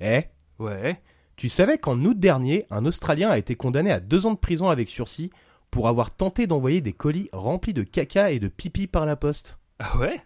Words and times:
Eh? 0.00 0.22
Ouais. 0.58 1.00
Tu 1.36 1.48
savais 1.48 1.78
qu'en 1.78 1.98
août 2.04 2.18
dernier, 2.18 2.66
un 2.70 2.84
Australien 2.84 3.30
a 3.30 3.38
été 3.38 3.54
condamné 3.54 3.90
à 3.92 4.00
deux 4.00 4.26
ans 4.26 4.32
de 4.32 4.38
prison 4.38 4.68
avec 4.68 4.88
sursis 4.88 5.30
pour 5.70 5.86
avoir 5.88 6.10
tenté 6.14 6.46
d'envoyer 6.46 6.80
des 6.80 6.92
colis 6.92 7.28
remplis 7.32 7.74
de 7.74 7.82
caca 7.82 8.30
et 8.32 8.38
de 8.40 8.48
pipi 8.48 8.86
par 8.86 9.06
la 9.06 9.16
poste? 9.16 9.58
Ah 9.78 9.96
ouais? 9.98 10.20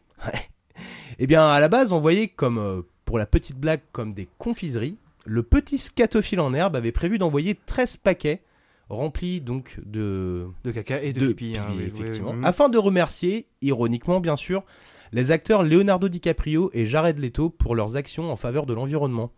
Eh 1.18 1.26
bien, 1.26 1.46
à 1.46 1.60
la 1.60 1.68
base, 1.68 1.92
envoyé 1.92 2.28
comme, 2.28 2.58
euh, 2.58 2.82
pour 3.04 3.18
la 3.18 3.26
petite 3.26 3.58
blague, 3.58 3.82
comme 3.92 4.14
des 4.14 4.28
confiseries, 4.38 4.96
le 5.26 5.42
petit 5.42 5.78
scatophile 5.78 6.40
en 6.40 6.54
herbe 6.54 6.76
avait 6.76 6.92
prévu 6.92 7.18
d'envoyer 7.18 7.58
13 7.66 7.98
paquets 7.98 8.40
remplis 8.88 9.40
donc 9.40 9.78
de, 9.84 10.46
De 10.64 10.70
caca 10.70 11.02
et 11.02 11.12
de, 11.12 11.28
pipi. 11.28 11.56
hein, 11.58 11.66
pipi, 11.70 11.76
oui, 11.78 11.90
oui, 11.92 12.00
effectivement, 12.00 12.30
oui. 12.32 12.40
Afin 12.44 12.68
de 12.68 12.78
remercier, 12.78 13.46
ironiquement 13.60 14.20
bien 14.20 14.36
sûr, 14.36 14.64
les 15.12 15.30
acteurs 15.30 15.62
Leonardo 15.62 16.08
DiCaprio 16.08 16.70
et 16.72 16.86
Jared 16.86 17.18
Leto 17.18 17.50
pour 17.50 17.74
leurs 17.74 17.96
actions 17.96 18.32
en 18.32 18.36
faveur 18.36 18.64
de 18.66 18.72
l'environnement. 18.74 19.30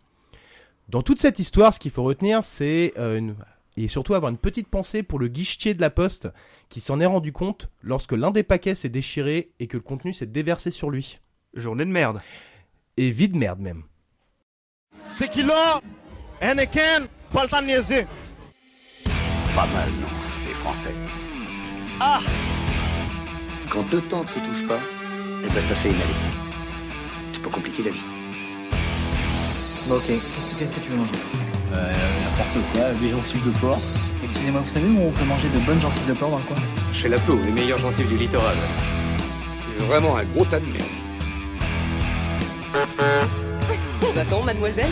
Dans 0.89 1.01
toute 1.01 1.19
cette 1.19 1.39
histoire, 1.39 1.73
ce 1.73 1.79
qu'il 1.79 1.91
faut 1.91 2.03
retenir, 2.03 2.43
c'est 2.43 2.93
euh, 2.97 3.17
une- 3.17 3.35
et 3.77 3.87
surtout 3.87 4.13
avoir 4.13 4.31
une 4.31 4.37
petite 4.37 4.67
pensée 4.69 5.03
pour 5.03 5.19
le 5.19 5.27
guichetier 5.27 5.73
de 5.73 5.81
la 5.81 5.89
poste 5.89 6.29
qui 6.69 6.79
s'en 6.79 6.99
est 6.99 7.05
rendu 7.05 7.33
compte 7.33 7.69
lorsque 7.81 8.13
l'un 8.13 8.31
des 8.31 8.43
paquets 8.43 8.75
s'est 8.75 8.89
déchiré 8.89 9.51
et 9.59 9.67
que 9.67 9.77
le 9.77 9.83
contenu 9.83 10.13
s'est 10.13 10.25
déversé 10.27 10.71
sur 10.71 10.89
lui. 10.89 11.19
Journée 11.55 11.85
de 11.85 11.91
merde. 11.91 12.21
Et 12.97 13.11
vide 13.11 13.35
merde 13.35 13.59
même. 13.59 13.83
Tequila, 15.19 15.81
Henneken, 16.39 17.07
pas 17.33 17.43
le 17.43 17.49
temps 17.49 17.61
de 17.61 17.67
niaiser. 17.67 18.05
Pas 19.55 19.67
mal, 19.67 19.89
non 20.01 20.07
C'est 20.37 20.49
français. 20.53 20.93
Quand 23.69 23.83
deux 23.89 24.01
temps 24.01 24.23
ne 24.23 24.27
se 24.27 24.39
touchent 24.39 24.67
pas, 24.67 24.79
eh 25.43 25.47
ben 25.47 25.61
ça 25.61 25.75
fait 25.75 25.89
une 25.89 25.95
allée. 25.95 26.13
C'est 27.33 27.41
pas 27.41 27.49
compliqué 27.49 27.83
la 27.83 27.91
vie. 27.91 27.99
Bon, 29.87 29.97
ok, 29.97 30.05
qu'est-ce 30.07 30.55
qu'est-ce 30.55 30.73
que 30.73 30.79
tu 30.79 30.89
veux 30.89 30.97
manger? 30.97 31.11
Euh, 31.75 31.93
n'importe 32.23 32.57
quoi, 32.73 32.91
des 32.99 33.09
gencives 33.09 33.45
de 33.45 33.51
porc. 33.59 33.79
Excusez-moi, 34.23 34.61
vous 34.61 34.69
savez 34.69 34.87
où 34.87 34.99
on 34.99 35.11
peut 35.11 35.25
manger 35.25 35.47
de 35.49 35.59
bonnes 35.59 35.79
gencives 35.79 36.07
de 36.07 36.13
porc 36.13 36.31
dans 36.31 36.37
le 36.37 36.43
coin? 36.43 36.57
Chez 36.91 37.07
la 37.07 37.19
Plo, 37.19 37.37
les 37.45 37.51
meilleures 37.51 37.77
gencives 37.77 38.07
du 38.07 38.15
littoral. 38.15 38.55
C'est 39.77 39.85
vraiment 39.85 40.17
un 40.17 40.23
gros 40.23 40.43
tas 40.45 40.59
de 40.59 40.65
merde. 40.65 40.85
Va-t-on, 44.15 44.43
mademoiselle 44.43 44.89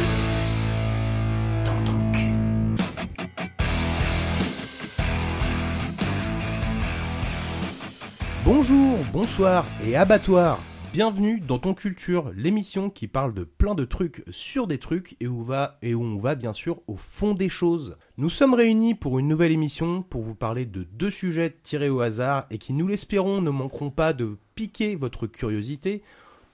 Bonjour, 8.45 8.99
bonsoir 9.11 9.65
et 9.83 9.95
abattoir. 9.95 10.59
Bienvenue 10.93 11.39
dans 11.39 11.57
Ton 11.57 11.73
Culture, 11.73 12.31
l'émission 12.35 12.91
qui 12.91 13.07
parle 13.07 13.33
de 13.33 13.45
plein 13.45 13.73
de 13.73 13.83
trucs 13.83 14.23
sur 14.29 14.67
des 14.67 14.77
trucs 14.77 15.17
et 15.19 15.27
où, 15.27 15.41
va, 15.41 15.79
et 15.81 15.95
où 15.95 16.03
on 16.03 16.19
va 16.19 16.35
bien 16.35 16.53
sûr 16.53 16.81
au 16.85 16.97
fond 16.97 17.33
des 17.33 17.49
choses. 17.49 17.97
Nous 18.17 18.29
sommes 18.29 18.53
réunis 18.53 18.93
pour 18.93 19.17
une 19.17 19.27
nouvelle 19.27 19.51
émission 19.51 20.03
pour 20.03 20.21
vous 20.21 20.35
parler 20.35 20.67
de 20.67 20.83
deux 20.83 21.09
sujets 21.09 21.57
tirés 21.63 21.89
au 21.89 22.01
hasard 22.01 22.45
et 22.51 22.59
qui, 22.59 22.73
nous 22.73 22.87
l'espérons, 22.87 23.41
ne 23.41 23.49
manqueront 23.49 23.89
pas 23.89 24.13
de 24.13 24.37
piquer 24.53 24.95
votre 24.95 25.25
curiosité. 25.25 26.03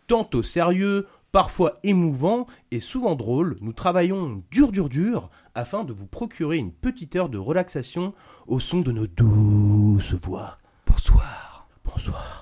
Tantôt 0.08 0.42
sérieux, 0.42 1.06
parfois 1.34 1.78
émouvant 1.84 2.48
et 2.72 2.80
souvent 2.80 3.16
drôle, 3.16 3.58
nous 3.60 3.74
travaillons 3.74 4.42
dur 4.52 4.72
dur 4.72 4.88
dur 4.88 5.30
afin 5.54 5.84
de 5.84 5.92
vous 5.92 6.08
procurer 6.08 6.56
une 6.56 6.72
petite 6.72 7.18
heure 7.18 7.28
de 7.28 7.38
relaxation 7.38 8.14
au 8.48 8.62
son 8.62 8.80
de 8.80 8.94
nos 8.94 9.06
douces 9.06 10.14
voix. 10.14 10.60
Bonsoir. 10.88 11.68
Bonsoir. 11.84 12.39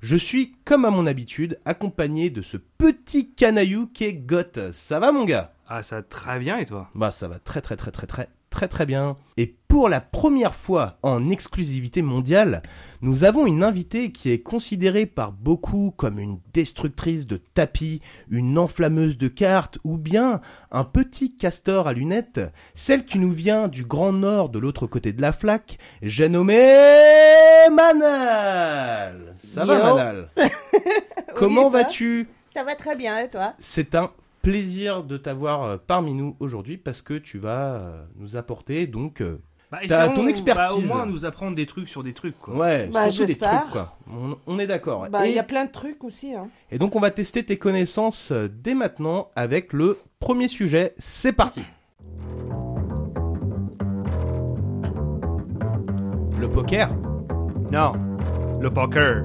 Je 0.00 0.16
suis, 0.16 0.56
comme 0.64 0.84
à 0.84 0.90
mon 0.90 1.06
habitude, 1.06 1.58
accompagné 1.64 2.30
de 2.30 2.42
ce 2.42 2.56
petit 2.56 3.32
canaillou 3.32 3.86
qui 3.86 4.04
est 4.04 4.12
Goth. 4.12 4.72
Ça 4.72 4.98
va 4.98 5.12
mon 5.12 5.24
gars? 5.24 5.52
Ah, 5.66 5.82
ça 5.82 5.96
va 5.96 6.02
très 6.02 6.38
bien 6.38 6.58
et 6.58 6.66
toi? 6.66 6.90
Bah 6.94 7.10
ça 7.10 7.28
va 7.28 7.38
très 7.38 7.60
très 7.60 7.76
très 7.76 7.90
très 7.90 8.06
très 8.06 8.28
très 8.56 8.68
très 8.68 8.86
bien. 8.86 9.16
Et 9.36 9.54
pour 9.68 9.90
la 9.90 10.00
première 10.00 10.54
fois 10.54 10.96
en 11.02 11.28
exclusivité 11.28 12.00
mondiale, 12.00 12.62
nous 13.02 13.24
avons 13.24 13.46
une 13.46 13.62
invitée 13.62 14.12
qui 14.12 14.30
est 14.30 14.38
considérée 14.38 15.04
par 15.04 15.32
beaucoup 15.32 15.92
comme 15.98 16.18
une 16.18 16.38
destructrice 16.54 17.26
de 17.26 17.36
tapis, 17.36 18.00
une 18.30 18.56
enflammeuse 18.56 19.18
de 19.18 19.28
cartes 19.28 19.76
ou 19.84 19.98
bien 19.98 20.40
un 20.70 20.84
petit 20.84 21.36
castor 21.36 21.86
à 21.86 21.92
lunettes, 21.92 22.40
celle 22.74 23.04
qui 23.04 23.18
nous 23.18 23.32
vient 23.32 23.68
du 23.68 23.84
grand 23.84 24.14
nord 24.14 24.48
de 24.48 24.58
l'autre 24.58 24.86
côté 24.86 25.12
de 25.12 25.20
la 25.20 25.32
flaque, 25.32 25.76
j'ai 26.00 26.30
nommé 26.30 26.56
Manal. 27.70 29.34
Ça 29.44 29.66
va. 29.66 29.78
Manal? 29.78 30.30
Comment 31.34 31.68
vas-tu? 31.68 32.26
Ça 32.48 32.64
va 32.64 32.74
très 32.74 32.96
bien, 32.96 33.18
et 33.18 33.28
toi? 33.28 33.52
C'est 33.58 33.94
un 33.94 34.12
plaisir 34.46 35.02
de 35.02 35.16
t'avoir 35.16 35.62
euh, 35.64 35.76
parmi 35.84 36.14
nous 36.14 36.36
aujourd'hui 36.38 36.76
parce 36.76 37.02
que 37.02 37.14
tu 37.14 37.38
vas 37.38 37.74
euh, 37.74 38.04
nous 38.16 38.36
apporter 38.36 38.86
donc 38.86 39.20
euh, 39.20 39.42
bah, 39.72 39.80
ton 40.14 40.28
expertise. 40.28 40.64
bah, 40.68 40.74
au 40.74 40.80
moins 40.82 41.04
nous 41.04 41.24
apprendre 41.24 41.56
des 41.56 41.66
trucs 41.66 41.88
sur 41.88 42.04
des 42.04 42.12
trucs, 42.12 42.38
quoi. 42.38 42.54
ouais 42.54 42.86
Bah, 42.86 43.10
surtout 43.10 43.32
des 43.32 43.38
trucs 43.38 43.70
quoi. 43.72 43.96
On, 44.08 44.36
on 44.46 44.58
est 44.60 44.68
d'accord. 44.68 45.08
Bah, 45.10 45.26
il 45.26 45.34
y 45.34 45.38
a 45.40 45.42
plein 45.42 45.64
de 45.64 45.72
trucs 45.72 46.04
aussi. 46.04 46.32
Hein. 46.32 46.48
et 46.70 46.78
donc 46.78 46.94
on 46.94 47.00
va 47.00 47.10
tester 47.10 47.44
tes 47.44 47.58
connaissances 47.58 48.30
dès 48.32 48.74
maintenant 48.74 49.30
avec 49.34 49.72
le 49.72 49.98
premier 50.20 50.46
sujet. 50.46 50.94
C'est 50.98 51.32
parti. 51.32 51.62
Le 56.38 56.48
poker? 56.48 56.88
Non. 57.72 57.90
Le 58.60 58.68
poker. 58.70 59.22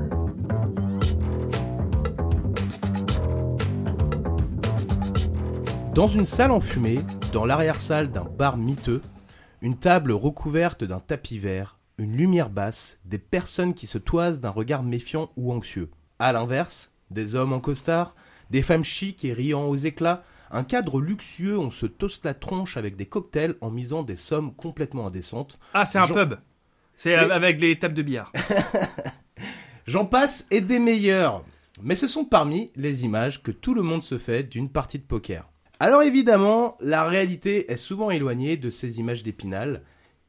Dans 5.94 6.08
une 6.08 6.26
salle 6.26 6.52
enfumée, 6.52 7.00
dans 7.34 7.46
l'arrière-salle 7.46 8.12
d'un 8.12 8.24
bar 8.24 8.58
miteux, 8.58 9.02
une 9.62 9.78
table 9.78 10.12
recouverte 10.12 10.84
d'un 10.84 11.00
tapis 11.00 11.38
vert, 11.40 11.78
une 11.98 12.16
lumière 12.16 12.50
basse, 12.50 12.98
des 13.06 13.18
personnes 13.20 13.74
qui 13.74 13.88
se 13.88 13.98
toisent 13.98 14.42
d'un 14.42 14.50
regard 14.50 14.84
méfiant 14.84 15.32
ou 15.36 15.52
anxieux. 15.52 15.90
À 16.20 16.32
l'inverse, 16.34 16.92
des 17.12 17.36
hommes 17.36 17.54
en 17.54 17.60
costard, 17.60 18.16
des 18.50 18.62
femmes 18.62 18.84
chics 18.84 19.26
et 19.26 19.34
riant 19.34 19.66
aux 19.68 19.76
éclats, 19.76 20.24
un 20.50 20.64
cadre 20.64 21.00
luxueux, 21.00 21.58
on 21.58 21.72
se 21.72 21.86
toste 21.86 22.26
la 22.26 22.34
tronche 22.34 22.78
avec 22.78 22.96
des 22.96 23.06
cocktails 23.06 23.56
en 23.62 23.70
misant 23.70 24.04
des 24.04 24.16
sommes 24.18 24.54
complètement 24.54 25.08
indécentes. 25.08 25.60
Ah, 25.74 25.86
c'est 25.86 26.00
un 26.00 26.06
Jean- 26.08 26.16
pub. 26.16 26.36
C'est- 26.98 27.16
avec 27.16 27.60
les 27.62 27.78
tables 27.80 27.94
de 27.96 28.02
billard. 28.02 28.32
J'en 29.88 30.06
passe 30.06 30.48
et 30.52 30.62
des 30.62 30.80
meilleurs. 30.80 31.44
Mais 31.82 31.96
ce 31.96 32.08
sont 32.08 32.26
parmi 32.26 32.70
les 32.76 33.06
images 33.06 33.42
que 33.42 33.52
tout 33.52 33.74
le 33.74 33.82
monde 33.82 34.04
se 34.04 34.18
fait 34.20 34.44
d'une 34.44 34.70
partie 34.70 35.00
de 35.00 35.04
poker. 35.04 35.48
Alors 35.84 36.04
évidemment, 36.04 36.78
la 36.80 37.06
réalité 37.06 37.72
est 37.72 37.76
souvent 37.76 38.12
éloignée 38.12 38.56
de 38.56 38.70
ces 38.70 39.00
images 39.00 39.24
d'épinal, 39.24 39.82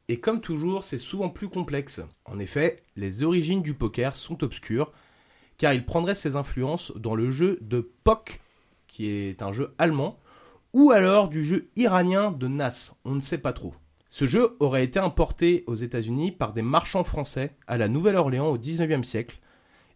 et 0.07 0.19
comme 0.19 0.41
toujours, 0.41 0.83
c'est 0.83 0.97
souvent 0.97 1.29
plus 1.29 1.47
complexe. 1.47 2.01
En 2.25 2.39
effet, 2.39 2.77
les 2.95 3.21
origines 3.21 3.61
du 3.61 3.75
poker 3.75 4.15
sont 4.15 4.43
obscures, 4.43 4.91
car 5.59 5.71
il 5.71 5.85
prendrait 5.85 6.15
ses 6.15 6.35
influences 6.37 6.91
dans 6.95 7.13
le 7.13 7.29
jeu 7.29 7.59
de 7.61 7.87
POC, 8.03 8.41
qui 8.87 9.09
est 9.09 9.43
un 9.43 9.53
jeu 9.53 9.75
allemand, 9.77 10.17
ou 10.73 10.89
alors 10.89 11.29
du 11.29 11.45
jeu 11.45 11.69
iranien 11.75 12.31
de 12.31 12.47
Nas, 12.47 12.95
on 13.05 13.13
ne 13.13 13.21
sait 13.21 13.37
pas 13.37 13.53
trop. 13.53 13.75
Ce 14.09 14.25
jeu 14.25 14.57
aurait 14.59 14.83
été 14.83 14.97
importé 14.97 15.65
aux 15.67 15.75
États-Unis 15.75 16.31
par 16.31 16.53
des 16.53 16.63
marchands 16.63 17.03
français 17.03 17.55
à 17.67 17.77
la 17.77 17.89
Nouvelle-Orléans 17.89 18.49
au 18.49 18.57
19e 18.57 19.03
siècle, 19.03 19.39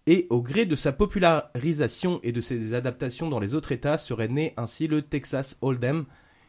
et 0.07 0.25
au 0.29 0.41
gré 0.41 0.65
de 0.65 0.75
sa 0.75 0.91
popularisation 0.93 2.19
et 2.23 2.31
de 2.31 2.41
ses 2.41 2.73
adaptations 2.73 3.29
dans 3.29 3.39
les 3.39 3.53
autres 3.53 3.73
États 3.73 3.97
serait 3.97 4.29
né 4.29 4.53
ainsi 4.57 4.87
le 4.87 5.01
Texas 5.01 5.57
Hold'em, 5.61 6.05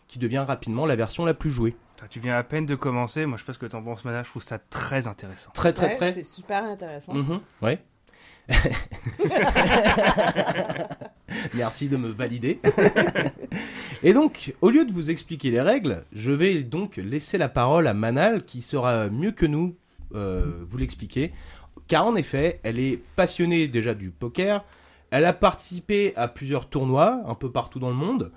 qui 0.07 0.19
devient 0.19 0.45
rapidement 0.47 0.87
la 0.87 0.97
version 0.97 1.25
la 1.27 1.35
plus 1.35 1.51
jouée. 1.51 1.77
Tu 2.09 2.21
viens 2.21 2.37
à 2.37 2.45
peine 2.45 2.65
de 2.65 2.77
commencer. 2.77 3.27
Moi, 3.27 3.37
je 3.37 3.43
sais 3.43 3.47
pas 3.47 3.53
ce 3.53 3.59
que 3.59 3.67
t'en 3.67 3.83
penses, 3.83 4.05
Mana. 4.05 4.23
Je 4.23 4.31
trouve 4.31 4.43
ça 4.43 4.59
très 4.59 5.09
intéressant. 5.09 5.51
Très 5.53 5.73
très 5.73 5.89
Ouais, 5.89 5.97
très. 5.97 6.13
C'est 6.13 6.23
super 6.23 6.63
intéressant. 6.63 7.13
Mhm, 7.13 7.41
ouais. 7.63 7.83
Merci 11.55 11.89
de 11.89 11.97
me 11.97 12.09
valider. 12.09 12.61
Et 14.05 14.15
donc, 14.15 14.55
au 14.61 14.71
lieu 14.71 14.85
de 14.85 14.93
vous 14.93 15.11
expliquer 15.11 15.51
les 15.51 15.61
règles, 15.61 16.05
je 16.13 16.31
vais 16.31 16.63
donc 16.63 16.97
laisser 16.97 17.37
la 17.37 17.49
parole 17.49 17.89
à 17.89 17.95
Manal 17.95 18.45
qui 18.45 18.63
sera 18.63 19.09
mieux 19.09 19.33
que 19.33 19.45
nous 19.45 19.77
euh, 20.15 20.65
vous 20.67 20.79
l'expliquer. 20.79 21.33
Car 21.89 22.07
en 22.07 22.17
effet, 22.17 22.61
elle 22.63 22.79
est 22.79 22.99
passionnée 23.17 23.67
déjà 23.67 23.95
du 23.95 24.11
poker. 24.11 24.65
Elle 25.11 25.25
a 25.25 25.33
participé 25.33 26.13
à 26.17 26.29
plusieurs 26.29 26.69
tournois 26.69 27.21
un 27.27 27.35
peu 27.35 27.51
partout 27.51 27.79
dans 27.79 27.89
le 27.89 27.95
monde. 27.95 28.31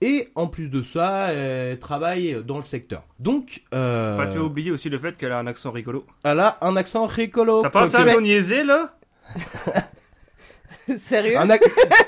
Et 0.00 0.28
en 0.34 0.48
plus 0.48 0.70
de 0.70 0.82
ça, 0.82 1.32
elle 1.32 1.78
travaille 1.78 2.42
dans 2.44 2.56
le 2.56 2.62
secteur. 2.62 3.04
Donc, 3.20 3.62
euh, 3.72 4.14
Enfin, 4.18 4.30
tu 4.30 4.38
as 4.38 4.42
oublié 4.42 4.70
aussi 4.70 4.88
le 4.90 4.98
fait 4.98 5.16
qu'elle 5.16 5.32
a 5.32 5.38
un 5.38 5.46
accent 5.46 5.70
rigolo. 5.70 6.04
elle 6.24 6.40
a 6.40 6.58
un 6.62 6.76
accent 6.76 7.06
rigolo. 7.06 7.62
T'as 7.62 7.70
pas 7.70 7.84
de 7.86 7.90
ça, 7.90 8.04
ton 8.04 8.20
niaisé, 8.20 8.64
là 8.64 8.96
Sérieux 10.96 11.38
un, 11.38 11.48
ac- 11.48 11.62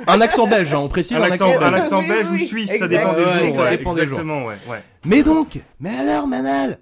un 0.06 0.20
accent 0.20 0.46
belge, 0.46 0.72
hein, 0.74 0.78
on 0.78 0.88
précise 0.88 1.16
un, 1.16 1.22
un, 1.22 1.30
accent, 1.30 1.50
accent 1.50 1.62
un 1.64 1.70
belge. 1.70 1.80
accent 1.82 2.00
Oui, 2.00 2.08
belge 2.08 2.28
oui, 2.30 2.42
ou 2.42 2.46
suisse, 2.46 2.76
ça 2.78 2.88
dépend 2.88 3.12
des 3.14 3.24
Ouais, 3.24 3.46
jours. 3.46 3.54
ça 3.54 3.62
ouais, 3.64 3.76
dépend 3.78 3.94
des 3.94 4.06
jours. 4.06 4.18
exactement, 4.18 4.44
ouais, 4.46 4.56
ouais. 4.68 4.82
Mais 5.04 5.22
donc, 5.22 5.60
mais 5.80 5.96
alors 5.96 6.26
Manal, 6.26 6.78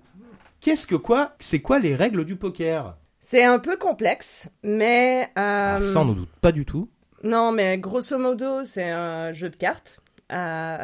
qu'est-ce 0.60 0.86
que 0.86 0.94
quoi 0.96 1.32
C'est 1.38 1.60
quoi 1.60 1.78
les 1.78 1.94
règles 1.94 2.24
du 2.24 2.36
poker? 2.36 2.96
C'est 3.26 3.42
un 3.42 3.58
peu 3.58 3.78
complexe, 3.78 4.50
mais... 4.62 5.22
euh, 5.38 5.76
Ah, 5.76 5.78
Ça 5.80 6.00
on 6.00 6.04
ne 6.04 6.12
doute 6.12 6.28
pas 6.42 6.52
du 6.52 6.66
tout. 6.66 6.90
Non, 7.22 7.52
mais 7.52 7.78
grosso 7.78 8.18
modo, 8.18 8.66
c'est 8.66 8.90
un 8.90 9.32
jeu 9.32 9.48
de 9.48 9.56
cartes. 9.56 9.98
Euh, 10.30 10.76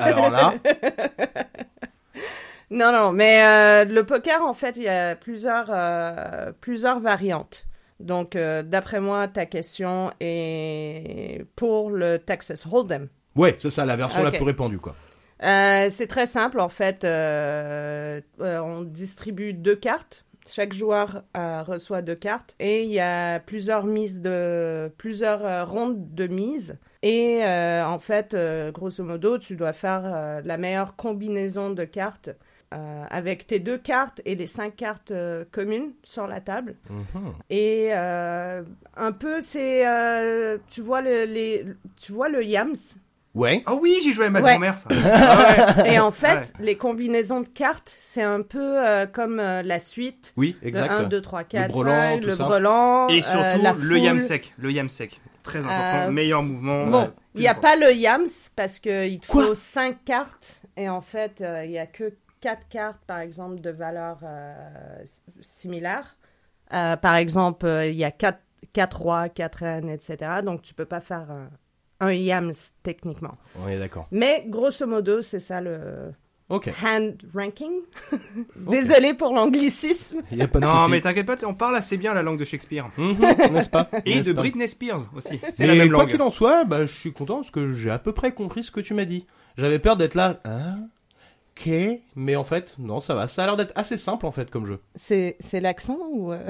Alors 0.00 0.30
là, 0.30 0.54
Non, 2.70 2.92
non, 2.92 3.12
mais 3.12 3.44
euh, 3.44 3.84
le 3.84 4.04
poker, 4.04 4.40
en 4.42 4.54
fait, 4.54 4.78
il 4.78 4.84
y 4.84 4.88
a 4.88 5.14
plusieurs, 5.16 5.66
euh, 5.68 6.52
plusieurs 6.62 6.98
variantes. 7.00 7.66
Donc, 8.00 8.38
d'après 8.38 9.00
moi, 9.00 9.28
ta 9.28 9.44
question 9.44 10.12
est 10.18 11.44
pour 11.56 11.90
le 11.90 12.18
Texas 12.18 12.66
Hold'em. 12.72 13.08
ouais, 13.36 13.54
c'est 13.58 13.68
ça 13.68 13.84
la 13.84 13.96
version 13.96 14.22
la 14.24 14.30
plus 14.30 14.44
répandue 14.44 14.78
quoi. 14.78 14.94
C'est 15.40 16.06
très 16.08 16.24
simple, 16.26 16.58
en 16.60 16.70
fait. 16.70 17.04
on 17.04 18.80
distribue 18.82 19.52
deux 19.52 19.76
cartes. 19.76 20.24
Chaque 20.48 20.72
joueur 20.72 21.22
euh, 21.36 21.62
reçoit 21.62 22.02
deux 22.02 22.14
cartes 22.14 22.54
et 22.58 22.82
il 22.82 22.90
y 22.90 23.00
a 23.00 23.38
plusieurs 23.40 23.86
mises 23.86 24.20
de 24.20 24.90
plusieurs 24.98 25.44
euh, 25.44 25.64
rondes 25.64 26.14
de 26.14 26.26
mise. 26.26 26.76
Et 27.02 27.40
euh, 27.42 27.84
en 27.84 27.98
fait, 27.98 28.36
grosso 28.72 29.02
modo, 29.02 29.38
tu 29.38 29.56
dois 29.56 29.72
faire 29.72 30.40
la 30.44 30.56
meilleure 30.56 30.94
combinaison 30.94 31.70
de 31.70 31.84
cartes 31.84 32.30
avec 32.70 33.46
tes 33.48 33.58
deux 33.58 33.76
cartes 33.76 34.22
et 34.24 34.36
les 34.36 34.46
cinq 34.46 34.76
cartes 34.76 35.12
communes 35.50 35.92
sur 36.04 36.28
la 36.28 36.40
table. 36.40 36.76
Mhm. 36.88 37.32
Et 37.50 37.92
un 37.92 39.12
peu, 39.18 39.40
c'est 39.40 39.84
tu 40.68 40.80
vois 40.80 41.02
le 41.02 41.24
les 41.24 41.66
tu 41.96 42.12
vois 42.12 42.28
le 42.28 42.44
yams? 42.44 42.76
Ouais. 43.34 43.62
Ah 43.66 43.74
oui, 43.74 43.96
j'ai 44.04 44.12
joué 44.12 44.24
avec 44.26 44.32
ma 44.34 44.40
Ouais. 44.42 44.50
grand-mère, 44.52 44.76
ça. 44.76 44.88
Ah 44.90 45.74
ouais. 45.84 45.92
Et 45.94 45.98
en 45.98 46.10
fait, 46.10 46.34
Ouais. 46.34 46.42
les 46.64 46.76
combinaisons 46.76 47.40
de 47.40 47.46
cartes, 47.48 47.94
c'est 48.00 48.22
un 48.22 48.42
peu 48.42 48.86
euh, 48.86 49.06
comme 49.06 49.40
euh, 49.40 49.62
la 49.62 49.78
suite. 49.80 50.34
Oui, 50.36 50.56
Le 50.60 50.68
exact. 50.68 50.90
1, 50.90 51.02
2, 51.04 51.20
3, 51.22 51.44
4, 51.44 51.70
brelan, 51.70 51.90
5, 52.14 52.20
tout 52.20 52.26
le 52.26 52.34
ça. 52.34 52.44
brelan. 52.44 53.08
Et 53.08 53.18
euh, 53.18 53.22
surtout, 53.22 53.62
la 53.62 53.72
le 53.72 53.98
yam 53.98 54.18
foule. 54.18 54.28
sec. 54.28 54.52
Le 54.58 54.70
yam 54.72 54.88
sec. 54.90 55.20
Très 55.42 55.60
important. 55.60 56.08
Euh, 56.08 56.10
Meilleur 56.10 56.42
mouvement. 56.42 56.86
Bon, 56.86 57.10
il 57.34 57.40
n'y 57.40 57.48
a 57.48 57.54
pas 57.54 57.74
le 57.76 57.92
yams 57.94 58.26
parce 58.54 58.78
qu'il 58.78 59.18
te 59.20 59.26
faut 59.26 59.54
5 59.54 60.04
cartes. 60.04 60.60
Et 60.76 60.88
en 60.88 61.00
fait, 61.00 61.40
euh, 61.40 61.64
il 61.64 61.70
n'y 61.70 61.78
a 61.78 61.86
que 61.86 62.12
4 62.42 62.68
cartes, 62.68 63.00
par 63.06 63.18
exemple, 63.20 63.60
de 63.60 63.70
valeur 63.70 64.18
euh, 64.24 64.54
similaire. 65.40 66.16
Euh, 66.72 66.96
par 66.96 67.16
exemple, 67.16 67.66
euh, 67.66 67.86
il 67.88 67.96
y 67.96 68.04
a 68.04 68.10
4, 68.10 68.38
4 68.72 69.00
rois, 69.00 69.28
4 69.28 69.54
reines, 69.56 69.88
etc. 69.88 70.16
Donc, 70.44 70.62
tu 70.62 70.74
peux 70.74 70.84
pas 70.84 71.00
faire 71.00 71.30
un, 71.30 71.48
un 72.02 72.12
yams 72.12 72.52
techniquement. 72.82 73.36
On 73.62 73.68
est 73.68 73.78
d'accord. 73.78 74.06
Mais 74.10 74.44
grosso 74.48 74.86
modo, 74.86 75.22
c'est 75.22 75.40
ça 75.40 75.60
le 75.60 76.12
hand 76.50 77.14
ranking. 77.34 77.72
Désolé 78.56 79.14
pour 79.14 79.32
l'anglicisme. 79.34 80.20
Il 80.30 80.38
y 80.38 80.42
a 80.42 80.48
pas 80.48 80.60
de 80.60 80.66
Non, 80.66 80.88
mais 80.88 81.00
t'inquiète 81.00 81.26
pas, 81.26 81.36
on 81.46 81.54
parle 81.54 81.76
assez 81.76 81.96
bien 81.96 82.12
la 82.12 82.22
langue 82.22 82.38
de 82.38 82.44
Shakespeare. 82.44 82.88
Mhm, 82.98 83.18
n'est-ce 83.52 83.70
pas 83.70 83.88
Et 84.04 84.16
N'est-ce 84.16 84.28
de 84.28 84.32
pas 84.34 84.42
Britney 84.42 84.68
Spears 84.68 85.06
aussi. 85.16 85.40
C'est 85.52 85.66
la 85.66 85.74
même 85.74 85.88
quoi 85.90 86.00
langue. 86.02 86.10
qu'il 86.10 86.20
en 86.22 86.30
soit, 86.30 86.64
bah, 86.64 86.84
je 86.84 86.94
suis 86.94 87.12
content 87.12 87.36
parce 87.36 87.50
que 87.50 87.72
j'ai 87.72 87.90
à 87.90 87.98
peu 87.98 88.12
près 88.12 88.32
compris 88.32 88.64
ce 88.64 88.70
que 88.70 88.80
tu 88.80 88.92
m'as 88.94 89.04
dit. 89.06 89.26
J'avais 89.56 89.78
peur 89.78 89.96
d'être 89.96 90.14
là. 90.14 90.40
Hein 90.44 90.88
Ok. 91.56 91.70
Mais 92.16 92.34
en 92.36 92.44
fait, 92.44 92.74
non, 92.78 93.00
ça 93.00 93.14
va. 93.14 93.28
Ça 93.28 93.42
a 93.42 93.46
l'air 93.46 93.56
d'être 93.58 93.72
assez 93.74 93.98
simple 93.98 94.24
en 94.26 94.32
fait 94.32 94.50
comme 94.50 94.64
jeu. 94.66 94.78
C'est 94.94 95.36
c'est 95.38 95.60
l'accent 95.60 95.98
ou... 96.10 96.32
euh, 96.32 96.40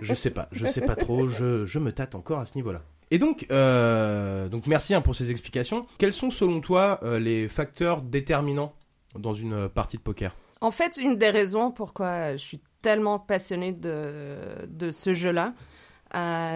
Je 0.00 0.12
sais 0.14 0.30
pas, 0.30 0.48
je 0.52 0.66
sais 0.66 0.80
pas 0.80 0.96
trop, 0.96 1.28
je, 1.28 1.64
je 1.66 1.78
me 1.78 1.92
tâte 1.92 2.14
encore 2.16 2.40
à 2.40 2.46
ce 2.46 2.56
niveau-là. 2.56 2.82
Et 3.12 3.18
donc, 3.18 3.44
euh, 3.50 4.48
donc 4.48 4.66
merci 4.66 4.94
hein, 4.94 5.02
pour 5.02 5.14
ces 5.14 5.30
explications. 5.30 5.86
Quels 5.98 6.14
sont 6.14 6.30
selon 6.30 6.62
toi 6.62 6.98
euh, 7.02 7.18
les 7.18 7.46
facteurs 7.46 8.00
déterminants 8.00 8.72
dans 9.14 9.34
une 9.34 9.52
euh, 9.52 9.68
partie 9.68 9.98
de 9.98 10.02
poker? 10.02 10.34
En 10.62 10.70
fait, 10.70 10.96
une 10.96 11.16
des 11.16 11.28
raisons 11.28 11.70
pourquoi 11.72 12.38
je 12.38 12.42
suis 12.42 12.62
tellement 12.80 13.18
passionnée 13.18 13.72
de, 13.72 14.90
ce 14.90 15.12
jeu-là, 15.12 15.52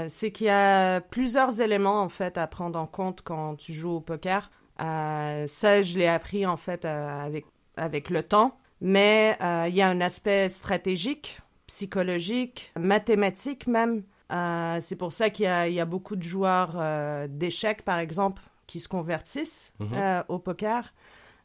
c'est 0.09 0.33
qu'il 0.33 0.47
y 0.47 0.51
a 0.51 1.03
plusieurs 1.03 1.61
éléments 1.61 2.01
en 2.01 2.09
fait 2.09 2.39
à 2.39 2.47
prendre 2.47 2.79
en 2.79 2.87
compte 2.87 3.21
quand 3.23 3.57
tu 3.57 3.75
joues 3.75 3.97
au 3.97 4.01
poker. 4.01 4.51
Ça, 4.79 5.83
je 5.83 5.99
l'ai 5.99 6.09
appris 6.09 6.47
en 6.47 6.57
fait 6.57 6.85
avec, 6.85 7.45
avec 7.77 8.11
le 8.11 8.23
temps. 8.23 8.57
Mais 8.81 9.37
il 9.69 9.75
y 9.75 9.83
a 9.83 9.89
un 9.89 10.01
aspect 10.01 10.49
stratégique, 10.49 11.39
psychologique, 11.67 12.73
mathématique 12.77 13.67
même. 13.67 14.03
Euh, 14.33 14.79
c'est 14.81 14.97
pour 14.97 15.13
ça 15.13 15.31
qu'il 15.31 15.45
y 15.45 15.49
a, 15.49 15.69
il 15.69 15.75
y 15.75 15.81
a 15.81 15.85
beaucoup 15.85 16.17
de 16.17 16.23
joueurs 16.23 16.73
euh, 16.77 17.27
d'échecs, 17.29 17.83
par 17.83 17.99
exemple, 17.99 18.43
qui 18.67 18.81
se 18.81 18.89
convertissent 18.89 19.73
Mhm. 19.79 19.89
euh, 19.95 20.23
au 20.29 20.39
poker. 20.39 20.93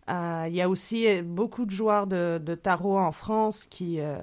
Euh, 0.09 0.45
Il 0.47 0.55
y 0.55 0.61
a 0.61 0.67
aussi 0.67 1.21
beaucoup 1.21 1.65
de 1.65 1.71
joueurs 1.71 2.07
de, 2.07 2.39
de 2.43 2.55
tarot 2.55 2.97
en 2.97 3.11
France 3.11 3.65
qui, 3.69 3.99
euh, 3.99 4.17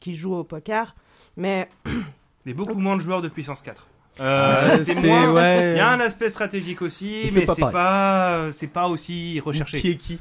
qui 0.00 0.14
jouent 0.14 0.34
au 0.36 0.44
poker. 0.44 0.94
Mais 1.36 1.68
Et 2.46 2.54
beaucoup 2.54 2.78
moins 2.78 2.96
de 2.96 3.00
joueurs 3.02 3.20
de 3.20 3.28
puissance 3.28 3.60
4. 3.62 3.86
Ah, 4.20 4.22
Euh, 4.24 4.78
c'est 4.78 5.06
moins. 5.06 5.32
ouais. 5.32 5.72
Il 5.74 5.76
y 5.76 5.80
a 5.80 5.90
un 5.90 6.00
aspect 6.00 6.28
stratégique 6.28 6.82
aussi, 6.82 7.22
Mais 7.24 7.30
c'est 7.30 7.40
mais 7.40 7.46
pas 7.46 7.70
pas, 7.72 8.52
c'est 8.52 8.66
pas 8.68 8.88
aussi 8.88 9.38
recherché. 9.40 9.80
Qui 9.80 9.90
est 9.90 9.96
qui 9.96 10.20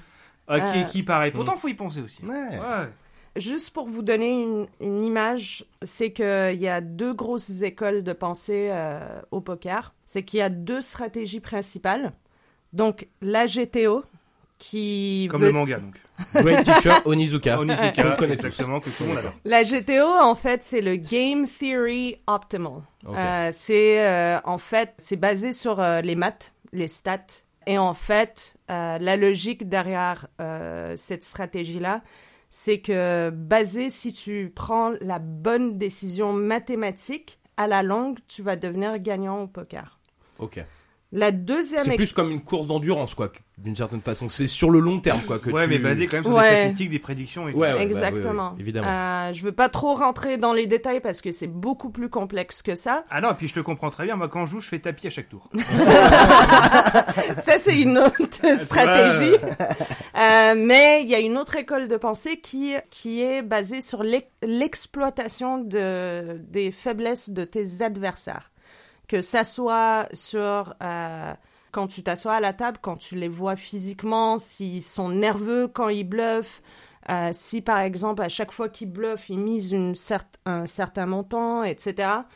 Euh, 0.50 0.60
qui 0.72 0.80
est 0.80 0.86
qui 0.86 1.04
pareil. 1.04 1.32
Pourtant, 1.32 1.56
faut 1.58 1.68
y 1.68 1.74
penser 1.74 2.02
aussi. 2.02 2.24
Ouais. 2.26 2.34
Ouais. 2.58 2.90
Juste 3.38 3.72
pour 3.72 3.88
vous 3.88 4.02
donner 4.02 4.32
une, 4.32 4.68
une 4.80 5.04
image, 5.04 5.66
c'est 5.84 6.12
qu'il 6.12 6.60
y 6.62 6.68
a 6.68 6.82
deux 6.82 7.14
grosses 7.14 7.62
écoles 7.62 8.04
de 8.04 8.14
pensée 8.14 8.70
euh, 8.72 9.22
au 9.32 9.42
poker. 9.42 9.94
C'est 10.06 10.24
qu'il 10.24 10.40
y 10.40 10.42
a 10.44 10.50
deux 10.50 10.82
stratégies 10.82 11.40
principales. 11.40 12.14
Donc, 12.74 13.08
la 13.22 13.46
GTO, 13.46 14.04
qui 14.60 15.28
Comme 15.30 15.42
veut- 15.42 15.48
le 15.48 15.54
manga, 15.54 15.80
donc. 15.80 15.96
Great 16.34 16.64
Teacher 16.66 16.96
Onizuka. 17.06 17.60
Onizuka, 17.60 18.14
On 18.14 18.16
connaît 18.16 18.34
exactement, 18.34 18.80
que 18.80 18.90
tout 18.90 19.04
le 19.04 19.10
monde 19.10 19.18
adore. 19.20 19.34
La 19.46 19.64
GTO, 19.64 20.16
en 20.20 20.34
fait, 20.36 20.64
c'est 20.64 20.82
le 20.82 20.96
Game 20.96 21.46
Theory 21.48 22.18
Optimal. 22.26 22.82
Euh, 23.08 23.52
c'est, 23.54 24.04
euh, 24.06 24.40
en 24.44 24.58
fait, 24.58 24.94
c'est 24.98 25.16
basé 25.16 25.52
sur 25.52 25.80
euh, 25.80 26.02
les 26.02 26.16
maths, 26.16 26.54
les 26.74 26.88
stats. 26.88 27.44
Et 27.68 27.78
en 27.78 27.94
fait, 27.94 28.56
euh, 28.72 28.98
la 28.98 29.16
logique 29.18 29.70
derrière 29.70 30.28
euh, 30.42 30.96
cette 30.98 31.24
stratégie-là, 31.24 32.02
c'est 32.50 32.80
que 32.80 33.30
basé, 33.30 33.90
si 33.90 34.14
tu 34.14 34.52
prends 34.56 34.94
la 35.02 35.20
bonne 35.20 35.78
décision 35.78 36.34
mathématique, 36.34 37.40
à 37.58 37.68
la 37.68 37.84
longue, 37.84 38.20
tu 38.28 38.44
vas 38.44 38.56
devenir 38.56 39.00
gagnant 39.00 39.42
au 39.42 39.48
poker. 39.48 40.00
Ok. 40.40 40.64
La 41.14 41.32
deuxième 41.32 41.84
C'est 41.84 41.96
plus 41.96 42.12
comme 42.12 42.30
une 42.32 42.42
course 42.42 42.68
d'endurance, 42.68 43.14
quoi, 43.14 43.32
d'une 43.58 43.78
certaine 43.78 44.02
façon. 44.02 44.28
C'est 44.28 44.46
sur 44.46 44.70
le 44.70 44.80
long 44.80 45.00
terme, 45.00 45.22
quoi. 45.26 45.40
Que 45.40 45.50
Ouais, 45.50 45.64
tu- 45.64 45.70
mais 45.70 45.80
basé 45.80 46.06
quand 46.08 46.18
même 46.18 46.26
sur 46.26 46.34
Ouais. 46.34 46.50
des 46.50 46.58
statistiques, 46.60 46.90
des 46.90 47.00
prédictions. 47.00 47.48
Et 47.48 47.54
tout. 47.54 47.60
Ouais, 47.60 47.70
ouais. 47.70 47.76
bah, 47.76 47.82
Exactement. 47.82 48.48
oui, 48.50 48.56
oui, 48.58 48.62
évidemment. 48.64 48.88
Euh, 48.90 49.32
je 49.32 49.42
veux 49.42 49.54
pas 49.54 49.70
trop 49.70 49.96
rentrer 49.96 50.36
dans 50.38 50.52
les 50.52 50.68
détails 50.68 51.00
parce 51.00 51.22
que 51.22 51.32
c'est 51.32 51.48
beaucoup 51.48 51.92
plus 51.92 52.10
complexe 52.10 52.62
que 52.62 52.76
ça. 52.76 53.06
Ah 53.10 53.22
non, 53.22 53.32
et 53.32 53.36
puis 53.36 53.48
je 53.48 53.54
te 53.54 53.62
comprends 53.62 53.90
très 53.90 54.04
bien. 54.04 54.18
Moi, 54.18 54.28
quand 54.28 54.46
je 54.46 54.52
joue, 54.52 54.60
je 54.60 54.68
fais 54.68 54.80
tapis 54.80 55.08
à 55.08 55.10
chaque 55.10 55.30
tour. 55.30 55.50
Ça, 57.38 57.58
c'est 57.60 57.80
une 57.80 57.98
autre 57.98 58.58
stratégie. 58.60 59.36
Euh, 60.18 60.54
mais 60.58 61.04
il 61.04 61.10
y 61.10 61.16
a 61.16 61.20
une 61.20 61.38
autre 61.38 61.56
école 61.56 61.88
de 61.88 61.96
pensée 61.98 62.40
qui, 62.42 62.74
qui 62.90 63.22
est 63.22 63.42
basée 63.42 63.80
sur 63.82 64.04
l'ex- 64.04 64.28
l'exploitation 64.44 65.60
de, 65.60 66.38
des 66.50 66.72
faiblesses 66.72 67.30
de 67.30 67.44
tes 67.46 67.82
adversaires. 67.82 68.52
Que 69.08 69.22
ça 69.22 69.44
soit 69.46 70.10
sur 70.14 70.76
euh, 70.84 71.34
quand 71.72 71.88
tu 71.88 72.04
t'assois 72.04 72.34
à 72.36 72.40
la 72.42 72.54
table, 72.54 72.78
quand 72.82 72.98
tu 72.98 73.16
les 73.16 73.30
vois 73.30 73.56
physiquement, 73.56 74.38
s'ils 74.38 74.84
sont 74.84 75.10
nerveux 75.10 75.68
quand 75.70 75.88
ils 75.90 76.04
bluffent, 76.04 76.62
euh, 77.10 77.30
si 77.34 77.62
par 77.62 77.80
exemple 77.80 78.22
à 78.22 78.30
chaque 78.30 78.52
fois 78.52 78.68
qu'ils 78.70 78.92
bluffent, 78.92 79.30
ils 79.30 79.40
misent 79.40 79.72
une 79.72 79.94
cer- 79.94 80.22
un 80.46 80.66
certain 80.66 81.06
montant, 81.06 81.64
etc. 81.64 82.28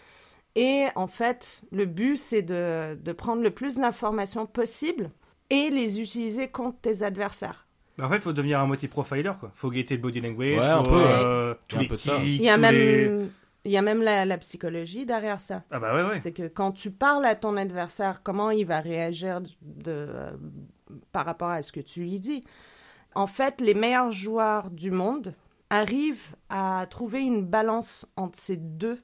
Et 0.55 0.87
en 0.95 1.07
fait, 1.07 1.61
le 1.71 1.85
but, 1.85 2.17
c'est 2.17 2.41
de, 2.41 2.95
de 3.01 3.11
prendre 3.13 3.41
le 3.41 3.51
plus 3.51 3.75
d'informations 3.77 4.45
possible 4.45 5.11
et 5.49 5.69
les 5.69 5.99
utiliser 6.01 6.49
contre 6.49 6.79
tes 6.81 7.03
adversaires. 7.03 7.65
Bah, 7.97 8.07
en 8.07 8.09
fait, 8.09 8.19
faut 8.21 8.33
devenir 8.33 8.59
un 8.59 8.65
moitié 8.65 8.87
profiler, 8.87 9.31
quoi. 9.39 9.51
Faut 9.55 9.69
guetter 9.69 9.95
le 9.95 10.01
body 10.01 10.21
language, 10.21 10.57
Ouais, 10.59 10.65
un 10.65 10.83
faut, 10.83 10.89
peu, 10.89 11.05
euh, 11.05 11.53
tous 11.67 11.75
Il 11.75 11.75
y 11.75 11.77
a 11.77 11.81
un 11.81 11.83
les 11.83 11.87
peu 11.87 11.95
de 11.95 11.99
ça. 11.99 12.17
tics, 12.23 12.39
Il 12.39 12.45
y 12.45 12.49
a 12.49 12.53
tous 12.55 12.59
même, 12.61 12.75
les- 12.75 13.11
il 13.63 13.71
y 13.71 13.77
a 13.77 13.81
même 13.81 14.01
la, 14.01 14.25
la 14.25 14.37
psychologie 14.37 15.05
derrière 15.05 15.39
ça. 15.41 15.63
Ah 15.71 15.79
bah. 15.79 16.19
C'est 16.19 16.31
que 16.31 16.47
quand 16.47 16.71
tu 16.71 16.91
parles 16.91 17.25
à 17.25 17.35
ton 17.35 17.57
adversaire, 17.57 18.21
comment 18.23 18.49
il 18.51 18.65
va 18.65 18.79
réagir 18.79 19.41
de- 19.41 19.49
euh, 19.87 20.31
par 21.11 21.25
rapport 21.25 21.49
à 21.49 21.61
ce 21.61 21.71
que 21.71 21.79
tu 21.79 22.01
lui 22.01 22.19
dis? 22.19 22.43
En 23.13 23.27
fait, 23.27 23.61
les 23.61 23.73
meilleurs 23.73 24.11
joueurs 24.11 24.71
du 24.71 24.89
monde 24.91 25.35
arrivent 25.69 26.35
à 26.49 26.85
trouver 26.89 27.21
une 27.21 27.45
balance 27.45 28.05
entre 28.15 28.37
ces 28.39 28.57
deux, 28.57 29.01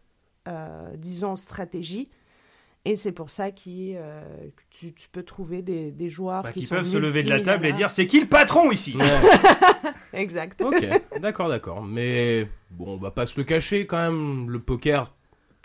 euh, 0.48 0.96
disons, 0.98 1.36
stratégies. 1.36 2.10
Et 2.90 2.96
c'est 2.96 3.12
pour 3.12 3.30
ça 3.30 3.52
qu'il, 3.52 3.96
euh, 3.98 4.22
que 4.56 4.62
tu, 4.70 4.94
tu 4.94 5.10
peux 5.10 5.24
trouver 5.24 5.62
des, 5.62 5.92
des 5.92 6.08
joueurs 6.08 6.44
Bah, 6.44 6.54
qui, 6.54 6.62
qui 6.62 6.66
sont 6.66 6.76
peuvent 6.76 6.88
se 6.88 6.96
lever 6.96 7.22
de 7.22 7.30
la 7.30 7.42
table 7.42 7.66
et 7.66 7.74
dire 7.74 7.92
c'est 7.92 8.08
qui 8.08 8.22
le 8.22 8.28
patron 8.28 8.72
ici 8.72 8.96
Exact. 10.14 10.62
Ok, 10.62 10.88
d'accord, 11.20 11.50
d'accord. 11.50 11.84
Mais 11.84 12.48
bon, 12.72 12.94
on 12.94 12.98
va 12.98 13.12
pas 13.12 13.26
se 13.26 13.38
le 13.38 13.44
cacher 13.44 13.86
quand 13.88 13.98
même. 13.98 14.50
Le 14.50 14.60
poker, 14.60 15.12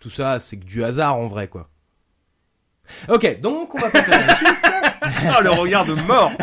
tout 0.01 0.11
ça, 0.11 0.41
c'est 0.41 0.57
que 0.59 0.65
du 0.65 0.83
hasard 0.83 1.17
en 1.17 1.29
vrai, 1.29 1.47
quoi. 1.47 1.69
Ok, 3.09 3.41
donc 3.41 3.75
on 3.75 3.79
va 3.79 3.91
passer 3.91 4.13
à 4.13 4.27
la 4.27 4.35
suite. 4.37 4.49
Ah, 5.05 5.41
le 5.41 5.51
regard 5.51 5.85
de 5.85 5.95
mort 5.95 6.31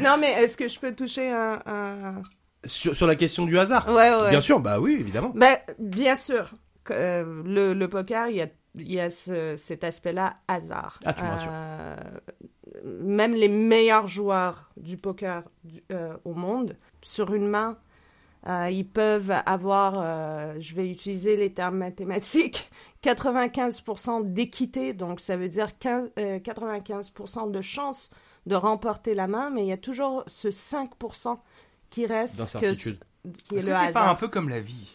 Non, 0.00 0.16
mais 0.20 0.32
est-ce 0.42 0.56
que 0.56 0.68
je 0.68 0.78
peux 0.78 0.94
toucher 0.94 1.30
un... 1.30 1.60
un- 1.66 2.22
Sur, 2.64 2.94
sur 2.96 3.06
la 3.06 3.16
question 3.16 3.46
du 3.46 3.58
hasard. 3.58 3.86
Ouais, 3.88 4.14
ouais. 4.14 4.30
Bien 4.30 4.40
sûr, 4.40 4.60
bah 4.60 4.78
oui, 4.80 4.96
évidemment. 5.00 5.32
Ben, 5.34 5.56
bien 5.78 6.16
sûr. 6.16 6.50
Euh, 6.90 7.42
le, 7.44 7.74
le 7.74 7.88
poker, 7.88 8.28
il 8.28 8.36
y 8.36 8.42
a 8.42 8.48
il 8.78 8.92
y 8.92 9.00
a 9.00 9.08
ce- 9.08 9.56
cet 9.56 9.84
aspect-là 9.84 10.36
hasard. 10.48 11.00
Ah, 11.06 11.14
tu. 11.14 11.22
Euh, 11.24 11.96
même 12.84 13.32
les 13.34 13.48
meilleurs 13.48 14.06
joueurs 14.08 14.70
du 14.76 14.98
poker 14.98 15.44
du- 15.64 15.82
euh, 15.92 16.14
au 16.26 16.34
monde, 16.34 16.76
sur 17.00 17.32
une 17.32 17.46
main, 17.48 17.78
euh, 18.48 18.68
ils 18.70 18.86
peuvent 18.86 19.32
avoir, 19.46 19.94
je 20.60 20.74
vais 20.74 20.90
utiliser 20.90 21.36
les 21.36 21.52
termes 21.54 21.78
mathématiques, 21.78 22.70
95% 23.02 24.20
d'équité, 24.24 24.92
donc 24.92 25.20
ça 25.20 25.36
veut 25.38 25.48
dire 25.48 25.78
15, 25.78 26.10
euh, 26.18 26.38
95% 26.38 27.50
de 27.50 27.60
chance 27.62 28.10
de 28.46 28.54
remporter 28.54 29.14
la 29.14 29.26
main, 29.26 29.50
mais 29.50 29.62
il 29.62 29.68
y 29.68 29.72
a 29.72 29.76
toujours 29.78 30.22
ce 30.26 30.48
5% 30.50 31.38
qui 31.90 32.04
reste, 32.06 32.38
D'incertitude. 32.38 32.98
qui 33.48 33.56
est 33.56 33.58
Est-ce 33.58 33.66
le 33.66 33.72
que 33.72 33.78
c'est 33.78 33.92
pas 33.92 34.00
hasard. 34.00 34.08
un 34.10 34.14
peu 34.16 34.28
comme 34.28 34.48
la 34.48 34.60
vie? 34.60 34.92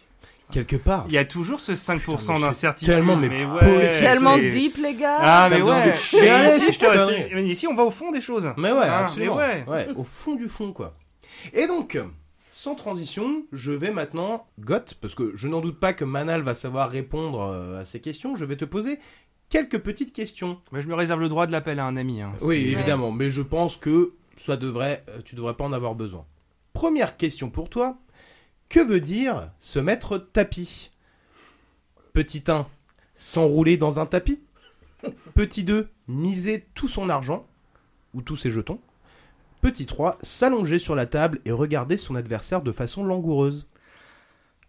Quelque 0.52 0.76
part. 0.76 1.06
Il 1.08 1.14
y 1.14 1.18
a 1.18 1.26
toujours 1.26 1.60
ce 1.60 1.72
5% 1.72 2.00
Putain, 2.00 2.16
mais 2.16 2.40
c'est 2.40 2.42
d'incertitude. 2.42 2.94
tellement, 2.94 3.16
mais 3.16 3.28
ouais, 3.46 3.60
poétique. 3.60 3.80
C'est 3.94 4.02
tellement 4.02 4.38
deep, 4.38 4.78
les 4.84 4.96
gars. 4.96 5.18
Ah, 5.20 5.48
mais 5.50 5.62
ouais. 5.62 5.86
Mais 5.86 5.96
je 5.96 6.80
te- 6.80 7.34
mais 7.36 7.44
ici, 7.46 7.68
on 7.68 7.74
va 7.76 7.84
au 7.84 7.92
fond 7.92 8.12
des 8.12 8.22
choses. 8.22 8.50
Mais 8.58 8.72
ouais, 8.72 8.80
Ah, 8.84 9.00
absolument. 9.06 9.38
mais 9.38 9.64
ouais. 9.68 9.88
au 9.96 10.04
fond 10.04 10.36
du 10.36 10.48
fond, 10.50 10.72
quoi. 10.74 10.94
Et 11.54 11.68
donc, 11.68 11.98
sans 12.52 12.76
transition, 12.76 13.44
je 13.52 13.72
vais 13.72 13.92
maintenant, 13.92 14.46
Goth, 14.60 14.96
parce 15.02 15.16
que 15.16 15.32
je 15.36 15.48
n'en 15.48 15.62
doute 15.62 15.80
pas 15.80 15.94
que 15.94 16.04
Manal 16.04 16.42
va 16.42 16.54
savoir 16.54 16.90
répondre 16.92 17.42
euh, 17.42 17.82
à 17.82 17.86
ces 17.86 18.02
questions, 18.02 18.36
je 18.36 18.46
vais 18.46 18.58
te 18.58 18.66
poser 18.66 19.00
quelques 19.50 19.80
petites 19.80 20.14
questions. 20.14 20.60
Mais 20.72 20.82
je 20.82 20.88
me 20.88 20.94
réserve 20.96 21.20
le 21.22 21.30
droit 21.30 21.48
de 21.48 21.52
l'appel 21.52 21.80
à 21.80 21.86
un 21.86 21.98
ami. 21.98 22.22
hein. 22.22 22.34
Oui, 22.42 22.58
évidemment, 22.72 23.12
mais 23.12 23.30
je 23.30 23.42
pense 23.42 23.76
que 23.78 24.14
ça 24.38 24.58
devrait, 24.58 25.04
euh, 25.10 25.20
tu 25.24 25.36
devrais 25.36 25.54
pas 25.56 25.64
en 25.66 25.74
avoir 25.74 25.96
besoin. 25.96 26.26
Première 26.74 27.18
question 27.18 27.50
pour 27.50 27.70
toi. 27.70 27.98
Que 28.72 28.80
veut 28.80 29.02
dire 29.02 29.50
se 29.60 29.80
mettre 29.80 30.18
tapis? 30.18 30.92
Petit 32.14 32.44
1, 32.48 32.68
s'enrouler 33.16 33.76
dans 33.76 34.00
un 34.00 34.06
tapis. 34.06 34.40
Petit 35.36 35.64
2, 35.64 35.90
miser 36.08 36.66
tout 36.74 36.88
son 36.88 37.10
argent 37.10 37.46
ou 38.14 38.22
tous 38.22 38.38
ses 38.38 38.50
jetons. 38.50 38.80
Petit 39.60 39.86
3, 39.86 40.18
s'allonger 40.22 40.80
sur 40.80 40.96
la 40.96 41.06
table 41.06 41.40
et 41.46 41.52
regarder 41.52 41.98
son 41.98 42.16
adversaire 42.16 42.62
de 42.62 42.72
façon 42.72 43.04
langoureuse. 43.04 43.68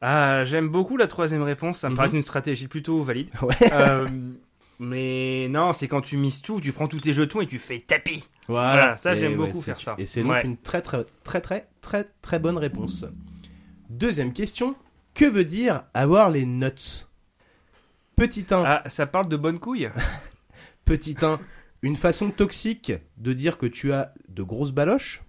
Ah, 0.00 0.44
j'aime 0.44 0.68
beaucoup 0.68 0.96
la 0.96 1.06
troisième 1.06 1.42
réponse. 1.42 1.78
Ça 1.78 1.88
me 1.88 1.92
Mhm. 1.92 1.96
paraît 1.96 2.10
une 2.16 2.22
stratégie 2.24 2.66
plutôt 2.66 3.02
valide. 3.02 3.28
Ouais. 3.42 3.54
Euh, 3.72 4.08
mais 4.80 5.46
non, 5.48 5.72
c'est 5.72 5.86
quand 5.86 6.00
tu 6.00 6.16
mises 6.16 6.42
tout, 6.42 6.60
tu 6.60 6.72
prends 6.72 6.88
tous 6.88 6.98
tes 6.98 7.12
jetons 7.12 7.40
et 7.40 7.46
tu 7.46 7.60
fais 7.60 7.78
tapis. 7.78 8.24
Voilà, 8.48 8.96
ça, 8.96 9.12
Et 9.12 9.16
j'aime 9.16 9.38
ouais, 9.38 9.46
beaucoup 9.46 9.60
faire 9.60 9.80
ça. 9.80 9.94
Et 9.98 10.06
c'est 10.06 10.22
donc 10.22 10.32
Ouais. 10.32 10.42
une 10.44 10.56
très 10.56 10.82
très 10.82 11.04
très 11.22 11.40
très 11.40 11.68
très 11.82 12.04
très 12.20 12.38
bonne 12.40 12.58
réponse. 12.58 13.04
Deuxième 13.92 14.32
question. 14.32 14.74
Que 15.14 15.26
veut 15.26 15.44
dire 15.44 15.84
avoir 15.92 16.30
les 16.30 16.46
nuts? 16.46 17.06
Petit 18.16 18.46
1, 18.50 18.64
Ah, 18.64 18.82
ça 18.86 19.06
parle 19.06 19.28
de 19.28 19.36
bonnes 19.36 19.58
couilles 19.58 19.90
petit 20.86 21.14
1, 21.20 21.38
une 21.82 21.96
façon 21.96 22.30
toxique 22.30 22.92
de 23.18 23.34
dire 23.34 23.58
que 23.58 23.66
tu 23.66 23.92
as 23.92 24.14
de 24.30 24.42
grosses 24.42 24.72
baloches? 24.72 25.22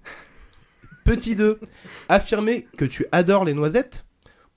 Petit 1.04 1.36
2, 1.36 1.60
affirmer 2.08 2.66
que 2.78 2.86
tu 2.86 3.06
adores 3.12 3.44
les 3.44 3.54
noisettes? 3.54 4.06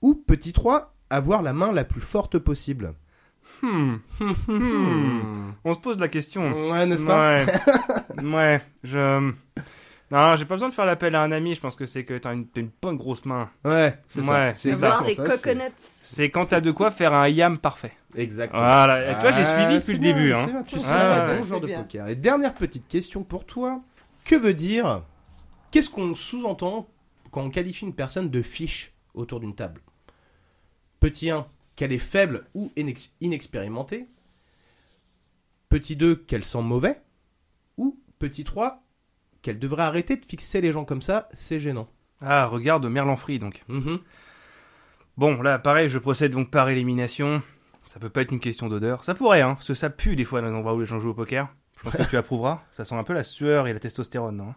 Ou 0.01 0.15
petit 0.15 0.53
3, 0.53 0.95
avoir 1.09 1.41
la 1.41 1.51
main 1.51 1.73
la 1.73 1.83
plus 1.83 1.99
forte 2.01 2.37
possible? 2.37 2.93
Hmm. 3.61 3.95
Hmm. 4.47 5.51
On 5.65 5.73
se 5.73 5.79
pose 5.79 5.99
la 5.99 6.07
question. 6.07 6.71
Ouais, 6.71 6.85
n'est-ce 6.85 7.05
pas? 7.05 7.43
Ouais. 7.43 8.23
ouais, 8.23 8.61
je. 8.83 9.33
Non, 10.09 10.37
j'ai 10.37 10.45
pas 10.45 10.55
besoin 10.55 10.69
de 10.69 10.73
faire 10.73 10.85
l'appel 10.85 11.15
à 11.15 11.21
un 11.21 11.31
ami. 11.33 11.53
Je 11.55 11.59
pense 11.59 11.75
que 11.75 11.85
c'est 11.85 12.05
que 12.05 12.17
t'as 12.17 12.33
une, 12.33 12.47
t'as 12.47 12.61
une 12.61 12.69
bonne 12.81 12.95
grosse 12.95 13.25
main. 13.25 13.49
Ouais, 13.65 13.99
c'est 14.07 14.21
ça. 14.21 14.31
Ouais, 14.31 14.53
c'est 14.53 14.71
ça. 14.73 15.03
C'est- 15.05 15.15
coconuts. 15.15 15.61
C'est 15.77 16.29
quand 16.29 16.45
t'as 16.45 16.61
de 16.61 16.71
quoi 16.71 16.91
faire 16.91 17.13
un 17.13 17.27
yam 17.27 17.57
parfait. 17.57 17.91
Exactement. 18.15 18.61
Voilà. 18.61 19.11
Et 19.11 19.19
toi, 19.19 19.31
j'ai 19.33 19.41
Ah, 19.41 19.65
suivi 19.65 19.79
depuis 19.79 19.93
le 19.93 19.99
bien, 19.99 20.13
début. 20.13 20.33
c'est 20.33 20.39
Hein. 20.41 20.45
bien, 20.47 20.63
Tu 20.63 20.79
sais, 20.79 20.85
Ah, 20.89 21.25
bon 21.35 21.43
joueur 21.43 21.59
C'est 21.59 21.61
de 21.61 21.67
bien. 21.67 21.81
poker. 21.83 22.07
Et 22.07 22.15
dernière 22.15 22.53
petite 22.53 22.87
question 22.87 23.23
pour 23.23 23.45
toi. 23.45 23.81
Que 24.23 24.35
veut 24.35 24.53
dire 24.53 25.03
Qu'est-ce 25.71 25.89
qu'on 25.89 26.15
sous-entend 26.15 26.87
quand 27.29 27.41
on 27.43 27.49
qualifie 27.49 27.83
une 27.85 27.93
personne 27.93 28.29
de 28.29 28.41
fiche 28.41 28.93
autour 29.13 29.41
d'une 29.41 29.55
table? 29.55 29.81
Petit 31.01 31.29
1, 31.29 31.45
qu'elle 31.75 31.91
est 31.91 31.97
faible 31.97 32.45
ou 32.55 32.71
inex- 32.77 33.11
inexpérimentée. 33.19 34.07
Petit 35.69 35.97
2, 35.97 36.15
qu'elle 36.15 36.45
sent 36.45 36.61
mauvais. 36.61 37.01
Ou 37.77 37.99
petit 38.19 38.45
3, 38.45 38.81
qu'elle 39.47 39.59
devrait 39.59 39.83
arrêter 39.83 40.17
de 40.17 40.25
fixer 40.25 40.59
les 40.59 40.73
gens 40.73 40.83
comme 40.83 41.01
ça, 41.01 41.29
c'est 41.31 41.57
gênant. 41.57 41.87
Ah, 42.21 42.47
regarde 42.47 42.85
Merlanfree 42.85 43.39
donc. 43.39 43.63
Mhm. 43.69 43.99
Bon, 45.15 45.41
là, 45.41 45.57
pareil, 45.57 45.87
je 45.89 45.97
procède 45.99 46.33
donc 46.33 46.51
par 46.51 46.67
élimination. 46.67 47.41
Ça 47.85 47.97
peut 47.97 48.09
pas 48.09 48.23
être 48.23 48.33
une 48.33 48.41
question 48.41 48.67
d'odeur. 48.67 49.05
Ça 49.05 49.15
pourrait, 49.15 49.41
hein, 49.41 49.53
parce 49.53 49.67
que 49.69 49.73
ça 49.73 49.89
pue 49.89 50.17
des 50.17 50.25
fois 50.25 50.41
dans 50.41 50.47
les 50.47 50.53
endroits 50.53 50.73
où 50.73 50.81
les 50.81 50.85
gens 50.85 50.99
jouent 50.99 51.11
au 51.11 51.13
poker. 51.13 51.47
Je 51.77 51.83
pense 51.83 51.95
que 51.95 52.09
tu 52.09 52.17
approuveras. 52.17 52.61
Ça 52.73 52.83
sent 52.83 52.95
un 52.95 53.05
peu 53.05 53.13
la 53.13 53.23
sueur 53.23 53.67
et 53.67 53.73
la 53.73 53.79
testostérone, 53.79 54.35
non? 54.35 54.53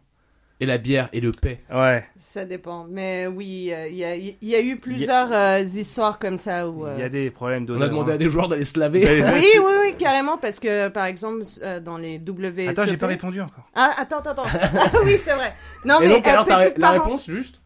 Et 0.62 0.67
la 0.67 0.76
bière 0.76 1.09
et 1.14 1.21
le 1.21 1.31
paix. 1.31 1.61
Ouais. 1.73 2.05
Ça 2.19 2.45
dépend. 2.45 2.87
Mais 2.88 3.26
oui, 3.26 3.73
euh, 3.73 3.88
il 3.88 3.95
y, 3.97 4.05
a, 4.05 4.14
il 4.14 4.37
y 4.43 4.55
a 4.55 4.61
eu 4.61 4.76
plusieurs 4.76 5.33
euh, 5.33 5.61
histoires 5.61 6.19
comme 6.19 6.37
ça 6.37 6.69
où. 6.69 6.85
euh, 6.87 6.95
Il 6.99 7.00
y 7.00 7.05
a 7.05 7.09
des 7.09 7.31
problèmes 7.31 7.62
On 7.62 7.67
d'odeur. 7.67 7.83
a 7.85 7.88
demandé 7.88 8.12
hein. 8.12 8.14
à 8.17 8.19
des 8.19 8.29
joueurs 8.29 8.49
d'aller 8.49 8.67
se 8.67 8.79
laver. 8.79 9.23
Oui, 9.23 9.43
oui, 9.57 9.73
oui, 9.85 9.95
carrément, 9.99 10.37
parce 10.37 10.61
que 10.61 10.88
par 10.88 11.07
exemple, 11.07 11.45
euh, 11.62 11.81
dans 11.81 11.97
les 11.97 12.19
WSOP. 12.19 12.69
Attends, 12.69 12.85
j'ai 12.85 12.99
pas 12.99 13.07
répondu 13.07 13.40
encore. 13.40 13.64
Ah, 13.75 13.93
attends, 13.99 14.19
attends, 14.19 14.33
attends. 14.33 14.45
Ah 14.52 14.99
oui, 15.02 15.17
c'est 15.17 15.33
vrai. 15.35 15.55
Non, 15.87 15.99
Et 16.02 16.09
mais 16.09 16.14
donc, 16.14 16.26
alors, 16.26 16.47
la 16.76 16.90
réponse, 16.90 17.25
juste? 17.29 17.61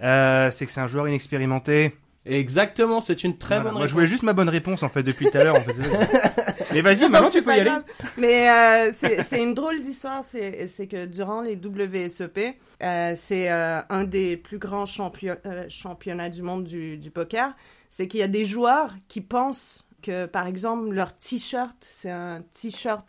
Euh, 0.00 0.52
c'est 0.52 0.64
que 0.64 0.70
c'est 0.70 0.80
un 0.80 0.86
joueur 0.86 1.08
inexpérimenté. 1.08 1.92
Exactement, 2.28 3.00
c'est 3.00 3.24
une 3.24 3.36
très 3.38 3.56
Voilà. 3.56 3.62
bonne 3.64 3.72
Moi, 3.72 3.80
réponse. 3.82 3.88
je 3.90 3.94
voulais 3.94 4.06
juste 4.06 4.22
ma 4.22 4.32
bonne 4.32 4.48
réponse 4.48 4.82
en 4.82 4.88
fait 4.88 5.02
depuis 5.02 5.30
tout 5.30 5.38
à 5.38 5.44
l'heure. 5.44 5.56
En 5.56 5.60
fait. 5.60 5.74
Mais 6.72 6.82
vas-y, 6.82 7.08
maintenant 7.08 7.30
tu 7.30 7.42
peux 7.42 7.56
y 7.56 7.60
aller. 7.60 7.70
Mais 8.18 8.50
euh, 8.50 8.92
c'est 8.92 9.42
une 9.42 9.54
drôle 9.54 9.80
d'histoire. 9.80 10.22
C'est 10.22 10.86
que 10.90 11.06
durant 11.06 11.40
les 11.40 11.56
WSOP, 11.56 12.38
euh, 12.82 13.12
c'est 13.16 13.50
euh, 13.50 13.80
un 13.88 14.04
des 14.04 14.36
plus 14.36 14.58
grands 14.58 14.84
champion- 14.86 15.38
euh, 15.46 15.64
championnats 15.68 16.28
du 16.28 16.42
monde 16.42 16.64
du, 16.64 16.98
du 16.98 17.10
poker. 17.10 17.52
C'est 17.90 18.06
qu'il 18.06 18.20
y 18.20 18.22
a 18.22 18.28
des 18.28 18.44
joueurs 18.44 18.92
qui 19.08 19.22
pensent 19.22 19.84
que, 20.02 20.26
par 20.26 20.46
exemple, 20.46 20.90
leur 20.92 21.16
t-shirt, 21.16 21.76
c'est 21.80 22.10
un 22.10 22.42
t-shirt 22.52 23.00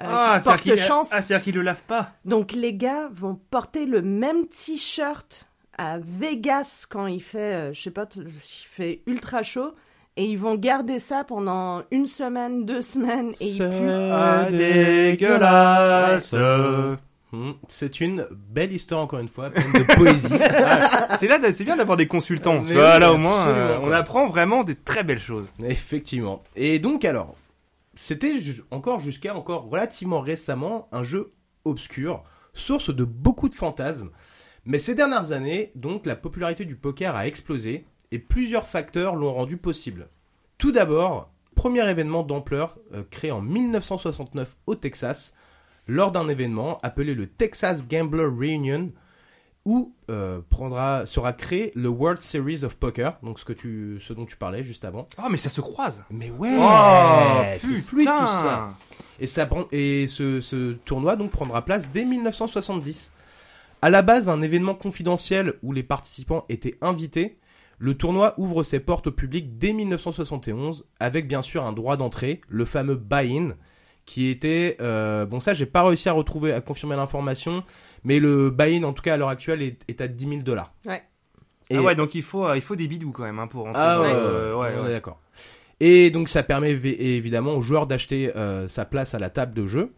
euh, 0.00 0.04
Ah, 0.08 0.40
porte 0.42 0.76
chance. 0.76 1.10
ah, 1.12 1.20
c'est-à-dire 1.20 1.42
qu'il 1.42 1.54
le 1.56 1.62
lave 1.62 1.82
pas. 1.88 2.12
Donc 2.24 2.52
les 2.52 2.72
gars 2.72 3.08
vont 3.12 3.34
porter 3.50 3.84
le 3.84 4.00
même 4.00 4.46
t-shirt 4.46 5.47
à 5.78 5.98
Vegas 5.98 6.86
quand 6.90 7.06
il 7.06 7.22
fait, 7.22 7.54
euh, 7.54 7.72
je 7.72 7.80
sais 7.80 7.90
pas, 7.90 8.06
il 8.16 8.26
fait 8.30 9.02
ultra 9.06 9.42
chaud. 9.42 9.74
Et 10.20 10.24
ils 10.24 10.36
vont 10.38 10.56
garder 10.56 10.98
ça 10.98 11.22
pendant 11.22 11.84
une 11.92 12.06
semaine, 12.08 12.66
deux 12.66 12.82
semaines, 12.82 13.34
et 13.40 13.50
il 13.50 13.58
pue. 13.58 13.88
Ah, 13.88 14.48
dégueulasse. 14.50 16.34
Hmm, 17.30 17.52
C'est 17.68 18.00
une 18.00 18.26
belle 18.32 18.72
histoire, 18.72 19.02
encore 19.02 19.18
une 19.20 19.28
fois, 19.28 19.50
pleine 19.50 19.70
de 19.72 19.94
poésie. 19.94 20.28
C'est 21.18 21.28
là, 21.28 21.38
c'est 21.52 21.64
bien 21.64 21.76
d'avoir 21.76 21.96
des 21.98 22.06
consultants. 22.08 22.64
Tu 22.64 22.72
vois, 22.72 22.98
là 22.98 23.12
au 23.12 23.18
moins, 23.18 23.46
euh, 23.48 23.78
on 23.82 23.92
apprend 23.92 24.28
vraiment 24.28 24.64
des 24.64 24.74
très 24.74 25.02
belles 25.04 25.18
choses. 25.18 25.48
Effectivement. 25.62 26.42
Et 26.56 26.78
donc, 26.78 27.04
alors, 27.04 27.34
c'était 27.94 28.40
ju- 28.40 28.62
encore 28.70 28.98
jusqu'à 29.00 29.34
encore 29.36 29.68
relativement 29.68 30.20
récemment 30.20 30.88
un 30.90 31.02
jeu 31.02 31.32
obscur, 31.66 32.22
source 32.54 32.94
de 32.94 33.04
beaucoup 33.04 33.48
de 33.50 33.54
fantasmes. 33.54 34.10
Mais 34.68 34.78
ces 34.78 34.94
dernières 34.94 35.32
années, 35.32 35.72
donc, 35.74 36.04
la 36.04 36.14
popularité 36.14 36.66
du 36.66 36.76
poker 36.76 37.16
a 37.16 37.26
explosé 37.26 37.86
et 38.12 38.18
plusieurs 38.18 38.66
facteurs 38.66 39.16
l'ont 39.16 39.32
rendu 39.32 39.56
possible. 39.56 40.08
Tout 40.58 40.72
d'abord, 40.72 41.30
premier 41.54 41.88
événement 41.88 42.22
d'ampleur 42.22 42.76
euh, 42.92 43.02
créé 43.10 43.30
en 43.30 43.40
1969 43.40 44.54
au 44.66 44.74
Texas, 44.74 45.32
lors 45.86 46.12
d'un 46.12 46.28
événement 46.28 46.78
appelé 46.82 47.14
le 47.14 47.26
Texas 47.26 47.88
Gambler 47.88 48.26
Reunion, 48.26 48.92
où 49.64 49.94
euh, 50.10 50.40
prendra, 50.50 51.06
sera 51.06 51.32
créé 51.32 51.72
le 51.74 51.88
World 51.88 52.20
Series 52.20 52.62
of 52.62 52.76
Poker, 52.76 53.18
donc 53.22 53.40
ce, 53.40 53.46
que 53.46 53.54
tu, 53.54 53.98
ce 54.06 54.12
dont 54.12 54.26
tu 54.26 54.36
parlais 54.36 54.62
juste 54.64 54.84
avant. 54.84 55.08
Oh, 55.18 55.28
mais 55.30 55.38
ça 55.38 55.48
se 55.48 55.62
croise. 55.62 56.04
Mais 56.10 56.30
ouais, 56.30 56.56
Oh, 56.60 57.40
c'est 57.58 57.68
putain. 57.68 57.82
fluide 57.82 58.06
tout 58.06 58.26
ça. 58.26 58.74
Et, 59.18 59.26
ça 59.26 59.48
et 59.72 60.06
ce, 60.08 60.42
ce 60.42 60.72
tournoi 60.84 61.16
donc 61.16 61.30
prendra 61.30 61.64
place 61.64 61.88
dès 61.90 62.04
1970. 62.04 63.12
À 63.82 63.90
la 63.90 64.02
base, 64.02 64.28
un 64.28 64.42
événement 64.42 64.74
confidentiel 64.74 65.54
où 65.62 65.72
les 65.72 65.82
participants 65.82 66.44
étaient 66.48 66.76
invités, 66.80 67.38
le 67.78 67.94
tournoi 67.94 68.34
ouvre 68.38 68.64
ses 68.64 68.80
portes 68.80 69.06
au 69.06 69.12
public 69.12 69.56
dès 69.58 69.72
1971 69.72 70.84
avec 70.98 71.28
bien 71.28 71.42
sûr 71.42 71.64
un 71.64 71.72
droit 71.72 71.96
d'entrée, 71.96 72.40
le 72.48 72.64
fameux 72.64 72.96
buy-in, 72.96 73.54
qui 74.04 74.28
était 74.30 74.76
euh, 74.80 75.26
bon 75.26 75.38
ça 75.38 75.52
j'ai 75.54 75.66
pas 75.66 75.82
réussi 75.84 76.08
à 76.08 76.12
retrouver 76.12 76.52
à 76.52 76.60
confirmer 76.60 76.96
l'information, 76.96 77.62
mais 78.02 78.18
le 78.18 78.50
buy-in 78.50 78.82
en 78.82 78.92
tout 78.92 79.02
cas 79.02 79.14
à 79.14 79.16
l'heure 79.16 79.28
actuelle 79.28 79.62
est, 79.62 79.78
est 79.86 80.00
à 80.00 80.08
10 80.08 80.28
000 80.28 80.42
dollars. 80.42 80.72
Ouais. 80.84 81.02
Ah 81.72 81.82
ouais, 81.82 81.94
donc 81.94 82.14
il 82.14 82.22
faut, 82.22 82.46
euh, 82.46 82.56
il 82.56 82.62
faut 82.62 82.74
des 82.76 82.88
bidous 82.88 83.12
quand 83.12 83.24
même 83.24 83.38
hein, 83.38 83.46
pour 83.46 83.64
rentrer. 83.64 83.82
Ah 83.84 83.96
dans 83.96 84.02
ouais, 84.02 84.12
le- 84.14 84.56
ouais, 84.56 84.60
ouais, 84.70 84.74
on 84.78 84.82
est 84.84 84.86
ouais. 84.86 84.92
d'accord. 84.92 85.20
Et 85.80 86.10
donc 86.10 86.28
ça 86.30 86.42
permet 86.42 86.72
évi- 86.74 86.96
évidemment 86.98 87.52
aux 87.54 87.62
joueurs 87.62 87.86
d'acheter 87.86 88.34
euh, 88.34 88.66
sa 88.66 88.84
place 88.86 89.14
à 89.14 89.18
la 89.20 89.28
table 89.30 89.52
de 89.54 89.66
jeu. 89.68 89.92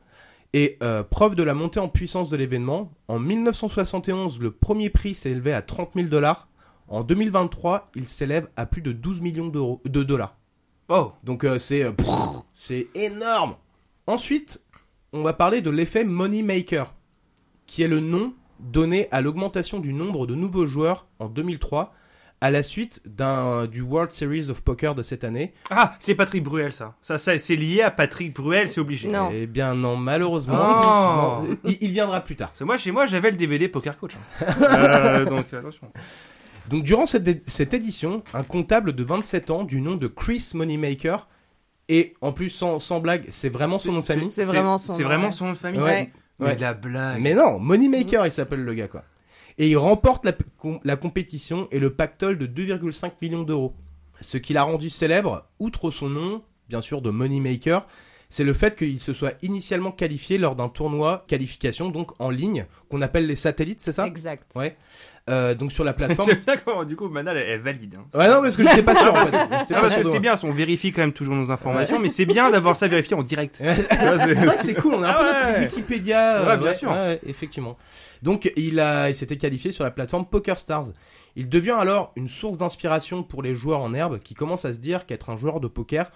Et 0.52 0.78
euh, 0.82 1.04
preuve 1.04 1.36
de 1.36 1.42
la 1.42 1.54
montée 1.54 1.78
en 1.78 1.88
puissance 1.88 2.30
de 2.30 2.36
l'événement, 2.36 2.92
en 3.06 3.18
1971, 3.18 4.40
le 4.40 4.50
premier 4.50 4.90
prix 4.90 5.14
s'est 5.14 5.30
élevé 5.30 5.52
à 5.52 5.62
30 5.62 5.90
000 5.94 6.08
dollars. 6.08 6.48
En 6.88 7.04
2023, 7.04 7.90
il 7.94 8.08
s'élève 8.08 8.48
à 8.56 8.66
plus 8.66 8.82
de 8.82 8.90
12 8.90 9.20
millions 9.20 9.48
d'euros, 9.48 9.80
de 9.84 10.02
dollars. 10.02 10.36
Oh. 10.88 11.12
Donc 11.22 11.44
euh, 11.44 11.58
c'est 11.58 11.84
euh, 11.84 11.92
c'est 12.52 12.88
énorme. 12.96 13.54
Ensuite, 14.08 14.60
on 15.12 15.22
va 15.22 15.32
parler 15.32 15.60
de 15.60 15.70
l'effet 15.70 16.02
Money 16.02 16.42
Maker, 16.42 16.92
qui 17.66 17.82
est 17.84 17.88
le 17.88 18.00
nom 18.00 18.34
donné 18.58 19.06
à 19.12 19.20
l'augmentation 19.20 19.78
du 19.78 19.92
nombre 19.92 20.26
de 20.26 20.34
nouveaux 20.34 20.66
joueurs 20.66 21.06
en 21.20 21.28
2003 21.28 21.94
à 22.40 22.50
la 22.50 22.62
suite 22.62 23.02
d'un 23.04 23.66
du 23.66 23.82
World 23.82 24.10
Series 24.10 24.48
of 24.50 24.62
Poker 24.62 24.94
de 24.94 25.02
cette 25.02 25.24
année. 25.24 25.52
Ah, 25.70 25.94
c'est 26.00 26.14
Patrick 26.14 26.42
Bruel, 26.42 26.72
ça. 26.72 26.94
Ça, 27.02 27.18
ça 27.18 27.38
c'est 27.38 27.56
lié 27.56 27.82
à 27.82 27.90
Patrick 27.90 28.34
Bruel, 28.34 28.70
c'est 28.70 28.80
obligé. 28.80 29.08
Non. 29.08 29.30
Eh 29.32 29.46
bien 29.46 29.74
non, 29.74 29.96
malheureusement, 29.96 30.56
Oh. 30.58 31.42
non, 31.46 31.56
il, 31.64 31.76
il 31.82 31.90
viendra 31.90 32.20
plus 32.20 32.36
tard. 32.36 32.52
Moi, 32.60 32.76
chez 32.78 32.92
moi, 32.92 33.06
j'avais 33.06 33.30
le 33.30 33.36
DVD 33.36 33.68
Poker 33.68 33.98
Coach. 33.98 34.14
hein. 34.16 34.46
Euh, 34.62 35.24
donc, 35.24 35.52
attention. 35.52 35.90
Donc 36.68 36.84
durant 36.84 37.06
cette, 37.06 37.48
cette 37.50 37.74
édition, 37.74 38.22
un 38.32 38.42
comptable 38.44 38.92
de 38.94 39.02
27 39.02 39.50
ans 39.50 39.64
du 39.64 39.80
nom 39.80 39.96
de 39.96 40.06
Chris 40.06 40.50
Moneymaker, 40.54 41.26
et 41.88 42.14
en 42.20 42.32
plus 42.32 42.48
sans, 42.50 42.78
sans 42.78 43.00
blague, 43.00 43.24
c'est 43.30 43.48
vraiment 43.48 43.76
son 43.78 43.92
nom 43.92 44.00
de 44.00 44.04
famille. 44.04 44.30
C'est 44.30 44.44
vraiment 44.44 44.78
son 44.78 44.92
C'est 44.92 45.02
nom, 45.02 45.08
vraiment 45.08 45.30
son 45.32 45.46
nom 45.46 45.52
de 45.52 45.56
famille. 45.56 45.80
Ouais. 45.80 46.12
Mais 46.38 46.54
de 46.56 46.60
la 46.60 46.72
blague. 46.72 47.20
Mais 47.20 47.34
non, 47.34 47.58
Moneymaker 47.58 48.24
il 48.26 48.30
s'appelle 48.32 48.62
le 48.64 48.72
gars 48.74 48.86
quoi. 48.88 49.02
Et 49.58 49.68
il 49.68 49.76
remporte 49.76 50.24
la, 50.24 50.32
com- 50.58 50.80
la 50.84 50.96
compétition 50.96 51.68
et 51.70 51.78
le 51.78 51.92
pactole 51.92 52.38
de 52.38 52.46
2,5 52.46 53.12
millions 53.22 53.42
d'euros. 53.42 53.74
Ce 54.20 54.38
qui 54.38 54.52
l'a 54.52 54.62
rendu 54.62 54.90
célèbre, 54.90 55.46
outre 55.58 55.90
son 55.90 56.08
nom, 56.08 56.42
bien 56.68 56.80
sûr, 56.80 57.02
de 57.02 57.10
Moneymaker, 57.10 57.86
c'est 58.30 58.44
le 58.44 58.52
fait 58.54 58.76
qu'il 58.76 58.98
se 59.00 59.12
soit 59.12 59.32
initialement 59.42 59.90
qualifié 59.92 60.38
lors 60.38 60.56
d'un 60.56 60.68
tournoi 60.68 61.24
qualification, 61.28 61.90
donc 61.90 62.12
en 62.20 62.30
ligne, 62.30 62.64
qu'on 62.88 63.02
appelle 63.02 63.26
les 63.26 63.36
satellites, 63.36 63.80
c'est 63.80 63.92
ça? 63.92 64.06
Exact. 64.06 64.50
Ouais. 64.54 64.76
Euh, 65.28 65.54
donc 65.54 65.70
sur 65.72 65.84
la 65.84 65.92
plateforme. 65.94 66.28
J'aime 66.28 66.40
bien 66.46 66.56
comment, 66.56 66.84
du 66.84 66.96
coup, 66.96 67.08
Manal, 67.08 67.36
elle 67.36 67.48
est 67.48 67.58
valide. 67.58 67.96
Hein. 67.98 68.18
ouais, 68.18 68.28
non, 68.28 68.40
parce 68.40 68.56
que 68.56 68.62
j'étais 68.62 68.82
pas 68.82 68.94
sûr 68.94 69.12
en 69.14 69.26
fait. 69.26 69.36
Ah, 69.52 69.64
parce 69.80 69.92
sûr 69.94 70.02
que 70.02 70.08
c'est 70.08 70.18
bien, 70.20 70.34
on 70.42 70.50
vérifie 70.52 70.90
quand 70.92 71.02
même 71.02 71.12
toujours 71.12 71.34
nos 71.34 71.50
informations, 71.52 71.98
mais 72.00 72.08
c'est 72.08 72.24
bien 72.24 72.50
d'avoir 72.50 72.76
ça 72.76 72.88
vérifié 72.88 73.14
en 73.16 73.22
direct. 73.22 73.56
C'est 73.58 73.74
c'est- 73.88 74.34
vrai 74.34 74.56
que 74.56 74.62
c'est 74.64 74.74
cool, 74.74 74.94
on 74.94 75.02
a 75.02 75.08
un 75.08 75.10
Ah 75.10 75.18
peu 75.18 75.24
notre 75.26 75.58
ouais. 75.58 75.64
Wikipédia. 75.66 76.38
euh, 76.38 76.46
Ouais, 76.48 76.56
bien 76.56 76.72
sûr. 76.72 76.90
ouais, 76.90 77.20
effectivement. 77.26 77.76
Donc 78.22 78.50
il 78.56 78.80
a, 78.80 79.08
il 79.10 79.14
s'était 79.14 79.36
qualifié 79.36 79.72
sur 79.72 79.84
la 79.84 79.90
plateforme 79.90 80.24
PokerStars. 80.26 80.86
Il 81.36 81.48
devient 81.48 81.76
alors 81.78 82.12
une 82.16 82.28
source 82.28 82.58
d'inspiration 82.58 83.22
pour 83.22 83.42
les 83.42 83.54
joueurs 83.54 83.80
en 83.80 83.94
herbe 83.94 84.18
qui 84.18 84.34
commencent 84.34 84.64
à 84.64 84.74
se 84.74 84.78
dire 84.80 85.06
qu'être 85.06 85.30
un 85.30 85.36
joueur 85.36 85.60
de 85.60 85.68
poker 85.68 86.10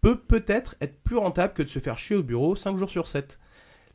peut 0.00 0.18
peut-être 0.18 0.76
être 0.80 0.98
plus 1.02 1.16
rentable 1.16 1.54
que 1.54 1.62
de 1.62 1.68
se 1.68 1.78
faire 1.78 1.98
chier 1.98 2.16
au 2.16 2.22
bureau 2.22 2.56
5 2.56 2.76
jours 2.76 2.90
sur 2.90 3.08
7. 3.08 3.38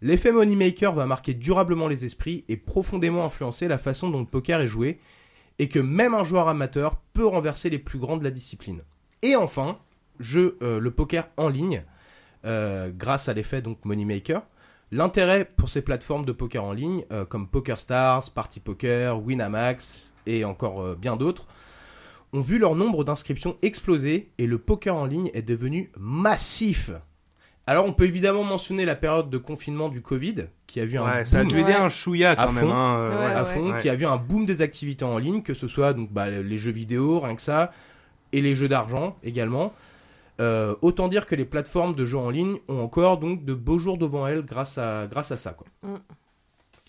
L'effet 0.01 0.31
Moneymaker 0.31 0.93
va 0.93 1.05
marquer 1.05 1.33
durablement 1.33 1.87
les 1.87 2.05
esprits 2.05 2.43
et 2.49 2.57
profondément 2.57 3.23
influencer 3.23 3.67
la 3.67 3.77
façon 3.77 4.09
dont 4.09 4.19
le 4.19 4.25
poker 4.25 4.61
est 4.61 4.67
joué, 4.67 4.99
et 5.59 5.69
que 5.69 5.79
même 5.79 6.15
un 6.15 6.23
joueur 6.23 6.47
amateur 6.47 6.95
peut 7.13 7.25
renverser 7.25 7.69
les 7.69 7.77
plus 7.77 7.99
grands 7.99 8.17
de 8.17 8.23
la 8.23 8.31
discipline. 8.31 8.81
Et 9.21 9.35
enfin, 9.35 9.77
jeu 10.19 10.57
euh, 10.63 10.79
le 10.79 10.89
poker 10.89 11.27
en 11.37 11.49
ligne, 11.49 11.83
euh, 12.45 12.89
grâce 12.91 13.29
à 13.29 13.33
l'effet 13.33 13.61
donc 13.61 13.85
Moneymaker. 13.85 14.41
L'intérêt 14.91 15.45
pour 15.45 15.69
ces 15.69 15.83
plateformes 15.83 16.25
de 16.25 16.31
poker 16.31 16.63
en 16.63 16.73
ligne, 16.73 17.05
euh, 17.11 17.23
comme 17.23 17.47
PokerStars, 17.47 18.31
Party 18.31 18.59
Poker, 18.59 19.23
Winamax 19.23 20.11
et 20.25 20.45
encore 20.45 20.95
bien 20.95 21.15
d'autres, 21.15 21.47
ont 22.33 22.41
vu 22.41 22.57
leur 22.59 22.75
nombre 22.75 23.03
d'inscriptions 23.03 23.57
exploser 23.61 24.29
et 24.37 24.47
le 24.47 24.57
poker 24.57 24.95
en 24.95 25.05
ligne 25.05 25.29
est 25.33 25.41
devenu 25.41 25.91
massif. 25.97 26.91
Alors 27.67 27.85
on 27.85 27.93
peut 27.93 28.05
évidemment 28.05 28.43
mentionner 28.43 28.85
la 28.85 28.95
période 28.95 29.29
de 29.29 29.37
confinement 29.37 29.89
du 29.89 30.01
Covid, 30.01 30.45
qui 30.65 30.79
a 30.79 30.85
vu 30.85 30.97
un 30.97 31.05
Ouais, 31.05 31.25
ça 31.25 31.37
a 31.37 31.41
boom 31.41 31.49
dû 31.51 31.59
aider 31.59 31.71
Ouais. 31.73 31.75
un 31.77 31.89
chouïa 31.89 32.35
quand 32.35 32.41
À 32.43 32.51
même. 32.51 32.65
fond. 32.65 32.71
hein, 32.73 32.97
euh, 32.97 33.19
Ouais, 33.27 33.33
à 33.33 33.43
ouais. 33.43 33.53
fond, 33.53 33.71
Ouais. 33.73 33.81
qui 33.81 33.89
a 33.89 33.95
vu 33.95 34.05
un 34.05 34.17
boom 34.17 34.45
des 34.45 34.61
activités 34.61 35.05
en 35.05 35.17
ligne, 35.17 35.43
que 35.43 35.53
ce 35.53 35.67
soit 35.67 35.93
donc 35.93 36.11
bah, 36.11 36.29
les 36.29 36.57
jeux 36.57 36.71
vidéo, 36.71 37.19
rien 37.19 37.35
que 37.35 37.41
ça, 37.41 37.71
et 38.33 38.41
les 38.41 38.55
jeux 38.55 38.67
d'argent 38.67 39.15
également. 39.23 39.73
Euh, 40.39 40.73
autant 40.81 41.07
dire 41.07 41.27
que 41.27 41.35
les 41.35 41.45
plateformes 41.45 41.93
de 41.93 42.05
jeux 42.05 42.17
en 42.17 42.31
ligne 42.31 42.57
ont 42.67 42.79
encore 42.81 43.19
donc 43.19 43.45
de 43.45 43.53
beaux 43.53 43.77
jours 43.77 43.97
devant 43.99 44.25
elles 44.25 44.43
grâce 44.43 44.77
à, 44.79 45.05
grâce 45.07 45.31
à 45.31 45.37
ça. 45.37 45.51
Quoi. 45.51 45.67
Mm. 45.83 45.97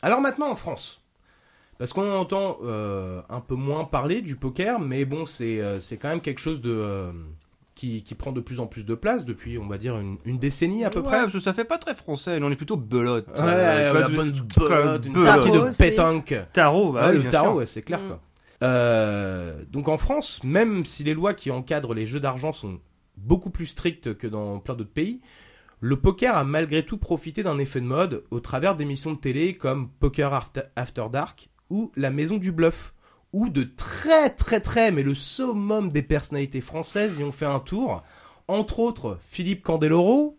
Alors 0.00 0.20
maintenant 0.22 0.50
en 0.50 0.56
France, 0.56 1.01
parce 1.78 1.92
qu'on 1.92 2.12
entend 2.12 2.58
euh, 2.64 3.20
un 3.28 3.40
peu 3.40 3.54
moins 3.54 3.84
parler 3.84 4.20
du 4.22 4.36
poker, 4.36 4.78
mais 4.80 5.04
bon, 5.04 5.26
c'est 5.26 5.60
euh, 5.60 5.80
c'est 5.80 5.96
quand 5.96 6.08
même 6.08 6.20
quelque 6.20 6.40
chose 6.40 6.60
de 6.60 6.70
euh, 6.70 7.12
qui, 7.74 8.02
qui 8.04 8.14
prend 8.14 8.30
de 8.32 8.40
plus 8.40 8.60
en 8.60 8.66
plus 8.66 8.84
de 8.86 8.94
place 8.94 9.24
depuis, 9.24 9.58
on 9.58 9.66
va 9.66 9.78
dire, 9.78 9.98
une, 9.98 10.16
une 10.24 10.38
décennie 10.38 10.84
à 10.84 10.90
peu 10.90 11.00
Ouais, 11.00 11.06
près. 11.06 11.20
parce 11.22 11.32
que 11.32 11.40
ça 11.40 11.52
fait 11.52 11.64
pas 11.64 11.78
très 11.78 11.94
français, 11.94 12.38
on 12.42 12.50
est 12.50 12.56
plutôt 12.56 12.76
belote. 12.76 13.26
Ouais, 13.28 13.34
Euh, 13.40 13.86
tu 13.86 13.90
vois, 13.92 14.00
la 14.00 14.08
bonne 14.08 14.30
belote, 14.32 15.06
une 15.06 15.12
belote. 15.14 15.26
partie 15.26 15.50
Tarot 15.50 15.68
de 15.68 15.76
pétanque. 15.76 16.34
Tarot, 16.52 16.92
bah 16.92 17.08
Ouais, 17.10 17.16
oui, 17.16 17.22
le 17.24 17.30
tarot, 17.30 17.58
ouais, 17.58 17.66
c'est 17.66 17.82
clair 17.82 18.00
Mm. 18.00 18.06
quoi. 18.08 18.20
Euh, 18.62 19.62
donc 19.72 19.88
en 19.88 19.96
France, 19.96 20.40
même 20.44 20.84
si 20.84 21.02
les 21.02 21.14
lois 21.14 21.34
qui 21.34 21.50
encadrent 21.50 21.94
les 21.94 22.06
jeux 22.06 22.20
d'argent 22.20 22.52
sont 22.52 22.78
beaucoup 23.16 23.50
plus 23.50 23.66
strictes 23.66 24.16
que 24.16 24.26
dans 24.28 24.60
plein 24.60 24.74
d'autres 24.74 24.92
pays, 24.92 25.20
le 25.80 25.96
poker 25.96 26.36
a 26.36 26.44
malgré 26.44 26.84
tout 26.84 26.96
profité 26.96 27.42
d'un 27.42 27.58
effet 27.58 27.80
de 27.80 27.86
mode 27.86 28.22
au 28.30 28.38
travers 28.38 28.76
d'émissions 28.76 29.12
de 29.14 29.18
télé 29.18 29.54
comme 29.56 29.88
Poker 29.98 30.32
After, 30.32 30.60
After 30.76 31.06
Dark 31.10 31.48
ou 31.72 31.90
La 31.96 32.10
Maison 32.10 32.36
du 32.36 32.52
Bluff, 32.52 32.92
où 33.32 33.48
de 33.48 33.62
très 33.64 34.28
très 34.28 34.60
très, 34.60 34.92
mais 34.92 35.02
le 35.02 35.14
summum 35.14 35.88
des 35.90 36.02
personnalités 36.02 36.60
françaises 36.60 37.18
y 37.18 37.24
ont 37.24 37.32
fait 37.32 37.46
un 37.46 37.60
tour, 37.60 38.02
entre 38.46 38.78
autres 38.80 39.18
Philippe 39.22 39.62
Candeloro, 39.62 40.36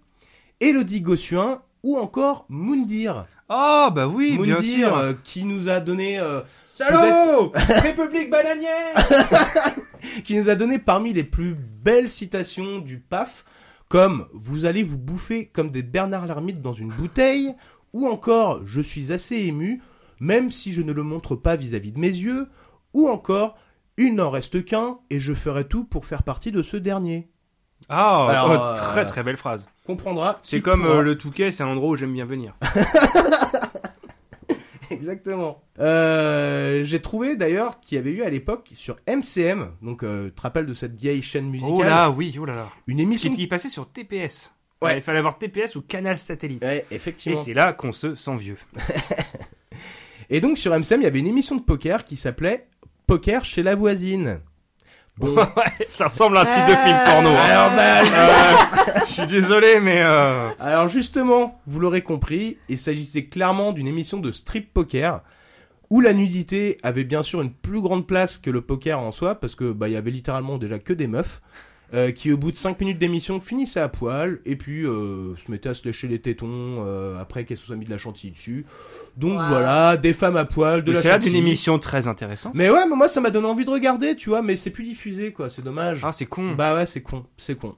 Elodie 0.62 1.02
Gossuin 1.02 1.64
ou 1.82 1.98
encore 1.98 2.46
Moundir. 2.50 3.26
Oh, 3.50 3.88
bah 3.92 4.08
oui, 4.08 4.38
bien 4.38 4.56
Moundir, 4.56 4.88
sûr. 4.90 4.98
euh, 4.98 5.14
qui 5.24 5.44
nous 5.44 5.70
a 5.70 5.80
donné 5.80 6.20
euh, 6.20 6.42
Salaud 6.64 7.52
République 7.56 8.30
bananière 8.30 8.96
qui 10.24 10.38
nous 10.38 10.50
a 10.50 10.56
donné 10.56 10.78
parmi 10.78 11.14
les 11.14 11.24
plus 11.24 11.56
belles 11.56 12.10
citations 12.12 12.78
du 12.80 13.00
PAF, 13.00 13.44
comme 13.90 14.28
vous 14.34 14.66
allez 14.66 14.84
vous 14.84 14.98
bouffer 15.00 15.48
comme 15.48 15.72
des 15.72 15.82
Bernard 15.84 16.28
Lermite 16.28 16.62
dans 16.62 16.74
une 16.74 16.90
bouteille, 16.90 17.54
ou 17.92 18.08
encore 18.08 18.62
je 18.66 18.82
suis 18.82 19.12
assez 19.12 19.38
ému, 19.38 19.82
même 20.24 20.52
si 20.52 20.72
je 20.72 20.82
ne 20.82 20.94
le 20.94 21.04
montre 21.04 21.36
pas 21.36 21.56
vis-à-vis 21.58 21.92
de 21.92 22.00
mes 22.00 22.08
yeux, 22.08 22.48
ou 22.94 23.10
encore 23.10 23.58
il 23.98 24.16
n'en 24.16 24.30
reste 24.32 24.64
qu'un 24.66 24.98
et 25.10 25.20
je 25.20 25.34
ferai 25.34 25.68
tout 25.68 25.84
pour 25.84 26.06
faire 26.06 26.24
partie 26.24 26.52
de 26.52 26.64
ce 26.64 26.78
dernier. 26.78 27.30
Ah, 27.90 28.28
Alors, 28.30 28.50
oh, 28.50 28.54
euh, 28.54 28.74
très 28.76 29.06
très 29.06 29.24
belle 29.24 29.36
phrase. 29.38 29.68
Comprendra. 29.86 30.40
C'est 30.42 30.58
qui 30.58 30.62
comme 30.64 30.86
euh, 30.86 31.02
le 31.02 31.18
Touquet, 31.18 31.52
c'est 31.52 31.64
un 31.64 31.68
endroit 31.68 31.90
où 31.90 31.98
j'aime 31.98 32.14
bien 32.14 32.24
venir. 32.26 32.56
Exactement. 34.90 35.62
Euh, 35.80 36.84
J'ai 36.86 37.02
trouvé 37.02 37.36
d'ailleurs 37.36 37.80
qu'il 37.82 37.98
y 37.98 38.00
avait 38.00 38.12
eu 38.12 38.24
à 38.24 38.30
l'époque 38.30 38.70
sur 38.74 38.96
MCM, 39.08 39.72
donc 39.82 40.04
euh, 40.04 40.28
tu 40.28 40.32
te 40.34 40.42
rappelles 40.42 40.66
de 40.68 40.74
cette 40.74 40.96
vieille 40.96 41.22
chaîne 41.22 41.50
musicale, 41.50 41.76
Oh 41.78 41.84
là, 41.84 42.10
oui, 42.10 42.36
oh 42.40 42.46
là 42.46 42.56
là. 42.56 42.70
une 42.88 42.98
Qui, 42.98 43.04
émission. 43.04 43.34
qui 43.36 43.48
passait 43.48 43.70
sur 43.70 43.90
TPS. 43.90 44.54
Ouais. 44.82 44.98
Il 44.98 45.02
fallait 45.02 45.20
avoir 45.20 45.38
TPS 45.38 45.76
ou 45.76 45.82
canal 45.82 46.18
satellite. 46.18 46.64
Ouais, 46.64 46.86
Et 46.92 46.96
effectivement. 46.96 47.42
c'est 47.42 47.54
là 47.54 47.74
qu'on 47.74 47.92
se 47.92 48.16
sent 48.16 48.36
vieux. 48.36 48.58
Et 50.30 50.42
donc 50.42 50.58
sur 50.58 50.72
MCM, 50.74 51.02
il 51.02 51.04
y 51.04 51.08
avait 51.08 51.20
une 51.20 51.28
émission 51.28 51.56
de 51.56 51.62
poker 51.62 52.06
qui 52.06 52.18
s'appelait 52.18 52.68
Poker 53.08 53.44
chez 53.46 53.64
la 53.64 53.76
voisine. 53.76 54.40
Bon, 55.18 55.36
ouais, 55.36 55.86
ça 55.90 56.08
ressemble 56.08 56.38
à 56.38 56.42
un 56.42 56.46
titre 56.46 56.66
de 56.66 56.72
film 56.72 56.98
porno. 57.06 57.30
hein. 57.30 57.36
alors, 57.38 57.70
bah, 57.76 58.02
Euh, 58.02 59.00
Je 59.06 59.12
suis 59.12 59.28
désolé, 59.28 59.80
mais 59.80 60.02
euh... 60.04 60.50
alors 60.60 60.88
justement, 60.88 61.60
vous 61.68 61.80
l'aurez 61.80 62.02
compris, 62.02 62.58
il 62.70 62.80
s'agissait 62.80 63.26
clairement 63.26 63.74
d'une 63.74 63.88
émission 63.88 64.20
de 64.20 64.32
strip 64.32 64.74
poker 64.74 65.22
où 65.90 66.02
la 66.02 66.14
nudité 66.14 66.78
avait 66.82 67.04
bien 67.04 67.22
sûr 67.22 67.42
une 67.42 67.52
plus 67.52 67.80
grande 67.82 68.08
place 68.08 68.38
que 68.40 68.50
le 68.50 68.62
poker 68.62 69.00
en 69.00 69.12
soi 69.12 69.36
parce 69.36 69.54
que 69.54 69.72
bah 69.72 69.88
il 69.90 69.94
y 69.94 69.98
avait 69.98 70.10
littéralement 70.10 70.58
déjà 70.58 70.80
que 70.80 70.94
des 70.94 71.06
meufs. 71.08 71.42
Euh, 71.94 72.12
qui 72.12 72.32
au 72.32 72.38
bout 72.38 72.52
de 72.52 72.58
5 72.58 72.80
minutes 72.80 72.98
d'émission 72.98 73.40
finissaient 73.40 73.80
à 73.80 73.88
poil 73.90 74.40
et 74.46 74.56
puis 74.56 74.84
euh, 74.86 75.36
se 75.38 75.52
mettaient 75.52 75.70
à 75.70 75.74
se 75.74 75.86
lécher 75.86 76.08
les 76.08 76.20
tétons 76.20 76.84
euh, 76.86 77.20
après 77.22 77.46
qu'elles 77.46 77.58
se 77.58 77.66
soient 77.68 77.76
mis 77.76 77.86
de 77.86 77.92
la 77.92 77.98
chantilly 78.00 78.32
dessus. 78.32 78.66
Donc 79.16 79.40
Wow. 79.40 79.48
voilà, 79.48 79.98
des 79.98 80.14
femmes 80.14 80.38
à 80.38 80.46
poil, 80.46 80.84
de 80.84 80.92
la 80.92 81.02
c'est 81.02 81.08
là 81.10 81.18
d'une 81.20 81.28
chantilly. 81.28 81.40
émission 81.48 81.78
très 81.78 82.08
intéressante. 82.08 82.54
Mais 82.56 82.70
ouais, 82.70 82.86
mais 82.90 82.96
moi 82.96 83.08
ça 83.08 83.22
m'a 83.22 83.30
donné 83.30 83.46
envie 83.48 83.66
de 83.66 83.70
regarder, 83.70 84.16
tu 84.16 84.30
vois, 84.30 84.42
mais 84.42 84.56
c'est 84.56 84.72
plus 84.72 84.84
diffusé 84.84 85.32
quoi, 85.34 85.50
c'est 85.50 85.62
dommage. 85.64 86.02
Ah, 86.04 86.12
c'est 86.12 86.26
con. 86.26 86.56
Bah 86.56 86.74
ouais, 86.74 86.86
c'est 86.88 87.02
con, 87.02 87.26
c'est 87.38 87.56
con. 87.58 87.76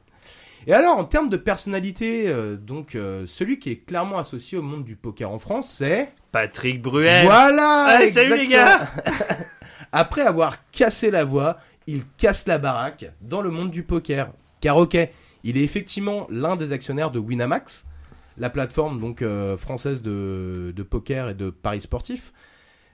Et 0.68 0.74
alors, 0.74 0.98
en 0.98 1.04
termes 1.04 1.30
de 1.30 1.38
personnalité, 1.38 2.24
euh, 2.28 2.56
donc 2.56 2.96
euh, 2.96 3.26
celui 3.28 3.60
qui 3.60 3.70
est 3.70 3.86
clairement 3.86 4.18
associé 4.18 4.58
au 4.58 4.64
monde 4.64 4.84
du 4.84 4.96
poker 4.96 5.30
en 5.30 5.38
France, 5.38 5.72
c'est 5.78 6.12
Patrick 6.32 6.82
Bruel. 6.82 7.24
voilà. 7.26 7.84
Allez, 7.90 8.12
salut, 8.12 8.36
les 8.38 8.48
gars. 8.48 8.88
Après 9.92 10.22
avoir 10.22 10.58
cassé 10.72 11.12
la 11.12 11.24
voix, 11.24 11.58
il 11.88 12.04
casse 12.18 12.48
la 12.48 12.58
baraque 12.58 13.12
dans 13.22 13.42
le 13.42 13.50
monde 13.50 13.72
du 13.72 13.84
poker. 13.84 14.32
Car 14.62 14.78
ok, 14.78 14.98
il 15.44 15.58
est 15.58 15.64
effectivement 15.64 16.28
l'un 16.30 16.56
des 16.56 16.72
actionnaires 16.72 17.12
de 17.12 17.20
Winamax, 17.20 17.86
la 18.38 18.50
plateforme 18.50 19.00
donc 19.00 19.22
euh, 19.22 19.58
française 19.58 20.02
de, 20.04 20.74
de 20.76 20.84
poker 20.84 21.30
et 21.30 21.36
de 21.36 21.50
paris 21.50 21.82
sportifs. 21.82 22.34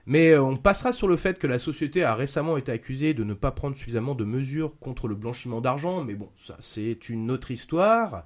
Mais 0.04 0.30
euh, 0.30 0.42
on 0.42 0.56
passera 0.56 0.92
sur 0.92 1.06
le 1.08 1.16
fait 1.16 1.38
que 1.38 1.46
la 1.46 1.58
société 1.58 2.02
a 2.02 2.14
récemment 2.14 2.56
été 2.56 2.72
accusée 2.72 3.14
de 3.14 3.22
ne 3.24 3.34
pas 3.34 3.52
prendre 3.52 3.76
suffisamment 3.76 4.14
de 4.14 4.24
mesures 4.24 4.72
contre 4.80 5.06
le 5.08 5.14
blanchiment 5.14 5.60
d'argent, 5.60 6.02
mais 6.04 6.14
bon, 6.14 6.28
ça 6.34 6.56
c'est 6.60 7.08
une 7.08 7.30
autre 7.30 7.50
histoire. 7.52 8.24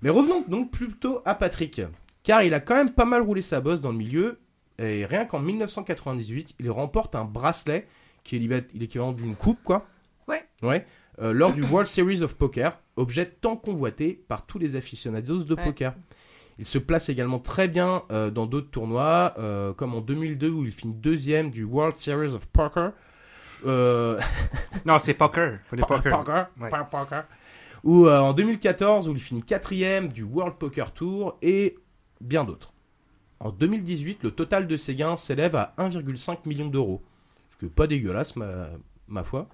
Mais 0.00 0.10
revenons 0.10 0.44
donc 0.46 0.70
plutôt 0.70 1.20
à 1.24 1.34
Patrick, 1.34 1.82
car 2.22 2.42
il 2.44 2.54
a 2.54 2.60
quand 2.60 2.76
même 2.76 2.92
pas 2.92 3.04
mal 3.04 3.22
roulé 3.22 3.42
sa 3.42 3.60
bosse 3.60 3.80
dans 3.80 3.90
le 3.90 3.98
milieu, 3.98 4.38
et 4.78 5.04
rien 5.04 5.24
qu'en 5.24 5.40
1998, 5.40 6.54
il 6.60 6.70
remporte 6.70 7.16
un 7.16 7.24
bracelet, 7.24 7.88
qui 8.22 8.36
est 8.36 8.38
l'équivalent- 8.38 8.66
l'équivalent 8.74 9.12
d'une 9.12 9.34
coupe, 9.34 9.58
quoi. 9.64 9.88
Ouais. 10.62 10.84
Euh, 11.20 11.32
lors 11.32 11.52
du 11.52 11.62
World 11.64 11.86
Series 11.88 12.22
of 12.22 12.34
Poker, 12.34 12.78
objet 12.96 13.26
tant 13.26 13.56
convoité 13.56 14.20
par 14.28 14.46
tous 14.46 14.58
les 14.58 14.76
aficionados 14.76 15.44
de 15.44 15.54
Ouais. 15.54 15.64
poker. 15.64 15.94
Il 16.60 16.66
se 16.66 16.78
place 16.78 17.08
également 17.08 17.38
très 17.38 17.68
bien 17.68 18.02
euh, 18.10 18.30
dans 18.30 18.46
d'autres 18.46 18.70
tournois, 18.70 19.34
euh, 19.38 19.72
comme 19.72 19.94
en 19.94 20.00
2002 20.00 20.48
où 20.50 20.64
il 20.64 20.72
finit 20.72 20.94
deuxième 20.94 21.50
du 21.50 21.64
World 21.64 21.96
Series 21.96 22.34
of 22.34 22.46
Poker. 22.46 22.92
Euh, 23.66 24.18
Non, 24.84 24.98
c'est 24.98 25.14
poker. 25.14 25.58
Faut 25.70 25.76
des 25.76 25.82
poker. 25.82 26.18
Poker, 26.18 26.48
Ouais. 26.60 26.68
pas 26.68 26.84
poker. 26.84 27.24
Ou 27.84 28.06
euh, 28.06 28.18
en 28.18 28.32
2014 28.32 29.08
où 29.08 29.12
il 29.12 29.20
finit 29.20 29.42
quatrième 29.42 30.08
du 30.08 30.22
World 30.24 30.56
Poker 30.56 30.92
Tour 30.92 31.38
et 31.42 31.76
bien 32.20 32.42
d'autres. 32.44 32.72
En 33.40 33.50
2018, 33.50 34.24
le 34.24 34.32
total 34.32 34.66
de 34.66 34.76
ses 34.76 34.96
gains 34.96 35.16
s'élève 35.16 35.54
à 35.54 35.74
1,5 35.78 36.38
million 36.46 36.66
d'euros. 36.66 37.02
Ce 37.50 37.56
qui 37.56 37.66
est 37.66 37.68
pas 37.74 37.86
dégueulasse, 37.86 38.34
ma, 38.34 38.68
ma 39.06 39.22
foi. 39.22 39.48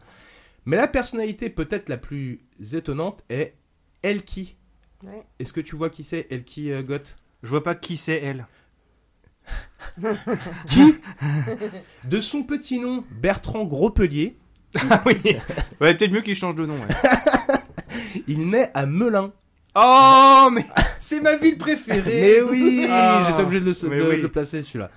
Mais 0.66 0.77
la 0.77 0.88
personnalité 0.88 1.50
peut-être 1.50 1.88
la 1.88 1.96
plus 1.96 2.40
étonnante 2.72 3.22
est 3.29 3.55
Elki. 4.03 4.57
Ouais. 5.03 5.22
Est-ce 5.38 5.53
que 5.53 5.61
tu 5.61 5.77
vois 5.77 5.90
qui 5.90 6.03
c'est 6.05 6.27
Elki 6.31 6.70
euh, 6.72 6.83
Gott 6.83 7.16
Je 7.42 7.48
vois 7.50 7.62
pas 7.62 7.74
qui 7.74 7.96
c'est 7.96 8.20
elle. 8.22 8.46
Qui? 10.66 10.96
De 12.05 12.20
son 12.20 12.42
petit 12.44 12.81
nom, 12.81 13.05
Bertrand 13.11 13.64
Grospelier, 13.64 14.37
Ah 14.90 15.03
oui. 15.07 15.20
Ouais, 15.81 15.94
peut-être 15.94 16.11
mieux 16.12 16.22
qu'il 16.22 16.35
change 16.35 16.55
de 16.55 16.64
nom. 16.66 16.74
ouais. 16.74 17.55
il 18.27 18.48
naît 18.48 18.70
à 18.74 18.87
Melun. 18.87 19.33
Oh, 19.77 20.48
mais 20.53 20.64
c'est 20.98 21.20
ma 21.20 21.37
ville 21.37 21.59
préférée. 21.59 22.40
Mais 22.40 22.40
oui, 22.40 22.87
Ah, 22.90 23.24
j'étais 23.29 23.42
obligé 23.42 23.61
de, 23.61 23.66
le, 23.66 23.72
de 24.05 24.09
oui. 24.11 24.22
le 24.22 24.31
placer 24.31 24.62
celui-là. 24.62 24.90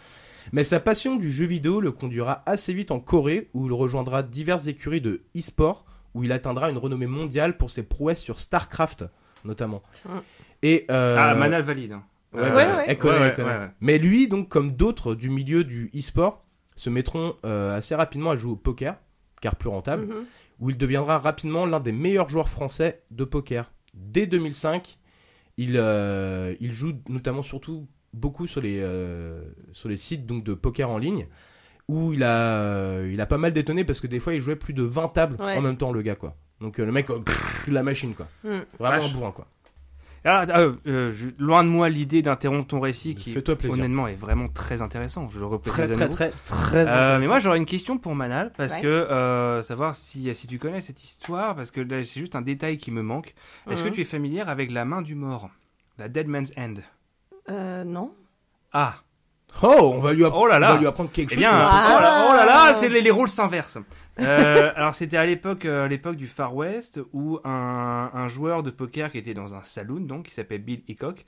Mais 0.53 0.63
sa 0.63 0.79
passion 0.79 1.15
du 1.17 1.31
jeu 1.31 1.45
vidéo 1.45 1.81
le 1.81 1.91
conduira 1.91 2.43
assez 2.45 2.73
vite 2.73 2.91
en 2.91 2.99
Corée, 2.99 3.49
où 3.53 3.65
il 3.67 3.73
rejoindra 3.73 4.23
diverses 4.23 4.67
écuries 4.67 5.01
de 5.01 5.23
e-sport, 5.37 5.85
où 6.13 6.23
il 6.23 6.31
atteindra 6.31 6.69
une 6.69 6.77
renommée 6.77 7.05
mondiale 7.07 7.57
pour 7.57 7.69
ses 7.69 7.83
prouesses 7.83 8.21
sur 8.21 8.39
StarCraft, 8.39 9.05
notamment. 9.45 9.83
Mm. 10.05 10.09
Et 10.63 10.85
euh, 10.89 11.15
Ah, 11.19 11.35
Manal 11.35 11.61
valide. 11.63 11.91
hein. 11.93 12.03
ouais, 12.33 12.41
Ouais, 12.41 12.49
ouais, 12.49 12.55
ouais. 12.55 12.85
elle 12.87 12.97
connaît, 12.97 13.13
Ouais, 13.13 13.21
elle 13.23 13.29
ouais, 13.29 13.35
connaît. 13.35 13.49
ouais, 13.49 13.57
ouais. 13.65 13.69
Mais 13.81 13.97
lui, 13.97 14.27
donc, 14.27 14.49
comme 14.49 14.71
d'autres 14.75 15.13
du 15.15 15.29
milieu 15.29 15.63
du 15.63 15.91
e-sport, 15.95 16.43
se 16.75 16.89
mettront 16.89 17.35
euh, 17.45 17.75
assez 17.77 17.95
rapidement 17.95 18.31
à 18.31 18.35
jouer 18.35 18.51
au 18.51 18.55
poker, 18.55 18.95
car 19.41 19.55
plus 19.55 19.69
rentable, 19.69 20.05
Mhm. 20.07 20.25
où 20.59 20.69
il 20.71 20.77
deviendra 20.77 21.19
rapidement 21.19 21.65
l'un 21.65 21.79
des 21.79 21.91
meilleurs 21.91 22.29
joueurs 22.29 22.49
français 22.49 23.03
de 23.11 23.23
poker. 23.23 23.71
Dès 23.93 24.25
2005, 24.27 24.97
il, 25.57 25.73
euh, 25.75 26.55
il 26.59 26.73
joue 26.73 26.93
notamment 27.09 27.41
surtout 27.43 27.87
beaucoup 28.17 28.47
sur 28.47 28.61
les, 28.61 28.79
euh, 28.81 29.41
sur 29.71 29.89
les 29.89 29.97
sites 29.97 30.25
donc, 30.25 30.43
de 30.43 30.53
poker 30.53 30.89
en 30.89 30.97
ligne, 30.97 31.27
où 31.87 32.13
il 32.13 32.23
a, 32.23 32.61
euh, 32.61 33.09
il 33.13 33.21
a 33.21 33.25
pas 33.25 33.37
mal 33.37 33.53
détonné 33.53 33.83
parce 33.85 33.99
que 34.01 34.07
des 34.07 34.19
fois 34.19 34.33
il 34.33 34.41
jouait 34.41 34.55
plus 34.57 34.73
de 34.73 34.83
20 34.83 35.07
tables 35.09 35.37
Ouais. 35.41 35.55
en 35.57 35.61
même 35.61 35.77
temps, 35.77 35.91
le 35.93 36.01
gars. 36.01 36.15
quoi. 36.15 36.35
Donc 36.59 36.79
euh, 36.79 36.85
le 36.85 36.91
mec, 36.91 37.09
euh, 37.09 37.19
pff, 37.19 37.67
la 37.67 37.83
machine 37.83 38.13
quoi. 38.13 38.27
Mm. 38.43 38.49
Vraiment 38.79 38.97
Vache. 38.99 39.09
un 39.11 39.13
bourrin 39.13 39.31
quoi. 39.31 39.47
Ah, 40.25 40.45
ah, 40.51 40.59
euh, 40.59 40.73
euh, 40.87 41.11
je- 41.13 41.29
loin 41.37 41.63
de 41.63 41.69
moi 41.69 41.87
l'idée 41.87 42.21
d'interrompre 42.21 42.67
ton 42.67 42.81
récit 42.81 43.15
qui, 43.15 43.37
honnêtement, 43.69 44.07
est 44.07 44.15
vraiment 44.15 44.49
très 44.49 44.81
intéressant. 44.81 45.29
Je 45.29 45.39
le 45.39 45.45
reprécise 45.45 45.89
Très 45.95 46.09
très 46.09 46.31
très 46.45 46.85
Euh, 46.85 47.19
mais 47.19 47.27
moi 47.27 47.39
j'aurais 47.39 47.59
une 47.59 47.65
question 47.65 47.97
pour 47.97 48.13
Manal 48.15 48.51
parce 48.57 48.73
Ouais. 48.73 48.81
que 48.81 48.87
euh, 48.87 49.61
savoir 49.61 49.95
si 49.95 50.33
si 50.35 50.47
tu 50.47 50.57
connais 50.59 50.81
cette 50.81 51.01
histoire 51.01 51.55
parce 51.55 51.71
que 51.71 51.87
c'est 52.03 52.19
juste 52.19 52.35
un 52.35 52.41
détail 52.41 52.75
qui 52.77 52.91
me 52.91 53.03
manque. 53.03 53.35
Est-ce 53.69 53.83
que 53.83 53.87
Mhm. 53.89 53.93
tu 53.93 54.01
es 54.01 54.05
familière 54.05 54.49
avec 54.49 54.69
la 54.71 54.83
main 54.83 55.01
du 55.01 55.15
mort, 55.15 55.49
la 55.97 56.09
Dead 56.09 56.27
Man's 56.27 56.51
Hand 56.57 56.79
Euh, 57.49 57.83
non. 57.83 58.13
Ah, 58.73 58.95
Oh, 59.63 59.91
on 59.95 59.99
va 59.99 60.13
lui, 60.13 60.23
app- 60.23 60.33
Oh 60.35 60.45
là 60.45 60.59
là. 60.59 60.71
on 60.71 60.73
va 60.75 60.79
lui 60.81 60.87
apprendre 60.87 61.11
quelque 61.11 61.31
eh 61.31 61.35
chose. 61.35 61.39
bien, 61.39 61.51
oh 61.51 61.53
là, 61.55 62.27
oh 62.29 62.33
là 62.33 62.45
là, 62.45 62.65
Ah. 62.67 62.73
c'est 62.75 62.89
les, 62.89 63.01
les 63.01 63.09
rôles 63.09 63.29
s'inversent. 63.29 63.79
Euh, 64.19 64.71
alors 64.75 64.93
c'était 64.93 65.17
à 65.17 65.25
l'époque 65.25 65.65
euh, 65.65 65.85
à 65.85 65.87
l'époque 65.87 66.15
du 66.15 66.27
Far 66.27 66.53
West 66.55 66.99
où 67.13 67.39
un, 67.43 68.11
un 68.13 68.27
joueur 68.27 68.61
de 68.61 68.69
poker 68.69 69.11
qui 69.11 69.17
était 69.17 69.33
dans 69.33 69.55
un 69.55 69.63
saloon 69.63 70.01
donc 70.01 70.25
qui 70.27 70.33
s'appelle 70.33 70.61
Bill 70.63 70.83
Hickok 70.87 71.25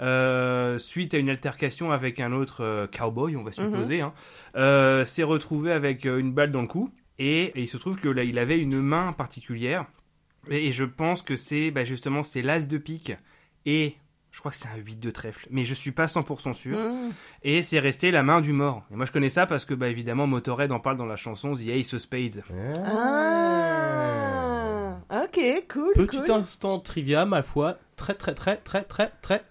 euh, 0.00 0.78
suite 0.78 1.14
à 1.14 1.18
une 1.18 1.28
altercation 1.30 1.90
avec 1.90 2.20
un 2.20 2.32
autre 2.32 2.62
euh, 2.62 2.86
cowboy 2.86 3.36
on 3.36 3.42
va 3.42 3.50
supposer 3.52 4.00
hein, 4.02 4.12
euh, 4.56 5.04
s'est 5.04 5.24
retrouvé 5.24 5.72
avec 5.72 6.06
euh, 6.06 6.18
une 6.18 6.32
balle 6.32 6.52
dans 6.52 6.60
le 6.62 6.68
cou 6.68 6.90
et, 7.18 7.46
et 7.46 7.60
il 7.62 7.66
se 7.68 7.76
trouve 7.76 7.96
que 7.98 8.08
là 8.08 8.22
il 8.22 8.38
avait 8.38 8.58
une 8.60 8.80
main 8.80 9.12
particulière 9.12 9.86
et, 10.48 10.68
et 10.68 10.72
je 10.72 10.84
pense 10.84 11.22
que 11.22 11.34
c'est 11.34 11.72
bah, 11.72 11.84
justement 11.84 12.22
c'est 12.22 12.42
l'as 12.42 12.68
de 12.68 12.78
pique 12.78 13.12
et 13.66 13.96
je 14.30 14.40
crois 14.40 14.50
que 14.50 14.56
c'est 14.56 14.68
un 14.68 14.76
8 14.76 15.00
de 15.00 15.10
trèfle 15.10 15.46
mais 15.50 15.64
je 15.64 15.74
suis 15.74 15.90
pas 15.92 16.06
100% 16.06 16.52
sûr 16.54 16.78
Mhm. 16.78 17.12
et 17.42 17.62
c'est 17.62 17.78
resté 17.78 18.10
la 18.10 18.22
main 18.22 18.40
du 18.40 18.52
mort. 18.52 18.84
Et 18.92 18.96
moi 18.96 19.06
je 19.06 19.12
connais 19.12 19.30
ça 19.30 19.46
parce 19.46 19.64
que 19.64 19.74
bah 19.74 19.88
évidemment 19.88 20.26
Motorhead 20.26 20.70
en 20.72 20.80
parle 20.80 20.96
dans 20.96 21.06
la 21.06 21.16
chanson 21.16 21.54
The 21.54 21.68
Ace 21.68 21.94
of 21.94 22.00
Spades. 22.00 22.42
Ah. 23.80 24.98
Ok, 25.24 25.40
cool, 25.72 25.92
Petit 25.94 26.18
cool. 26.20 26.30
instant 26.32 26.78
trivia, 26.80 27.24
ma 27.24 27.42
foi, 27.42 27.78
très 27.96 28.14
très 28.14 28.34
très 28.34 28.56
très 28.58 28.82
très 28.84 29.10
très 29.22 29.42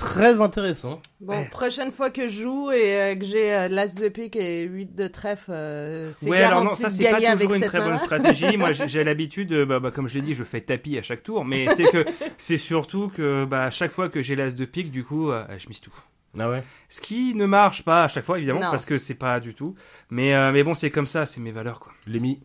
très 0.00 0.40
intéressant. 0.40 1.00
Bon, 1.20 1.44
prochaine 1.46 1.92
fois 1.92 2.10
que 2.10 2.28
je 2.28 2.42
joue 2.42 2.70
et 2.72 3.00
euh, 3.00 3.14
que 3.16 3.24
j'ai 3.24 3.54
euh, 3.54 3.68
l'as 3.68 3.94
de 3.94 4.08
pique 4.08 4.36
et 4.36 4.62
8 4.64 4.94
de 4.94 5.06
trèfle, 5.08 5.50
euh, 5.52 6.12
c'est 6.12 6.28
Ouais 6.28 6.42
alors 6.42 6.62
garanti 6.64 6.82
non 6.82 6.88
ça 6.88 6.88
de 6.88 6.92
c'est 6.94 7.04
pas 7.04 7.12
gagner 7.12 7.26
avec 7.28 7.40
toujours 7.48 7.54
une 7.56 7.60
cette 7.62 7.68
très 7.70 7.80
bonne 7.80 7.98
stratégie. 7.98 8.56
moi 8.58 8.72
j'ai 8.72 8.88
j'ai 8.88 9.04
l'habitude, 9.04 9.52
euh, 9.52 9.66
bah, 9.66 9.78
bah, 9.80 9.90
comme 9.90 10.08
je 10.08 10.14
l'ai 10.16 10.22
dit, 10.22 10.34
je 10.34 10.44
fais 10.44 10.60
tapis 10.60 10.98
à 10.98 11.02
chaque 11.02 11.22
tour. 11.22 11.44
Mais 11.44 11.66
c'est 11.74 11.84
que 11.84 12.04
c'est 12.38 12.56
surtout 12.58 13.08
que 13.14 13.44
bah 13.44 13.64
à 13.64 13.70
chaque 13.70 13.92
fois 13.92 14.08
que 14.08 14.22
j'ai 14.22 14.36
l'as 14.36 14.54
de 14.54 14.64
pique, 14.64 14.90
du 14.90 15.04
coup 15.04 15.30
euh, 15.30 15.44
je 15.58 15.68
mise 15.68 15.80
tout. 15.80 15.94
Ah 16.38 16.48
ouais. 16.48 16.62
Ce 16.88 17.00
qui 17.00 17.34
ne 17.34 17.44
marche 17.44 17.82
pas 17.82 18.04
à 18.04 18.08
chaque 18.08 18.24
fois 18.24 18.38
évidemment 18.38 18.60
Non. 18.60 18.70
parce 18.70 18.84
que 18.84 18.98
c'est 18.98 19.14
pas 19.14 19.40
du 19.40 19.54
tout. 19.54 19.74
Mais 20.10 20.34
euh, 20.34 20.52
mais 20.52 20.62
bon 20.62 20.74
c'est 20.74 20.90
comme 20.90 21.06
ça, 21.06 21.26
c'est 21.26 21.40
mes 21.40 21.50
valeurs 21.52 21.80
quoi. 21.80 21.92
Lémi, 22.06 22.40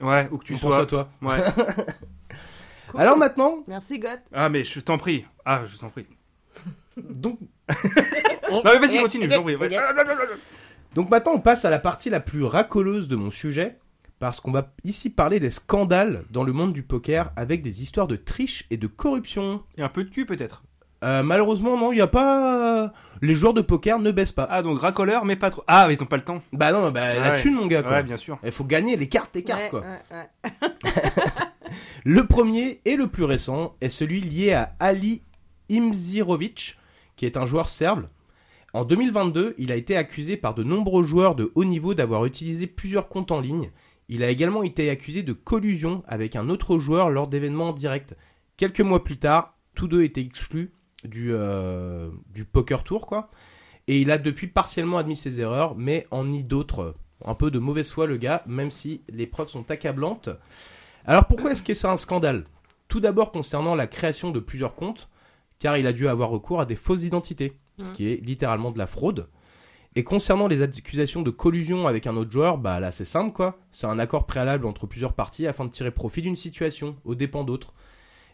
Ouais 0.00 0.28
où 0.30 0.38
que 0.38 0.44
tu 0.44 0.54
on 0.54 0.58
pense 0.58 0.72
à 0.72 0.76
sois. 0.76 0.86
toi. 0.86 1.08
Ouais. 1.20 1.38
Cool. 2.90 3.00
Alors 3.00 3.16
maintenant, 3.16 3.64
Merci, 3.66 3.98
God. 3.98 4.20
Ah 4.32 4.48
mais 4.48 4.62
je 4.62 4.78
t'en 4.80 4.98
prie. 4.98 5.24
Ah 5.44 5.62
je 5.66 5.76
t'en 5.78 5.88
prie. 5.88 6.06
Donc 6.96 7.38
Non 8.52 8.62
mais 8.64 8.78
vas-y 8.78 8.98
continue. 9.00 9.28
prie. 9.28 9.56
Donc 10.94 11.10
maintenant, 11.10 11.32
on 11.34 11.40
passe 11.40 11.64
à 11.64 11.70
la 11.70 11.80
partie 11.80 12.08
la 12.08 12.20
plus 12.20 12.44
racoleuse 12.44 13.08
de 13.08 13.16
mon 13.16 13.30
sujet, 13.30 13.78
parce 14.20 14.38
qu'on 14.40 14.52
va 14.52 14.72
ici 14.84 15.10
parler 15.10 15.40
des 15.40 15.50
scandales 15.50 16.24
dans 16.30 16.44
le 16.44 16.52
monde 16.52 16.72
du 16.72 16.84
poker 16.84 17.32
avec 17.34 17.62
des 17.62 17.82
histoires 17.82 18.06
de 18.06 18.14
triche 18.14 18.64
et 18.70 18.76
de 18.76 18.86
corruption. 18.86 19.64
Et 19.76 19.82
un 19.82 19.88
peu 19.88 20.04
de 20.04 20.10
cul 20.10 20.24
peut-être? 20.24 20.62
Euh, 21.02 21.22
malheureusement, 21.24 21.76
non, 21.76 21.90
il 21.92 21.96
n'y 21.96 22.00
a 22.00 22.06
pas... 22.06 22.92
Les 23.20 23.34
joueurs 23.34 23.54
de 23.54 23.60
poker 23.60 23.98
ne 23.98 24.10
baissent 24.12 24.32
pas. 24.32 24.46
Ah, 24.48 24.62
donc 24.62 24.78
racoleur, 24.80 25.24
mais 25.24 25.34
pas 25.36 25.50
trop. 25.50 25.64
Ah, 25.66 25.86
mais 25.88 25.94
ils 25.94 26.02
ont 26.02 26.06
pas 26.06 26.16
le 26.16 26.22
temps. 26.24 26.42
Bah 26.52 26.70
non, 26.72 26.90
bah 26.92 27.12
la 27.14 27.32
Ouais. 27.32 27.40
thune, 27.42 27.54
mon 27.54 27.66
gars, 27.66 27.82
quoi. 27.82 27.90
Ouais, 27.92 28.02
bien 28.04 28.16
sûr. 28.16 28.38
Il 28.44 28.52
faut 28.52 28.64
gagner 28.64 28.96
les 28.96 29.08
cartes, 29.08 29.30
les 29.34 29.42
cartes, 29.42 29.62
Ouais, 29.64 29.70
quoi. 29.70 29.80
ouais, 29.80 30.28
ouais. 30.62 30.70
Le 32.04 32.24
premier 32.26 32.80
et 32.84 32.96
le 32.96 33.08
plus 33.08 33.24
récent 33.24 33.74
est 33.80 33.88
celui 33.88 34.20
lié 34.20 34.52
à 34.52 34.74
Ali 34.78 35.22
Imzirovic, 35.70 36.78
qui 37.24 37.26
est 37.26 37.38
un 37.38 37.46
joueur 37.46 37.70
serbe. 37.70 38.08
En 38.74 38.84
2022, 38.84 39.54
il 39.56 39.72
a 39.72 39.76
été 39.76 39.96
accusé 39.96 40.36
par 40.36 40.54
de 40.54 40.62
nombreux 40.62 41.04
joueurs 41.04 41.34
de 41.34 41.52
haut 41.54 41.64
niveau 41.64 41.94
d'avoir 41.94 42.26
utilisé 42.26 42.66
plusieurs 42.66 43.08
comptes 43.08 43.30
en 43.30 43.40
ligne. 43.40 43.70
Il 44.10 44.22
a 44.22 44.28
également 44.28 44.62
été 44.62 44.90
accusé 44.90 45.22
de 45.22 45.32
collusion 45.32 46.02
avec 46.06 46.36
un 46.36 46.50
autre 46.50 46.78
joueur 46.78 47.08
lors 47.08 47.26
d'événements 47.26 47.70
en 47.70 47.72
direct. 47.72 48.14
Quelques 48.58 48.82
mois 48.82 49.02
plus 49.02 49.16
tard, 49.16 49.56
tous 49.74 49.88
deux 49.88 50.02
étaient 50.02 50.20
exclus 50.20 50.74
du, 51.02 51.32
euh, 51.32 52.10
poker 52.52 52.84
tour. 52.84 53.08
Et 53.88 54.02
il 54.02 54.10
a 54.10 54.18
depuis 54.18 54.48
partiellement 54.48 54.98
admis 54.98 55.16
ses 55.16 55.40
erreurs, 55.40 55.76
mais 55.76 56.06
en 56.10 56.24
nie 56.24 56.44
d'autres. 56.44 56.94
Un 57.24 57.34
peu 57.34 57.50
de 57.50 57.58
mauvaise 57.58 57.90
foi, 57.90 58.06
le 58.06 58.18
gars, 58.18 58.42
même 58.46 58.70
si 58.70 59.00
les 59.08 59.26
preuves 59.26 59.48
sont 59.48 59.70
accablantes. 59.70 60.28
Alors 61.06 61.24
pourquoi 61.24 61.52
est-ce 61.52 61.62
que 61.62 61.72
c'est 61.72 61.88
un 61.88 61.96
scandale? 61.96 62.44
Tout 62.88 63.00
d'abord 63.00 63.32
concernant 63.32 63.74
la 63.74 63.86
création 63.86 64.30
de 64.30 64.40
plusieurs 64.40 64.74
comptes, 64.74 65.08
car 65.58 65.76
il 65.76 65.86
a 65.86 65.92
dû 65.92 66.08
avoir 66.08 66.30
recours 66.30 66.60
à 66.60 66.66
des 66.66 66.76
fausses 66.76 67.04
identités, 67.04 67.58
ce 67.78 67.90
qui 67.90 68.08
est 68.08 68.24
littéralement 68.24 68.70
de 68.70 68.78
la 68.78 68.86
fraude. 68.86 69.28
Et 69.96 70.02
concernant 70.02 70.48
les 70.48 70.60
accusations 70.60 71.22
de 71.22 71.30
collusion 71.30 71.86
avec 71.86 72.06
un 72.08 72.16
autre 72.16 72.32
joueur, 72.32 72.58
bah 72.58 72.80
là 72.80 72.90
c'est 72.90 73.04
simple 73.04 73.32
quoi. 73.32 73.58
C'est 73.70 73.86
un 73.86 73.98
accord 74.00 74.26
préalable 74.26 74.66
entre 74.66 74.86
plusieurs 74.86 75.12
parties 75.12 75.46
afin 75.46 75.64
de 75.64 75.70
tirer 75.70 75.92
profit 75.92 76.22
d'une 76.22 76.36
situation 76.36 76.96
aux 77.04 77.14
dépens 77.14 77.44
d'autres. 77.44 77.72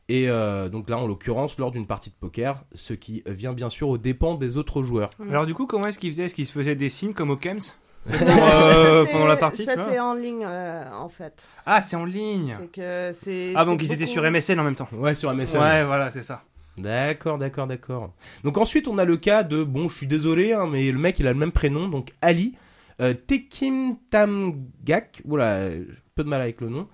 Et 0.08 0.28
euh, 0.28 0.68
donc 0.68 0.88
là 0.88 0.98
en 0.98 1.06
l'occurrence 1.06 1.58
lors 1.58 1.70
d'une 1.70 1.86
partie 1.86 2.10
de 2.10 2.14
poker, 2.14 2.64
ce 2.74 2.94
qui 2.94 3.22
vient 3.26 3.52
bien 3.52 3.68
sûr 3.68 3.88
aux 3.90 3.98
dépens 3.98 4.34
des 4.34 4.56
autres 4.56 4.82
joueurs. 4.82 5.10
Alors, 5.30 5.46
du 5.46 5.54
coup, 5.54 5.66
comment 5.66 5.86
est-ce 5.86 5.98
qu'ils 5.98 6.10
faisaient? 6.10 6.24
Est-ce 6.24 6.34
qu'ils 6.34 6.46
se 6.46 6.52
faisaient 6.52 6.74
des 6.74 6.88
signes 6.88 7.12
comme 7.12 7.30
au 7.30 7.36
Kems? 7.36 7.60
Ça, 8.06 8.14
euh, 8.16 9.04
pendant 9.12 9.26
la 9.26 9.36
partie 9.36 9.64
Ça, 9.64 9.76
c'est 9.76 10.00
en 10.00 10.14
ligne, 10.14 10.44
euh, 10.44 10.90
en 10.92 11.08
fait. 11.08 11.48
Ah, 11.66 11.80
c'est 11.80 11.96
en 11.96 12.06
ligne. 12.06 12.56
C'est 12.58 12.72
que 12.72 13.10
c'est. 13.12 13.52
Ah, 13.54 13.64
donc 13.64 13.82
ils 13.82 13.92
étaient 13.92 14.06
sur 14.06 14.22
MSN 14.28 14.58
en 14.58 14.64
même 14.64 14.74
temps. 14.74 14.88
Ouais 14.92 15.14
sur 15.14 15.32
MSN. 15.32 15.58
Ouais, 15.58 15.84
voilà, 15.84 16.10
c'est 16.10 16.22
ça. 16.22 16.42
D'accord, 16.78 17.38
d'accord, 17.38 17.66
d'accord. 17.66 18.14
Donc 18.44 18.56
ensuite, 18.56 18.88
on 18.88 18.98
a 18.98 19.04
le 19.04 19.16
cas 19.16 19.42
de, 19.42 19.64
bon, 19.64 19.88
je 19.88 19.96
suis 19.96 20.06
désolé, 20.06 20.52
hein, 20.52 20.66
mais 20.70 20.90
le 20.90 20.98
mec, 20.98 21.18
il 21.18 21.26
a 21.26 21.32
le 21.32 21.38
même 21.38 21.52
prénom, 21.52 21.88
donc 21.88 22.14
Ali, 22.22 22.56
euh, 23.00 23.14
Tekim 23.14 23.96
Tamgak, 24.10 25.22
voilà, 25.24 25.56
euh, 25.56 25.84
peu 26.14 26.24
de 26.24 26.28
mal 26.28 26.40
avec 26.40 26.60
le 26.60 26.68
nom, 26.68 26.88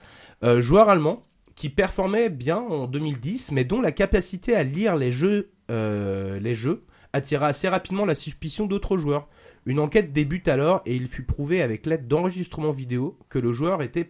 euh, 0.45 0.61
joueur 0.63 0.89
allemand, 0.89 1.25
qui 1.55 1.71
performait 1.71 2.29
bien 2.29 2.59
en 2.59 2.87
2010, 2.87 3.53
mais 3.53 3.65
dont 3.65 3.81
la 3.81 3.93
capacité 3.93 4.55
à 4.55 4.63
lire 4.63 4.95
les 4.97 5.11
jeux, 5.11 5.51
euh, 5.71 6.39
les 6.39 6.55
jeux 6.55 6.85
attira 7.13 7.49
assez 7.49 7.69
rapidement 7.69 8.05
la 8.05 8.15
suspicion 8.15 8.67
d'autres 8.67 8.99
joueurs. 8.99 9.29
Une 9.65 9.81
enquête 9.81 10.13
débute 10.13 10.49
alors 10.49 10.83
et 10.87 10.95
il 10.95 11.09
fut 11.09 11.25
prouvé 11.25 11.63
avec 11.63 11.87
l'aide 11.87 12.07
d'enregistrements 12.07 12.73
vidéo 12.73 13.19
que 13.31 13.39
le 13.39 13.53
joueur 13.53 13.83
était 13.83 14.09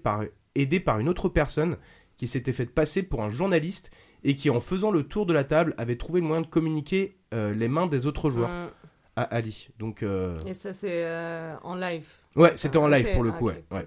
aidé 0.54 0.80
par 0.80 0.98
une 0.98 1.08
autre 1.08 1.28
personne 1.28 1.76
qui 2.16 2.26
s'était 2.26 2.52
fait 2.52 2.66
passer 2.66 3.02
pour 3.02 3.22
un 3.22 3.30
journaliste 3.30 3.90
et 4.26 4.34
qui, 4.34 4.50
en 4.50 4.60
faisant 4.60 4.90
le 4.90 5.04
tour 5.04 5.24
de 5.24 5.32
la 5.32 5.44
table, 5.44 5.72
avait 5.78 5.96
trouvé 5.96 6.20
le 6.20 6.26
moyen 6.26 6.42
de 6.42 6.48
communiquer 6.48 7.16
euh, 7.32 7.54
les 7.54 7.68
mains 7.68 7.86
des 7.86 8.06
autres 8.06 8.28
joueurs 8.28 8.50
Mm. 8.50 8.70
à 9.14 9.22
Ali. 9.22 9.68
Donc, 9.78 10.02
euh, 10.02 10.34
Et 10.44 10.52
ça, 10.52 10.72
c'est 10.72 11.04
euh, 11.04 11.54
en 11.62 11.76
live. 11.76 12.06
ouais, 12.34 12.52
c'était 12.56 12.76
en 12.76 12.88
live 12.88 13.08
pour 13.14 13.22
le 13.22 13.30
ah, 13.32 13.38
coup. 13.38 13.46
ouais, 13.46 13.64
ouais. 13.70 13.86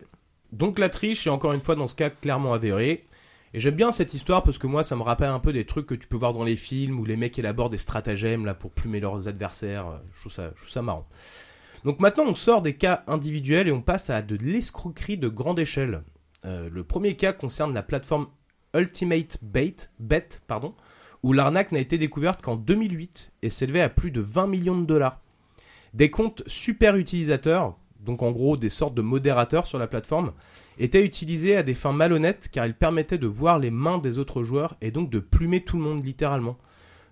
Donc 0.54 0.80
la 0.80 0.90
triche 0.90 1.28
est 1.28 1.30
encore 1.30 1.52
une 1.52 1.60
fois 1.60 1.76
dans 1.76 1.88
ce 1.88 1.94
cas 1.94 2.10
clairement 2.10 2.54
avérée. 2.54 3.06
Et 3.54 3.60
j'aime 3.60 3.76
bien 3.76 3.92
cette 3.92 4.14
histoire 4.14 4.42
parce 4.44 4.58
que 4.58 4.66
moi 4.66 4.84
ça 4.84 4.96
me 4.96 5.02
rappelle 5.04 5.28
un 5.28 5.40
peu 5.40 5.52
des 5.54 5.66
trucs 5.66 5.86
que 5.86 5.94
tu 5.94 6.08
peux 6.08 6.18
voir 6.18 6.34
dans 6.34 6.44
les 6.44 6.56
films 6.56 7.00
où 7.00 7.06
les 7.06 7.18
mecs 7.18 7.38
élaborent 7.38 7.70
des 7.70 7.78
stratagèmes 7.78 8.46
là 8.46 8.54
pour 8.54 8.72
plumer 8.72 9.00
leurs 9.00 9.28
adversaires. 9.28 10.02
Je 10.16 10.20
trouve 10.22 10.32
ça, 10.32 10.52
je 10.56 10.62
trouve 10.62 10.70
ça 10.70 10.82
marrant. 10.82 11.08
Donc 11.84 12.00
maintenant 12.00 12.26
on 12.28 12.36
sort 12.36 12.62
des 12.62 12.76
cas 12.76 13.04
individuels 13.08 13.68
et 13.68 13.72
on 13.72 13.82
passe 13.82 14.10
à 14.10 14.22
de 14.22 14.36
l'escroquerie 14.38 15.18
de 15.18 15.28
grande 15.28 15.60
échelle. 15.60 16.04
Euh, 16.46 16.70
le 16.72 16.84
premier 16.84 17.16
cas 17.16 17.34
concerne 17.34 17.74
la 17.74 17.84
plateforme 17.84 18.28
Ultimate 18.76 19.38
Bait, 19.42 19.76
Bet, 20.00 20.28
pardon, 20.48 20.74
où 21.24 21.34
l'arnaque 21.34 21.72
n'a 21.72 21.80
été 21.80 21.98
découverte 21.98 22.42
qu'en 22.42 22.56
2008 22.56 23.32
et 23.42 23.50
s'élevait 23.50 23.82
à 23.82 23.90
plus 23.90 24.12
de 24.12 24.22
20 24.22 24.48
millions 24.48 24.78
de 24.80 24.86
dollars. 24.86 25.20
Des 25.94 26.10
comptes 26.12 26.44
super 26.48 26.96
utilisateurs, 26.96 27.76
donc 28.00 28.22
en 28.22 28.32
gros 28.32 28.56
des 28.58 28.70
sortes 28.70 28.94
de 28.96 29.02
modérateurs 29.02 29.66
sur 29.68 29.80
la 29.80 29.88
plateforme, 29.88 30.34
étaient 30.78 31.04
utilisés 31.04 31.58
à 31.58 31.64
des 31.64 31.74
fins 31.74 31.92
malhonnêtes 31.92 32.48
car 32.52 32.66
ils 32.66 32.74
permettaient 32.76 33.18
de 33.18 33.28
voir 33.28 33.60
les 33.60 33.72
mains 33.72 33.98
des 33.98 34.18
autres 34.18 34.44
joueurs 34.44 34.78
et 34.82 34.92
donc 34.92 35.10
de 35.10 35.20
plumer 35.20 35.62
tout 35.62 35.78
le 35.78 35.84
monde 35.84 36.06
littéralement. 36.06 36.58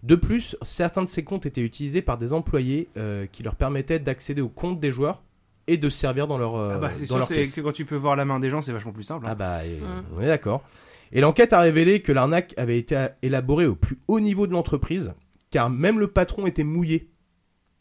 De 0.03 0.15
plus, 0.15 0.55
certains 0.61 1.03
de 1.03 1.09
ces 1.09 1.23
comptes 1.23 1.45
étaient 1.47 1.61
utilisés 1.61 2.03
par 2.03 2.17
des 2.19 2.31
employés 2.31 2.87
euh, 2.97 3.25
qui 3.31 3.41
leur 3.43 3.55
permettaient 3.55 3.99
d'accéder 3.99 4.41
aux 4.41 4.47
comptes 4.47 4.79
des 4.79 4.91
joueurs 4.91 5.23
et 5.65 5.75
de 5.75 5.89
se 5.89 5.97
servir 5.97 6.27
dans 6.27 6.37
leur, 6.37 6.55
euh, 6.55 6.73
Ah 6.75 6.77
bah, 6.77 6.91
c'est 6.95 7.01
dans 7.01 7.07
sûr 7.07 7.17
leur 7.17 7.27
c'est 7.27 7.35
caisse. 7.35 7.59
quand 7.61 7.73
tu 7.73 7.83
peux 7.83 7.95
voir 7.97 8.15
la 8.15 8.23
main 8.23 8.39
des 8.39 8.49
gens, 8.51 8.61
c'est 8.61 8.71
vachement 8.71 8.93
plus 8.93 9.03
simple. 9.03 9.25
hein. 9.25 9.29
Ah 9.31 9.35
bah, 9.35 9.65
et- 9.65 9.81
Mm. 9.81 10.03
on 10.15 10.21
est 10.21 10.27
d'accord. 10.27 10.63
Et 11.11 11.21
l'enquête 11.21 11.53
a 11.53 11.59
révélé 11.61 12.01
que 12.01 12.11
l'arnaque 12.11 12.53
avait 12.57 12.77
été 12.77 13.07
élaborée 13.21 13.65
au 13.65 13.75
plus 13.75 13.97
haut 14.07 14.19
niveau 14.19 14.47
de 14.47 14.51
l'entreprise, 14.51 15.13
car 15.51 15.69
même 15.69 15.99
le 15.99 16.07
patron 16.07 16.45
était 16.47 16.63
mouillé 16.63 17.09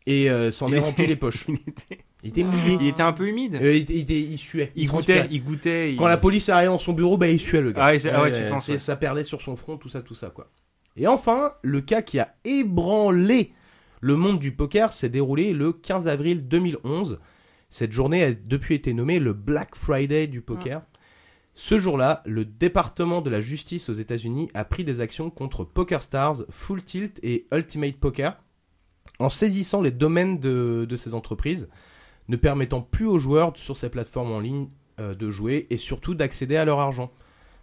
et 0.07 0.31
euh, 0.31 0.51
s'en 0.53 0.73
est 0.73 0.79
rempli 0.79 1.07
les 1.07 1.17
poches. 1.17 1.47
Il 1.49 1.55
était, 1.67 1.99
Il 2.23 2.29
était 2.31 2.45
mouillé. 2.45 2.79
il 2.81 2.87
était 2.89 3.03
un 3.03 3.13
peu 3.13 3.29
humide. 3.29 3.59
Euh, 3.61 3.77
il, 3.77 4.39
suait. 4.39 4.73
il 4.75 4.89
transpirait. 4.89 5.23
goûtait, 5.23 5.35
il 5.35 5.43
goûtait. 5.45 5.93
il- 5.93 5.97
Quand 5.97 6.09
la 6.09 6.17
police 6.17 6.49
arrivait 6.49 6.69
dans 6.69 6.79
son 6.79 6.93
bureau, 6.93 7.17
bah 7.17 7.29
il 7.29 7.39
suait 7.39 7.61
le 7.61 7.73
gars. 7.73 7.83
Ah, 7.85 7.93
ah 8.13 8.23
ouais, 8.23 8.33
tu 8.33 8.49
penses, 8.49 8.67
c'est- 8.67 8.73
ouais. 8.73 8.79
Ça 8.79 8.97
perlait 8.97 9.23
sur 9.25 9.43
son 9.43 9.55
front, 9.57 9.77
tout 9.77 9.89
ça, 9.89 10.03
tout 10.03 10.15
ça, 10.15 10.31
quoi. 10.31 10.51
Et 10.97 11.07
enfin, 11.07 11.53
le 11.63 11.81
cas 11.83 12.03
qui 12.03 12.19
a 12.19 12.35
ébranlé 12.45 13.53
le 14.01 14.17
monde 14.17 14.39
du 14.39 14.53
poker 14.53 14.93
s'est 14.93 15.09
déroulé 15.09 15.53
le 15.53 15.73
15 15.73 16.07
avril 16.09 16.47
2011. 16.49 17.19
Cette 17.71 17.93
journée 17.93 18.23
a 18.25 18.33
depuis 18.33 18.75
été 18.77 18.93
nommée 18.95 19.19
le 19.19 19.33
Black 19.33 19.75
Friday 19.75 20.27
du 20.27 20.41
poker. 20.41 20.83
Ce 21.59 21.79
jour-là, 21.79 22.23
le 22.27 22.45
département 22.45 23.23
de 23.23 23.31
la 23.31 23.41
justice 23.41 23.89
aux 23.89 23.95
États-Unis 23.95 24.51
a 24.53 24.67
pris 24.67 24.85
des 24.85 25.01
actions 25.01 25.31
contre 25.31 25.65
PokerStars, 25.65 26.43
Full 26.51 26.85
Tilt 26.85 27.19
et 27.23 27.47
Ultimate 27.51 27.97
Poker 27.97 28.37
en 29.19 29.31
saisissant 29.31 29.81
les 29.81 29.91
domaines 29.91 30.39
de, 30.39 30.97
ces 30.97 31.15
entreprises, 31.15 31.71
ne 32.29 32.37
permettant 32.37 32.83
plus 32.83 33.07
aux 33.07 33.19
joueurs 33.19 33.57
sur 33.57 33.75
ces 33.75 33.89
plateformes 33.89 34.33
en 34.33 34.39
ligne 34.39 34.69
euh, 35.01 35.15
de 35.15 35.31
jouer 35.31 35.67
et 35.71 35.79
surtout 35.79 36.15
d'accéder 36.15 36.57
à 36.57 36.67
leur 36.67 36.79
argent. 36.79 37.11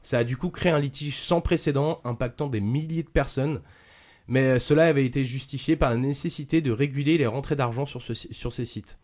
Ça 0.02 0.18
a 0.18 0.24
du 0.24 0.38
coup 0.38 0.50
créé 0.50 0.72
un 0.72 0.80
litige 0.80 1.20
sans 1.20 1.40
précédent 1.40 2.02
impactant 2.04 2.48
des 2.48 2.62
milliers 2.62 3.04
de 3.04 3.10
personnes, 3.10 3.62
mais 4.28 4.56
euh, 4.56 4.60
cela 4.60 4.88
avait 4.88 5.06
été 5.06 5.24
justifié 5.24 5.76
par 5.76 5.92
la 5.92 5.98
nécessité 5.98 6.62
de 6.62 6.72
réguler 6.72 7.20
les 7.20 7.28
rentrées 7.28 7.56
d'argent 7.56 7.86
sur 7.86 8.02
ces 8.02 8.66
sites. 8.66 8.98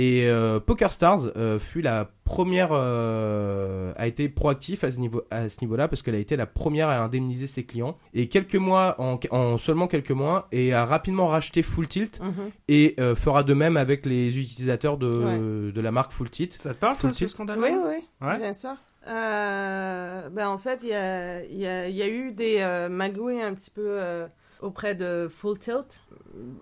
Et 0.00 0.28
euh, 0.28 0.60
PokerStars 0.60 1.32
euh, 1.36 1.58
fut 1.58 1.80
la 1.80 2.08
première, 2.22 2.68
euh, 2.70 3.92
a 3.96 4.06
été 4.06 4.28
proactif 4.28 4.84
à 4.84 4.92
ce 4.92 5.00
niveau, 5.00 5.22
à 5.32 5.48
ce 5.48 5.60
niveau-là 5.60 5.88
parce 5.88 6.02
qu'elle 6.02 6.14
a 6.14 6.18
été 6.18 6.36
la 6.36 6.46
première 6.46 6.88
à 6.88 6.98
indemniser 7.02 7.48
ses 7.48 7.64
clients 7.64 7.96
et 8.14 8.28
quelques 8.28 8.54
mois, 8.54 8.94
en, 9.00 9.18
en 9.32 9.58
seulement 9.58 9.88
quelques 9.88 10.12
mois, 10.12 10.46
et 10.52 10.72
a 10.72 10.84
rapidement 10.84 11.26
racheté 11.26 11.62
Full 11.62 11.88
Tilt 11.88 12.20
Mhm. 12.20 12.50
et 12.68 12.94
euh, 13.00 13.16
fera 13.16 13.42
de 13.42 13.54
même 13.54 13.76
avec 13.76 14.06
les 14.06 14.38
utilisateurs 14.38 14.98
de, 14.98 15.72
de 15.74 15.80
la 15.80 15.90
marque 15.90 16.12
Full 16.12 16.30
Tilt. 16.30 16.52
Ça 16.52 16.74
te 16.74 16.78
parle, 16.78 16.94
Full 16.94 17.10
toi, 17.10 17.12
ce 17.14 17.18
tilt. 17.18 17.30
scandale 17.30 17.58
Oui, 17.60 17.70
oui, 17.72 18.26
Ouais. 18.26 18.36
bien 18.38 18.52
sûr. 18.52 18.76
Euh, 19.08 20.28
ben 20.30 20.48
en 20.48 20.58
fait, 20.58 20.80
il 20.84 20.90
y 20.90 20.94
a, 20.94 21.44
y, 21.44 21.66
a, 21.66 21.88
il 21.88 21.96
y 21.96 22.02
a 22.02 22.08
eu 22.08 22.30
des 22.32 22.58
euh, 22.60 22.88
magouilles 22.88 23.40
un 23.42 23.54
petit 23.54 23.70
peu 23.70 23.82
euh, 23.86 24.26
auprès 24.60 24.94
de 24.94 25.28
Full 25.30 25.58
Tilt. 25.58 26.00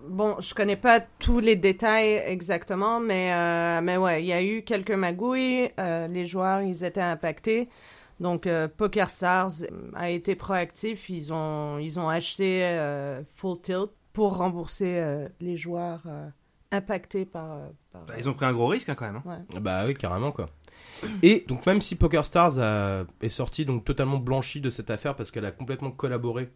Bon, 0.07 0.35
je 0.39 0.53
connais 0.53 0.75
pas 0.75 0.99
tous 0.99 1.39
les 1.39 1.55
détails 1.55 2.21
exactement, 2.25 2.99
mais, 2.99 3.31
euh, 3.33 3.81
mais 3.81 3.97
ouais, 3.97 4.23
il 4.23 4.27
y 4.27 4.33
a 4.33 4.41
eu 4.43 4.63
quelques 4.63 4.91
magouilles. 4.91 5.69
euh, 5.79 6.07
les 6.07 6.25
joueurs, 6.25 6.61
ils 6.61 6.83
étaient 6.83 7.01
impactés. 7.01 7.69
Donc, 8.19 8.47
euh, 8.47 8.67
PokerStars 8.67 9.51
a 9.93 10.09
été 10.09 10.35
proactif. 10.35 11.09
Ils 11.09 11.31
ont, 11.33 11.77
ils 11.77 11.99
ont 11.99 12.09
acheté 12.09 12.63
euh, 12.65 13.21
Full 13.29 13.61
Tilt 13.61 13.91
pour 14.13 14.37
rembourser 14.37 14.97
euh, 14.99 15.27
les 15.39 15.55
joueurs 15.57 16.01
euh, 16.07 16.27
impactés 16.71 17.25
par... 17.25 17.59
par- 17.91 18.01
Bah, 18.07 18.15
ils 18.17 18.27
ont 18.27 18.33
pris 18.33 18.45
un 18.47 18.53
gros 18.53 18.67
risque 18.67 18.89
hein, 18.89 18.95
quand 18.95 19.05
même. 19.05 19.21
hein. 19.27 19.43
Ouais. 19.53 19.59
Bah 19.59 19.83
oui, 19.85 19.93
carrément 19.93 20.31
quoi. 20.31 20.47
Et 21.21 21.45
donc 21.47 21.65
même 21.67 21.79
si 21.81 21.95
PokerStars 21.95 22.57
a- 22.59 23.03
est 23.21 23.29
sorti 23.29 23.65
donc 23.65 23.85
totalement 23.85 24.17
blanchi 24.17 24.61
de 24.61 24.71
cette 24.71 24.89
affaire 24.89 25.15
parce 25.15 25.29
qu'elle 25.29 25.45
a 25.45 25.51
complètement 25.51 25.91
collaboré 25.91 26.49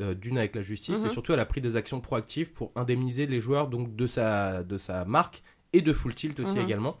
euh, 0.00 0.14
d'une 0.14 0.38
avec 0.38 0.54
la 0.54 0.62
justice 0.62 1.00
Mhm. 1.00 1.06
et 1.06 1.10
surtout 1.10 1.32
elle 1.32 1.40
a 1.40 1.46
pris 1.46 1.60
des 1.60 1.76
actions 1.76 2.00
proactives 2.00 2.52
pour 2.52 2.72
indemniser 2.76 3.26
les 3.26 3.40
joueurs 3.40 3.68
donc 3.68 3.94
de 3.96 4.06
sa 4.06 4.62
de 4.62 4.78
sa 4.78 5.04
marque 5.04 5.42
et 5.72 5.80
de 5.82 5.92
Full 5.92 6.14
Tilt 6.14 6.40
aussi 6.40 6.56
Mhm. 6.56 6.64
également. 6.64 6.96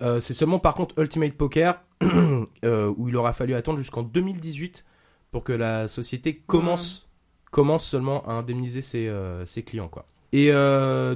Euh, 0.00 0.20
c'est 0.20 0.34
seulement 0.34 0.58
par 0.58 0.74
contre 0.74 0.98
Ultimate 0.98 1.34
Poker 1.34 1.80
euh, 2.64 2.92
où 2.96 3.08
il 3.08 3.16
aura 3.16 3.32
fallu 3.32 3.54
attendre 3.54 3.78
jusqu'en 3.78 4.02
2018 4.02 4.84
pour 5.30 5.44
que 5.44 5.52
la 5.52 5.88
société 5.88 6.42
commence 6.46 7.08
commence 7.50 7.86
seulement 7.86 8.26
à 8.28 8.32
indemniser 8.32 8.80
ses, 8.82 9.12
ses 9.46 9.62
clients 9.62 9.88
quoi. 9.88 10.06
Et 10.32 10.50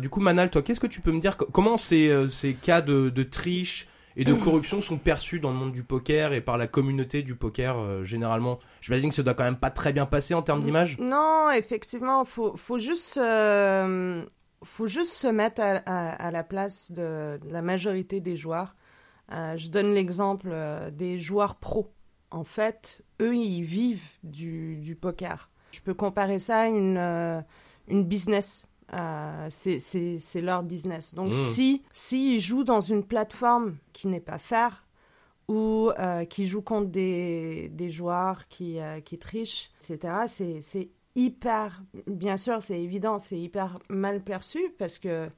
du 0.01 0.09
coup 0.11 0.21
Manal, 0.21 0.51
toi, 0.51 0.61
qu'est-ce 0.63 0.81
que 0.81 0.87
tu 0.87 1.01
peux 1.01 1.11
me 1.13 1.21
dire? 1.21 1.37
Co- 1.39 1.47
Comment 1.51 1.79
ces, 1.79 2.27
ces 2.29 2.53
cas 2.53 2.83
de, 2.83 3.09
de 3.09 3.23
triche 3.23 3.89
et 4.17 4.25
de 4.25 4.33
corruption 4.35 4.81
sont 4.81 4.97
perçus 4.99 5.41
dans 5.41 5.51
le 5.51 5.57
monde 5.57 5.73
du 5.73 5.83
poker 5.83 6.33
et 6.33 6.41
par 6.41 6.57
la 6.59 6.67
communauté 6.67 7.23
du 7.23 7.35
poker 7.35 7.79
euh, 7.79 8.05
généralement 8.05 8.59
J'imagine 8.81 9.11
que 9.11 9.15
ça 9.17 9.23
doit 9.23 9.35
quand 9.35 9.45
même 9.45 9.57
pas 9.57 9.71
très 9.71 9.93
bien 9.93 10.07
passer 10.07 10.33
en 10.35 10.43
termes 10.43 10.63
d'image. 10.63 10.97
Non, 10.99 11.51
effectivement, 11.51 12.25
faut 12.25 12.57
faut 12.57 12.79
juste 12.79 13.19
euh, 13.19 14.25
faut 14.65 14.87
juste 14.87 15.13
se 15.13 15.27
mettre 15.29 15.61
à, 15.61 15.77
à- 15.87 16.11
à 16.27 16.31
la 16.31 16.43
place 16.43 16.91
de, 16.93 17.39
de 17.45 17.53
la 17.53 17.63
majorité 17.63 18.21
des 18.21 18.37
joueurs. 18.37 18.75
Euh, 19.33 19.57
je 19.57 19.69
donne 19.71 19.93
l'exemple 19.93 20.49
euh, 20.53 20.91
des 20.91 21.19
joueurs 21.19 21.57
pros. 21.57 21.89
En 22.31 22.45
fait, 22.45 23.03
eux, 23.21 23.35
ils 23.37 23.63
vivent 23.63 24.09
du, 24.23 24.79
du 24.79 24.95
poker. 24.97 25.49
Je 25.73 25.81
peux 25.81 25.95
comparer 25.95 26.39
ça 26.39 26.61
à 26.61 26.67
une 26.67 27.45
une 27.89 28.05
business. 28.05 28.67
Euh, 28.95 29.49
c'est 29.51 29.79
c'est 29.81 30.19
c'est 30.19 30.41
leur 30.41 30.63
business. 30.63 31.15
Donc 31.15 31.31
Mmh. 31.31 31.33
si 31.33 31.83
si 31.93 32.37
ils 32.37 32.41
jouent 32.41 32.65
dans 32.65 32.81
une 32.81 33.03
plateforme 33.05 33.77
qui 33.93 34.07
n'est 34.09 34.21
pas 34.21 34.39
fair 34.39 34.85
ou 35.49 35.91
euh, 35.99 36.25
qui 36.25 36.47
jouent 36.47 36.63
contre 36.63 36.89
des, 36.91 37.69
des 37.73 37.91
joueurs 37.91 38.49
qui, 38.49 38.81
euh, 38.81 39.01
qui 39.01 39.19
trichent, 39.19 39.71
etc. 39.81 40.25
C'est, 40.29 40.61
c'est 40.61 40.91
hyper, 41.15 41.83
bien 42.07 42.37
sûr, 42.37 42.61
c'est 42.63 42.81
évident, 42.81 43.19
c'est 43.19 43.39
hyper 43.39 43.79
mal 43.89 44.23
perçu 44.23 44.59
parce 44.79 44.99
que 44.99 45.29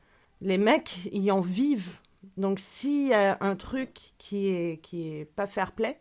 les 0.41 0.59
mecs, 0.59 1.09
ils 1.13 1.31
en 1.31 1.41
vivent. 1.41 2.01
Donc 2.37 2.59
s'il 2.59 3.09
y 3.09 3.15
a 3.15 3.37
un 3.41 3.57
truc 3.57 4.15
qui 4.19 4.49
est, 4.49 4.81
qui 4.83 5.09
est 5.09 5.25
pas 5.25 5.47
fair 5.47 5.73
play, 5.73 6.01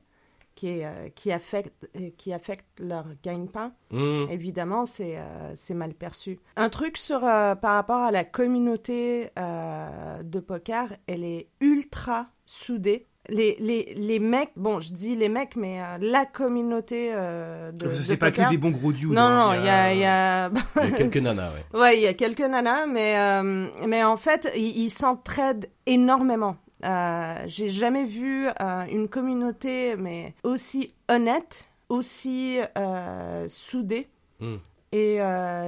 qui, 0.58 0.67
est, 0.80 0.86
euh, 0.86 1.08
qui, 1.15 1.32
affecte, 1.32 1.88
euh, 1.96 2.10
qui 2.17 2.34
affecte 2.34 2.65
leur 2.80 3.06
gagne-pain, 3.24 3.72
Mmh. 3.91 4.26
évidemment, 4.30 4.86
c'est 4.86 5.17
euh, 5.17 5.54
c'est 5.56 5.74
mal 5.74 5.93
perçu. 5.93 6.39
Un 6.58 6.67
truc 6.70 6.98
sur, 6.98 7.22
par 7.22 7.62
rapport 7.76 8.02
à 8.02 8.12
la 8.12 8.26
communauté 8.26 9.30
de 9.38 10.39
poker, 10.39 10.88
elle 11.08 11.24
est 11.24 11.48
ultra 11.62 12.28
soudée. 12.46 13.06
Les, 13.30 13.58
les, 13.60 13.93
les 13.98 14.20
mecs, 14.20 14.52
bon, 14.56 14.80
je 14.80 14.93
dis 14.93 15.17
les 15.17 15.28
mecs, 15.28 15.58
mais 15.58 15.82
euh, 15.82 15.98
la 16.00 16.26
communauté 16.26 17.12
euh, 17.13 17.74
de, 17.74 17.88
de 17.89 17.93
c'est 17.93 18.15
pas 18.15 18.30
poker- 18.32 18.46
que 18.46 18.52
des 18.52 18.58
bons 18.58 18.72
gros 18.72 18.93
dudes. 18.93 19.12
Non, 19.12 19.20
hein. 19.22 19.48
non, 19.56 19.62
il 19.62 19.65
y 19.65 19.70
a... 19.70 19.93
il 19.93 20.00
y 20.00 20.06
a- 20.06 20.50
Il 20.82 20.89
y 20.89 20.93
a 20.93 20.98
quelques 20.98 21.17
nanas, 21.17 21.50
ouais. 21.74 21.80
Ouais, 21.80 21.98
il 21.98 22.04
y 22.04 22.08
a 22.08 22.13
quelques 22.13 22.39
nanas, 22.39 22.86
mais, 22.88 23.17
euh, 23.20 23.67
mais 23.86 24.02
en 24.06 24.15
fait, 24.15 24.50
ils 24.56 24.89
s'entraident 24.89 25.70
énormément. 25.86 26.56
Euh, 26.86 27.44
J'ai 27.48 27.70
jamais 27.70 28.06
vu 28.06 28.48
euh, 28.48 28.86
une 28.86 29.08
communauté 29.08 29.96
mais 29.96 30.36
aussi 30.44 30.94
honnête, 31.10 31.70
aussi 31.90 32.60
euh, 32.78 33.48
soudée. 33.48 34.08
Mm. 34.40 34.56
Et 34.94 35.20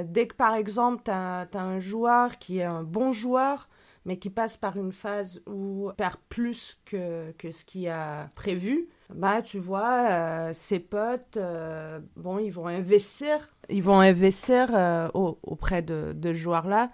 dès 0.06 0.28
que, 0.28 0.34
par 0.34 0.56
exemple, 0.56 1.02
tu 1.04 1.12
as, 1.12 1.45
un 1.54 1.80
joueur 1.82 2.38
qui 2.39 2.60
est 2.60 2.63
un 2.63 2.84
bon 2.84 3.12
joueur, 3.12 3.67
mais 4.06 4.17
qui 4.17 4.30
passe 4.30 4.56
par 4.58 4.78
une 4.78 4.93
phase 4.93 5.41
où 5.45 5.89
il 5.91 5.95
perd 5.95 6.15
plus 6.30 6.80
que, 6.86 7.32
que 7.38 7.52
ce 7.52 7.65
qu'il 7.65 7.88
a 7.89 8.30
prévu, 8.36 8.88
bah, 9.13 9.41
tu 9.41 9.60
vois, 9.60 10.08
euh, 10.10 10.54
ses 10.54 10.80
potes, 10.80 11.38
euh, 11.38 12.00
bon, 12.15 12.39
ils 12.39 12.52
vont 12.52 12.67
investir, 12.67 13.50
ils 13.69 13.84
vont 13.84 14.00
investir 14.00 14.69
euh, 14.74 15.10
au- 15.13 15.38
auprès 15.43 15.82
de, 15.82 16.13
de 16.15 16.30
ce 16.30 16.39
joueur-là 16.39 16.89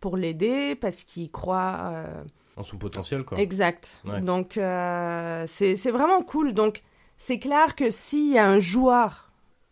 pour 0.00 0.16
l'aider 0.16 0.74
parce 0.74 1.04
qu'ils 1.04 1.30
croient... 1.30 1.92
En 2.60 2.62
son 2.62 2.76
potentiel, 2.76 3.24
quoi. 3.24 3.38
Exact. 3.40 4.02
Ouais. 4.04 4.20
Donc, 4.20 4.56
euh, 4.58 5.44
c'est 5.48 5.90
vraiment 5.90 6.22
cool. 6.22 6.52
Donc, 6.52 6.82
c'est 7.16 7.38
clair 7.38 7.74
que 7.74 7.90
s'il 7.90 8.32
y 8.32 8.38
a 8.38 8.46
un 8.48 8.60
joueur 8.60 9.30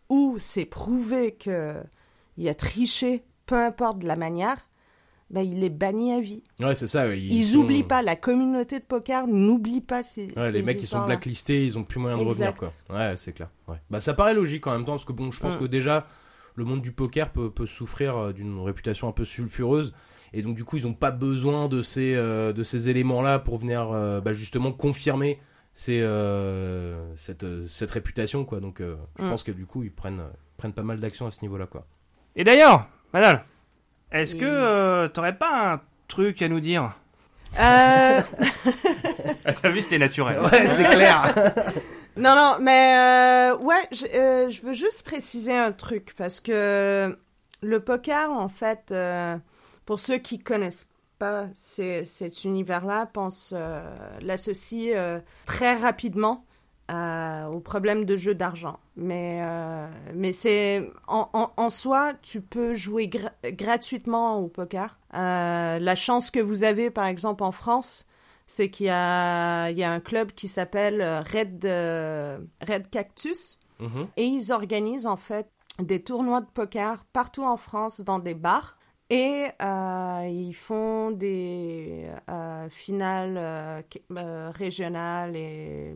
où 0.09 0.37
c'est 0.39 0.65
prouvé 0.65 1.31
que 1.33 1.75
il 2.37 2.47
a 2.49 2.55
triché, 2.55 3.23
peu 3.45 3.55
importe 3.55 3.99
de 3.99 4.07
la 4.07 4.15
manière, 4.15 4.57
ben, 5.29 5.41
il 5.41 5.63
est 5.63 5.69
banni 5.69 6.11
à 6.13 6.19
vie. 6.19 6.41
Ouais, 6.59 6.73
c'est 6.73 6.87
ça. 6.87 7.13
Ils 7.13 7.45
sont- 7.45 7.59
n'oublient 7.59 7.83
pas, 7.83 8.01
la 8.01 8.15
communauté 8.15 8.79
de 8.79 8.83
poker 8.83 9.27
n'oublie 9.27 9.81
pas 9.81 10.01
ces, 10.01 10.25
Ouais, 10.35 10.41
ces 10.41 10.51
les 10.53 10.63
mecs 10.63 10.77
qui 10.79 10.87
sont 10.87 11.05
blacklistés, 11.05 11.65
ils 11.65 11.77
ont 11.77 11.83
plus 11.83 11.99
moyen 11.99 12.17
de 12.17 12.23
revenir 12.23 12.55
quoi. 12.55 12.73
Ouais, 12.89 13.13
c'est 13.17 13.33
clair. 13.33 13.49
Ouais. 13.67 13.77
Bah 13.91 14.01
ça 14.01 14.15
paraît 14.15 14.33
logique 14.33 14.65
en 14.65 14.71
même 14.71 14.85
temps 14.85 14.93
parce 14.93 15.05
que 15.05 15.13
bon, 15.13 15.31
je 15.31 15.39
pense 15.39 15.55
Mm. 15.55 15.59
que 15.59 15.65
déjà 15.65 16.07
le 16.55 16.65
monde 16.65 16.81
du 16.81 16.91
poker 16.91 17.31
peut, 17.31 17.51
peut 17.51 17.67
souffrir 17.67 18.17
euh, 18.17 18.33
d'une 18.33 18.59
réputation 18.61 19.07
un 19.07 19.11
peu 19.11 19.23
sulfureuse 19.23 19.93
et 20.33 20.41
donc 20.41 20.55
du 20.55 20.63
coup 20.63 20.77
ils 20.77 20.85
ont 20.87 20.93
pas 20.93 21.11
besoin 21.11 21.67
de 21.67 21.81
ces 21.81 22.13
euh, 22.15 22.53
de 22.53 22.63
ces 22.63 22.89
éléments 22.89 23.21
là 23.21 23.39
pour 23.39 23.57
venir 23.57 23.89
euh, 23.91 24.21
bah, 24.21 24.33
justement 24.33 24.71
confirmer 24.71 25.39
ces, 25.73 25.99
euh, 26.01 27.15
cette 27.15 27.45
cette 27.67 27.91
réputation 27.91 28.45
quoi. 28.45 28.59
Donc 28.59 28.81
euh, 28.81 28.95
je 29.17 29.23
Mm. 29.25 29.29
pense 29.29 29.43
que 29.43 29.51
du 29.51 29.65
coup 29.65 29.83
ils 29.83 29.91
prennent 29.91 30.23
prennent 30.57 30.73
pas 30.73 30.83
mal 30.83 30.99
d'actions 30.99 31.27
à 31.27 31.31
ce 31.31 31.41
niveau 31.41 31.57
là 31.57 31.65
quoi. 31.67 31.85
Et 32.35 32.43
d'ailleurs, 32.43 32.87
Manal, 33.13 33.43
est-ce 34.11 34.35
que 34.35 34.45
euh, 34.45 35.07
t'aurais 35.07 35.37
pas 35.37 35.73
un 35.73 35.81
truc 36.07 36.41
à 36.41 36.47
nous 36.49 36.59
dire? 36.59 36.93
Euh, 37.59 38.21
À 39.45 39.53
ta 39.53 39.69
vie, 39.69 39.81
c'était 39.81 39.97
naturel. 39.97 40.39
Ouais, 40.39 40.67
c'est 40.67 40.83
clair. 40.83 41.33
Non, 42.17 42.35
non, 42.35 42.57
mais 42.59 42.97
euh, 42.97 43.57
ouais, 43.59 43.87
je, 43.93 44.05
euh, 44.13 44.49
veux 44.63 44.73
juste 44.73 45.03
préciser 45.05 45.55
un 45.55 45.71
truc 45.71 46.13
parce 46.17 46.41
que 46.41 47.17
le 47.61 47.79
poker, 47.79 48.31
en 48.31 48.49
fait, 48.49 48.89
euh, 48.91 49.37
pour 49.89 49.99
ceux 49.99 50.19
qui 50.19 50.37
connaissent 50.37 50.87
pas 51.17 51.47
cet 51.55 52.43
univers-là, 52.43 53.07
pense 53.07 53.55
euh, 53.57 53.81
l'associe 54.21 54.93
euh, 54.95 55.19
très 55.47 55.73
rapidement 55.73 56.45
euh, 56.91 57.47
au 57.47 57.59
problème 57.59 58.05
de 58.05 58.15
jeu 58.15 58.35
d'argent. 58.35 58.77
Mais 58.95 59.39
euh, 59.41 59.87
mais 60.13 60.31
c'est 60.31 60.87
en, 61.07 61.27
en, 61.33 61.51
en 61.57 61.69
soi, 61.71 62.13
tu 62.21 62.39
peux 62.39 62.75
jouer 62.75 63.07
gra- 63.07 63.33
gratuitement 63.43 64.37
au 64.37 64.47
poker. 64.47 64.99
La 65.11 65.95
chance 65.95 66.29
que 66.29 66.39
vous 66.39 66.63
avez, 66.63 66.91
par 66.91 67.07
exemple, 67.07 67.43
en 67.43 67.51
France, 67.51 68.05
c'est 68.45 68.69
qu'il 68.69 68.85
y 68.85 68.89
y 68.89 68.91
a 68.91 69.91
un 69.91 69.99
club 69.99 70.33
qui 70.33 70.47
s'appelle 70.47 71.01
Red, 71.33 71.65
Red 71.65 72.89
Cactus 72.91 73.57
Mhm. 73.79 74.07
et 74.17 74.25
ils 74.25 74.51
organisent 74.51 75.07
en 75.07 75.17
fait 75.17 75.47
des 75.79 76.03
tournois 76.03 76.41
de 76.41 76.49
poker 76.53 77.05
partout 77.13 77.43
en 77.45 77.57
France 77.57 78.01
dans 78.01 78.19
des 78.19 78.35
bars 78.35 78.75
et 79.09 79.45
euh, 79.61 80.27
ils 80.29 80.53
font 80.53 81.11
des 81.11 82.05
euh, 82.29 82.67
finales 82.69 83.35
euh, 83.37 84.51
régionales 84.53 85.35
et 85.35 85.95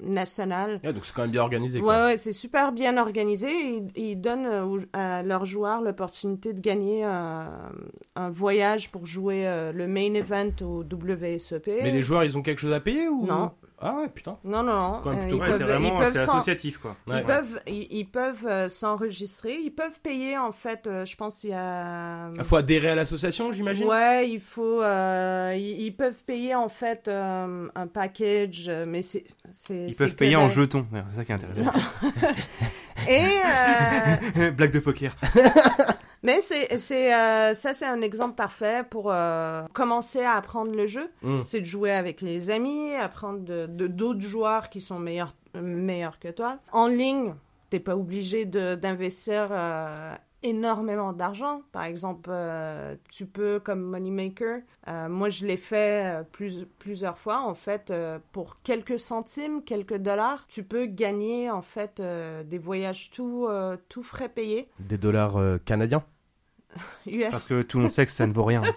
nationales. 0.00 0.80
Donc 0.82 1.04
c'est 1.04 1.14
quand 1.14 1.22
même 1.22 1.30
bien 1.30 1.42
organisé 1.42 1.78
Ouais, 1.78 1.84
quoi. 1.84 2.04
ouais, 2.06 2.16
c'est 2.16 2.32
super 2.32 2.72
bien 2.72 2.98
organisé. 2.98 3.48
Ils, 3.50 3.88
ils 3.96 4.20
donnent 4.20 4.86
à 4.92 5.22
leurs 5.22 5.46
joueurs 5.46 5.80
l'opportunité 5.80 6.52
de 6.52 6.60
gagner 6.60 7.04
un, 7.04 7.70
un 8.16 8.30
voyage 8.30 8.90
pour 8.90 9.06
jouer 9.06 9.44
le 9.74 9.86
main 9.86 10.12
event 10.14 10.50
au 10.62 10.82
WSEP. 10.84 11.66
Mais 11.82 11.90
les 11.90 12.02
joueurs 12.02 12.24
ils 12.24 12.36
ont 12.36 12.42
quelque 12.42 12.58
chose 12.60 12.72
à 12.72 12.80
payer 12.80 13.08
ou? 13.08 13.24
Non. 13.26 13.52
Ah 13.84 13.96
ouais, 13.96 14.08
putain. 14.08 14.38
Non, 14.44 14.62
non, 14.62 14.72
non. 14.72 15.00
Quand 15.02 15.10
même 15.10 15.18
Euh, 15.18 15.22
plutôt 15.22 15.36
ils 15.36 15.40
Ouais, 15.40 15.48
peuvent, 15.98 16.12
ils 16.14 16.18
associatif, 16.18 16.78
quoi. 16.78 16.96
ils 17.08 17.12
Ouais. 17.14 17.22
peuvent, 17.24 17.60
ils, 17.66 17.88
ils 17.90 18.04
peuvent 18.04 18.46
euh, 18.46 18.68
s'enregistrer. 18.68 19.58
Ils 19.60 19.72
peuvent 19.72 19.98
payer, 20.00 20.38
en 20.38 20.52
fait, 20.52 20.86
euh, 20.86 21.04
je 21.04 21.16
pense 21.16 21.40
qu'il 21.40 21.50
y 21.50 21.54
a... 21.54 22.30
Il 22.36 22.44
faut 22.44 22.54
adhérer 22.56 22.90
à 22.90 22.94
l'association, 22.94 23.52
j'imagine? 23.52 23.86
Ouais, 23.88 24.28
il 24.30 24.38
faut... 24.38 24.80
euh, 24.82 25.52
ils, 25.56 25.82
ils 25.82 25.96
peuvent 25.96 26.22
payer, 26.24 26.54
en 26.54 26.68
fait, 26.68 27.08
euh, 27.08 27.68
un 27.74 27.86
package, 27.88 28.70
mais 28.86 29.02
c'est... 29.02 29.24
c'est- 29.52 29.86
Ils 29.88 29.96
peuvent 29.96 30.14
payer 30.14 30.36
en 30.36 30.48
jetons. 30.48 30.86
C'est 31.10 31.16
ça 31.16 31.24
qui 31.24 31.32
est 31.32 31.34
intéressant. 31.34 31.72
Et... 33.08 33.26
euh, 34.38 34.50
Blague 34.56 34.70
de 34.72 34.78
poker. 34.78 35.16
Mais 36.22 36.40
c'est, 36.40 36.76
c'est, 36.76 37.12
euh, 37.14 37.52
ça, 37.54 37.72
c'est 37.74 37.86
un 37.86 38.00
exemple 38.00 38.34
parfait 38.36 38.84
pour 38.88 39.10
euh, 39.12 39.62
commencer 39.72 40.22
à 40.22 40.34
apprendre 40.34 40.72
le 40.74 40.86
jeu. 40.86 41.10
Mm. 41.22 41.40
C'est 41.44 41.60
de 41.60 41.64
jouer 41.66 41.90
avec 41.90 42.20
les 42.20 42.50
amis, 42.50 42.94
apprendre 42.94 43.40
de, 43.40 43.66
de- 43.66 43.88
d'autres 43.88 44.20
joueurs 44.20 44.70
qui 44.70 44.80
sont 44.80 44.98
meilleurs, 45.00 45.34
meilleurs 45.54 46.18
que 46.20 46.28
toi. 46.28 46.58
En 46.70 46.86
ligne, 46.86 47.34
t'es 47.70 47.80
pas 47.80 47.96
obligé 47.96 48.44
de, 48.44 48.74
d'investir 48.76 49.48
euh, 49.50 50.14
énormément 50.42 51.12
d'argent. 51.12 51.62
Par 51.72 51.84
exemple, 51.84 52.30
euh, 52.32 52.94
tu 53.10 53.26
peux, 53.26 53.60
comme 53.60 53.80
Moneymaker, 53.82 54.60
euh, 54.88 55.08
moi 55.08 55.28
je 55.28 55.46
l'ai 55.46 55.56
fait 55.56 56.04
euh, 56.04 56.22
plus, 56.22 56.66
plusieurs 56.78 57.18
fois, 57.18 57.40
en 57.40 57.54
fait, 57.54 57.90
euh, 57.90 58.18
pour 58.32 58.60
quelques 58.62 58.98
centimes, 58.98 59.62
quelques 59.62 59.96
dollars, 59.96 60.46
tu 60.48 60.62
peux 60.62 60.86
gagner, 60.86 61.50
en 61.50 61.62
fait, 61.62 62.00
euh, 62.00 62.42
des 62.42 62.58
voyages 62.58 63.10
tout, 63.10 63.46
euh, 63.48 63.76
tout 63.88 64.02
frais 64.02 64.28
payés. 64.28 64.68
Des 64.78 64.98
dollars 64.98 65.36
euh, 65.36 65.58
canadiens? 65.64 66.04
US. 67.06 67.30
Parce 67.30 67.46
que 67.46 67.62
tout 67.62 67.78
le 67.78 67.84
monde 67.84 67.92
sait 67.92 68.06
que 68.06 68.12
ça 68.12 68.26
ne 68.26 68.32
vaut 68.32 68.44
rien. 68.44 68.62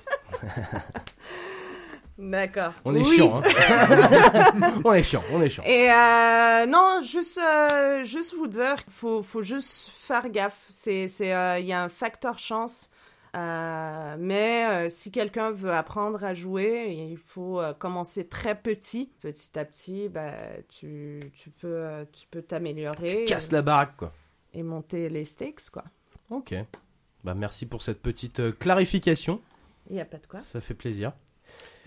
D'accord. 2.17 2.71
On 2.85 2.95
est 2.95 2.99
Oui. 2.99 3.15
chiant, 3.17 3.41
hein. 3.43 4.81
on 4.85 4.93
est 4.93 5.03
chiant, 5.03 5.21
on 5.33 5.41
est 5.41 5.49
chiant. 5.49 5.63
Et 5.65 5.91
euh, 5.91 6.65
non, 6.65 7.01
juste, 7.01 7.37
euh, 7.43 8.03
juste 8.05 8.33
vous 8.35 8.47
dire, 8.47 8.77
faut, 8.89 9.21
faut 9.21 9.41
juste 9.41 9.89
faire 9.91 10.29
gaffe. 10.29 10.57
C'est, 10.69 11.07
c'est, 11.09 11.33
euh, 11.33 11.59
il 11.59 11.65
y 11.65 11.73
a 11.73 11.83
un 11.83 11.89
facteur 11.89 12.39
chance. 12.39 12.89
Mais 13.33 14.89
si 14.89 15.11
quelqu'un 15.11 15.51
veut 15.51 15.73
apprendre 15.73 16.23
à 16.23 16.33
jouer, 16.33 16.85
il 17.11 17.17
faut 17.17 17.61
commencer 17.79 18.25
très 18.27 18.55
petit. 18.55 19.11
Petit 19.19 19.59
à 19.59 19.65
petit, 19.65 20.07
bah, 20.07 20.31
tu, 20.69 21.19
tu 21.33 21.49
peux, 21.49 22.05
tu 22.13 22.27
peux 22.31 22.41
t'améliorer 22.41 23.25
Casse 23.25 23.51
la 23.51 23.61
baraque, 23.61 23.97
quoi. 23.97 24.13
et 24.53 24.63
monter 24.63 25.09
les 25.09 25.25
stakes, 25.25 25.69
quoi. 25.69 25.83
Ok. 26.29 26.55
Bah 27.25 27.33
merci 27.33 27.65
pour 27.65 27.81
cette 27.81 28.01
petite 28.01 28.57
clarification. 28.57 29.41
Il 29.89 29.97
y 29.97 29.99
a 29.99 30.05
pas 30.05 30.17
de 30.17 30.27
quoi. 30.27 30.39
Ça 30.39 30.61
fait 30.61 30.73
plaisir. 30.73 31.11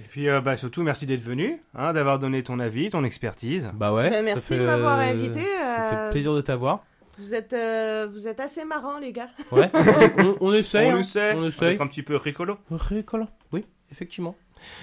Et 0.00 0.06
puis, 0.08 0.28
euh, 0.28 0.40
bah, 0.40 0.56
surtout, 0.56 0.82
merci 0.82 1.06
d'être 1.06 1.22
venu, 1.22 1.60
hein, 1.74 1.92
d'avoir 1.92 2.18
donné 2.18 2.42
ton 2.42 2.58
avis, 2.60 2.90
ton 2.90 3.04
expertise. 3.04 3.70
Bah 3.74 3.92
ouais. 3.92 4.10
Ça 4.10 4.22
merci 4.22 4.54
fait, 4.54 4.58
de 4.58 4.64
m'avoir 4.64 4.98
euh, 4.98 5.02
invité, 5.02 5.40
Ça 5.40 5.92
euh, 5.92 6.06
fait 6.06 6.10
plaisir 6.12 6.34
de 6.34 6.40
t'avoir. 6.40 6.84
Vous 7.18 7.34
êtes, 7.34 7.52
euh, 7.52 8.06
vous 8.12 8.28
êtes 8.28 8.38
assez 8.38 8.64
marrants, 8.64 8.98
les 8.98 9.12
gars. 9.12 9.28
Ouais. 9.50 9.70
on, 10.18 10.36
on 10.40 10.52
essaye. 10.52 10.88
on 10.88 10.94
hein. 10.94 10.96
le 10.98 11.02
sait, 11.02 11.34
On 11.34 11.40
on 11.40 11.48
essaye. 11.48 11.74
être 11.74 11.80
un 11.80 11.88
petit 11.88 12.04
peu 12.04 12.14
rigolo. 12.14 12.58
Rigolo. 12.70 13.26
Oui, 13.52 13.64
effectivement. 13.90 14.36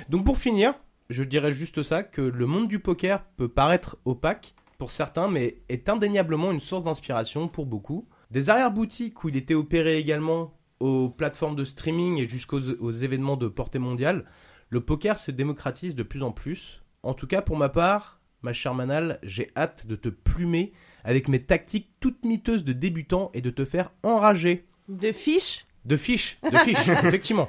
Donc 0.10 0.25
pour 0.25 0.38
finir, 0.38 0.73
je 1.10 1.23
dirais 1.23 1.54
juste 1.54 1.82
ça 1.84 2.04
que 2.04 2.21
le 2.21 2.45
monde 2.45 2.67
du 2.67 2.80
poker 2.80 3.23
peut 3.38 3.47
paraître 3.47 3.97
opaque 4.04 4.54
pour 4.78 4.91
certains, 4.91 5.30
mais 5.30 5.60
est 5.69 5.88
indéniablement 5.88 6.51
une 6.51 6.60
source 6.60 6.84
d'inspiration 6.84 7.47
pour 7.47 7.65
beaucoup. 7.65 8.06
Des 8.32 8.49
arrière-boutiques 8.49 9.23
où 9.23 9.30
il 9.30 9.38
était 9.38 9.54
opéré 9.54 9.97
également 9.97 10.54
aux 10.82 11.10
plateformes 11.10 11.56
de 11.56 11.63
streaming 11.63 12.17
et 12.17 12.28
jusqu'aux 12.28 12.60
aux 12.60 12.91
événements 12.91 13.38
de 13.38 13.47
portée 13.47 13.80
mondiale, 13.80 14.25
le 14.69 14.82
poker 14.82 15.17
se 15.17 15.32
démocratise 15.32 15.95
de 15.95 16.04
plus 16.04 16.23
en 16.23 16.32
plus. 16.32 16.82
En 17.04 17.13
tout 17.13 17.28
cas, 17.28 17.41
pour 17.41 17.58
ma 17.58 17.69
part, 17.69 18.19
ma 18.41 18.54
chère 18.54 18.73
Manal, 18.73 19.19
j'ai 19.23 19.51
hâte 19.56 19.88
de 19.88 19.95
te 19.95 20.10
plumer 20.10 20.73
avec 21.04 21.28
mes 21.28 21.41
tactiques 21.41 21.89
toutes 21.99 22.23
miteuses 22.25 22.63
de 22.63 22.73
débutant 22.73 23.30
et 23.34 23.41
de 23.41 23.49
te 23.51 23.63
faire 23.65 23.91
enrager. 24.04 24.65
De 24.89 25.12
fiches. 25.12 25.65
De 25.86 25.97
fiches, 25.97 26.39
de 26.51 26.58
fiches, 26.58 26.88
effectivement. 27.04 27.47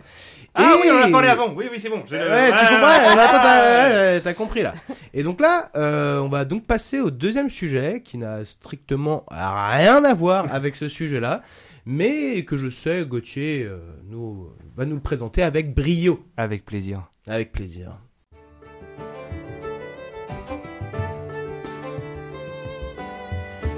Ah 0.54 0.74
Et- 0.76 0.82
oui, 0.82 0.88
on 0.92 0.98
en 1.02 1.08
a 1.08 1.10
parlé 1.10 1.28
avant. 1.28 1.54
Oui, 1.54 1.68
oui, 1.72 1.80
c'est 1.80 1.88
bon. 1.88 2.02
Je- 2.06 2.14
Ouais, 2.16 2.50
tu 2.50 2.74
comprends, 2.74 4.20
t'as 4.22 4.34
compris 4.34 4.62
là. 4.62 4.74
Et 5.14 5.22
donc 5.22 5.40
là, 5.40 5.70
euh, 5.74 6.18
on 6.18 6.28
va 6.28 6.44
donc 6.44 6.66
passer 6.66 7.00
au 7.00 7.10
deuxième 7.10 7.48
sujet 7.48 8.02
qui 8.04 8.18
n'a 8.18 8.44
strictement 8.44 9.24
rien 9.30 10.04
à 10.04 10.12
voir 10.12 10.52
avec 10.52 10.76
ce 10.76 10.88
sujet-là, 10.90 11.42
mais 11.86 12.44
que 12.44 12.58
je 12.58 12.68
sais 12.68 13.06
Gauthier 13.06 13.64
euh, 13.64 13.78
nous, 14.10 14.50
va 14.76 14.84
nous 14.84 14.94
le 14.96 15.00
présenter 15.00 15.42
avec 15.42 15.74
brio. 15.74 16.24
Avec 16.36 16.64
plaisir. 16.64 17.10
Avec 17.26 17.52
plaisir. 17.52 17.98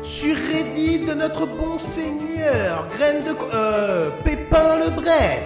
Sur 0.03 0.37
Reddit 0.37 1.01
de 1.07 1.15
notre 1.15 1.47
bon 1.47 1.79
seigneur, 1.79 2.89
graine 2.89 3.25
de... 3.25 3.33
co- 3.35 3.47
Euh, 3.53 4.11
Pépin 4.25 4.79
le 4.79 4.91
Bref. 4.91 5.45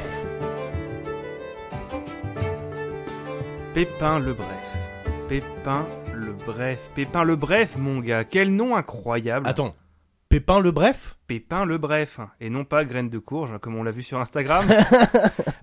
Pépin 3.75 4.19
le 4.21 4.33
Bref. 4.35 4.49
Pépin 5.29 5.87
le 6.15 6.33
Bref. 6.33 6.79
Pépin 6.95 7.25
le 7.25 7.37
Bref, 7.37 7.77
mon 7.77 7.99
gars. 8.01 8.25
Quel 8.25 8.55
nom 8.55 8.77
incroyable. 8.77 9.49
Attends, 9.49 9.75
Pépin 10.33 10.61
le 10.61 10.71
Bref 10.71 11.19
Pépin 11.27 11.67
le 11.67 11.77
Bref. 11.77 12.19
Et 12.41 12.49
non 12.49 12.65
pas 12.65 12.87
graine 12.87 13.11
de 13.11 13.19
courge, 13.19 13.59
comme 13.61 13.77
on 13.77 13.83
l'a 13.83 13.91
vu 13.91 14.03
sur 14.03 14.19
Instagram. 14.19 14.67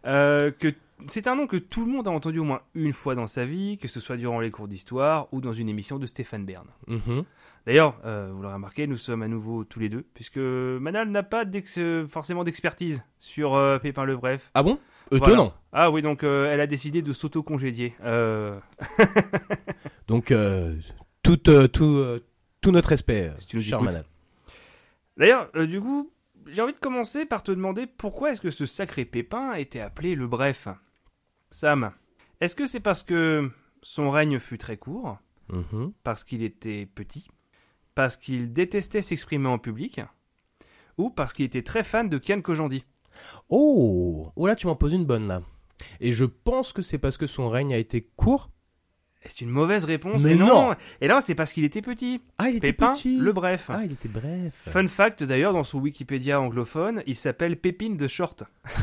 Euh, 0.06 0.50
que 0.58 0.74
c'est 1.08 1.28
un 1.28 1.36
nom 1.36 1.46
que 1.46 1.58
tout 1.58 1.86
le 1.86 1.92
monde 1.92 2.08
a 2.08 2.12
entendu 2.12 2.40
au 2.40 2.44
moins 2.44 2.62
une 2.74 2.94
fois 2.94 3.14
dans 3.14 3.28
sa 3.28 3.46
vie, 3.46 3.78
que 3.78 3.88
ce 3.88 4.00
soit 4.00 4.18
durant 4.18 4.40
les 4.40 4.50
cours 4.50 4.68
d'histoire 4.68 5.28
ou 5.32 5.40
dans 5.40 5.52
une 5.52 5.70
émission 5.70 6.00
de 6.00 6.08
Stéphane 6.08 6.46
Bern. 6.46 6.66
Mhm. 6.88 7.26
D'ailleurs, 7.68 8.00
euh, 8.06 8.32
vous 8.34 8.42
l'aurez 8.42 8.56
remarqué, 8.56 8.88
nous 8.88 8.98
sommes 8.98 9.22
à 9.22 9.28
nouveau 9.28 9.66
tous 9.66 9.80
les 9.80 9.90
deux, 9.90 10.04
puisque 10.16 10.38
Manal 10.38 11.10
n'a 11.10 11.22
pas 11.22 11.44
euh, 11.78 12.08
forcément 12.08 12.44
d'expertise 12.44 13.04
sur 13.20 13.60
euh, 13.60 13.78
Pépin 13.78 14.06
le 14.06 14.18
Bref. 14.18 14.50
Ah 14.56 14.64
bon? 14.64 14.80
Voilà. 15.12 15.28
Étonnant. 15.28 15.54
Ah 15.74 15.92
oui, 15.92 16.02
donc 16.02 16.24
euh, 16.24 16.52
elle 16.52 16.62
a 16.62 16.68
décidé 16.68 17.04
de 17.04 17.14
s'auto-congédier. 17.14 17.94
Donc, 20.08 20.34
tout, 21.22 21.38
tout, 21.38 22.20
tout 22.62 22.72
notre 22.72 22.90
respect, 22.90 23.32
Si 23.38 23.46
tu 23.46 23.58
nous 23.58 23.62
cher 23.62 23.78
écoutes. 23.78 23.92
Manal. 23.92 24.06
D'ailleurs, 25.20 25.50
euh, 25.58 25.68
du 25.68 25.82
coup, 25.82 26.12
j'ai 26.48 26.62
envie 26.62 26.74
de 26.74 26.80
commencer 26.80 27.26
par 27.26 27.44
te 27.44 27.52
demander 27.52 27.86
pourquoi 27.86 28.32
est-ce 28.32 28.40
que 28.40 28.52
ce 28.52 28.66
sacré 28.66 29.04
Pépin 29.04 29.54
était 29.54 29.82
appelé 29.82 30.16
le 30.16 30.28
Bref? 30.28 30.70
Sam, 31.52 31.92
est-ce 32.40 32.56
que 32.56 32.66
c'est 32.66 32.80
parce 32.80 33.04
que 33.04 33.52
son 33.82 34.10
règne 34.10 34.40
fut 34.40 34.58
très 34.58 34.78
court? 34.78 35.18
Mhm. 35.50 35.92
Parce 36.04 36.24
qu'il 36.24 36.42
était 36.42 36.86
petit? 36.86 37.28
Parce 37.96 38.16
qu'il 38.16 38.54
détestait 38.54 39.02
s'exprimer 39.02 39.50
en 39.50 39.60
public? 39.60 40.00
Ou 40.98 41.10
parce 41.10 41.34
qu'il 41.34 41.46
était 41.46 41.64
très 41.64 41.84
fan 41.84 42.08
de 42.08 42.18
Kian 42.18 42.42
Kojandi? 42.42 42.86
Oh, 43.50 44.32
oh 44.34 44.48
là, 44.48 44.56
tu 44.56 44.68
m'en 44.68 44.76
poses 44.78 44.94
une 44.94 45.06
bonne 45.06 45.28
là. 45.28 45.42
Et 46.00 46.14
je 46.14 46.26
pense 46.26 46.72
que 46.72 46.82
c'est 46.82 46.98
parce 46.98 47.18
que 47.18 47.28
son 47.28 47.50
règne 47.50 47.74
a 47.74 47.78
été 47.78 48.02
court. 48.16 48.50
C'est 49.22 49.42
une 49.42 49.50
mauvaise 49.50 49.84
réponse. 49.86 50.24
Mais 50.24 50.32
et 50.32 50.36
non. 50.36 50.48
non. 50.70 50.76
Et 51.02 51.08
là, 51.08 51.20
c'est 51.22 51.36
parce 51.36 51.52
qu'il 51.52 51.66
était 51.66 51.82
petit. 51.82 52.22
Ah, 52.38 52.50
il 52.50 52.56
était 52.58 52.72
Pépin, 52.72 52.94
petit. 52.94 53.18
le 53.18 53.34
bref. 53.34 53.66
Ah, 53.70 53.82
il 53.84 53.92
était 53.92 54.08
bref. 54.08 54.54
Fun 54.54 54.88
fact 54.88 55.24
d'ailleurs, 55.24 55.52
dans 55.52 55.66
son 55.66 55.80
Wikipédia 55.80 56.40
anglophone, 56.40 57.04
il 57.06 57.16
s'appelle 57.18 57.58
Pépine 57.58 57.98
de 57.98 58.08
Short. 58.08 58.44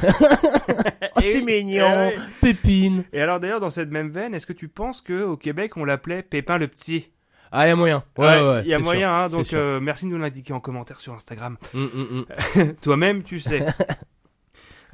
Oh, 1.18 1.20
Et 1.20 1.32
c'est 1.32 1.38
oui, 1.38 1.44
mignon. 1.64 2.10
oui. 2.14 2.22
Pépine. 2.42 3.04
Et 3.12 3.22
alors 3.22 3.40
d'ailleurs, 3.40 3.60
dans 3.60 3.70
cette 3.70 3.90
même 3.90 4.10
veine, 4.10 4.34
est-ce 4.34 4.46
que 4.46 4.52
tu 4.52 4.68
penses 4.68 5.00
que 5.00 5.22
au 5.22 5.36
Québec, 5.38 5.76
on 5.78 5.84
l'appelait 5.84 6.22
Pépin 6.22 6.58
le 6.58 6.68
Petit? 6.68 7.10
Ah, 7.52 7.64
il 7.66 7.68
y 7.68 7.72
a 7.72 7.76
moyen. 7.76 8.04
Ouais, 8.18 8.40
ouais. 8.42 8.62
Il 8.64 8.68
y 8.68 8.74
a 8.74 8.78
moyen, 8.78 9.28
sûr, 9.28 9.38
hein, 9.38 9.42
donc 9.42 9.52
euh, 9.54 9.80
merci 9.80 10.04
de 10.04 10.10
nous 10.10 10.18
l'indiquer 10.18 10.52
en 10.52 10.60
commentaire 10.60 11.00
sur 11.00 11.14
Instagram. 11.14 11.56
Mm, 11.72 11.80
mm, 11.84 12.24
mm. 12.60 12.74
Toi-même, 12.82 13.22
tu 13.22 13.40
sais. 13.40 13.64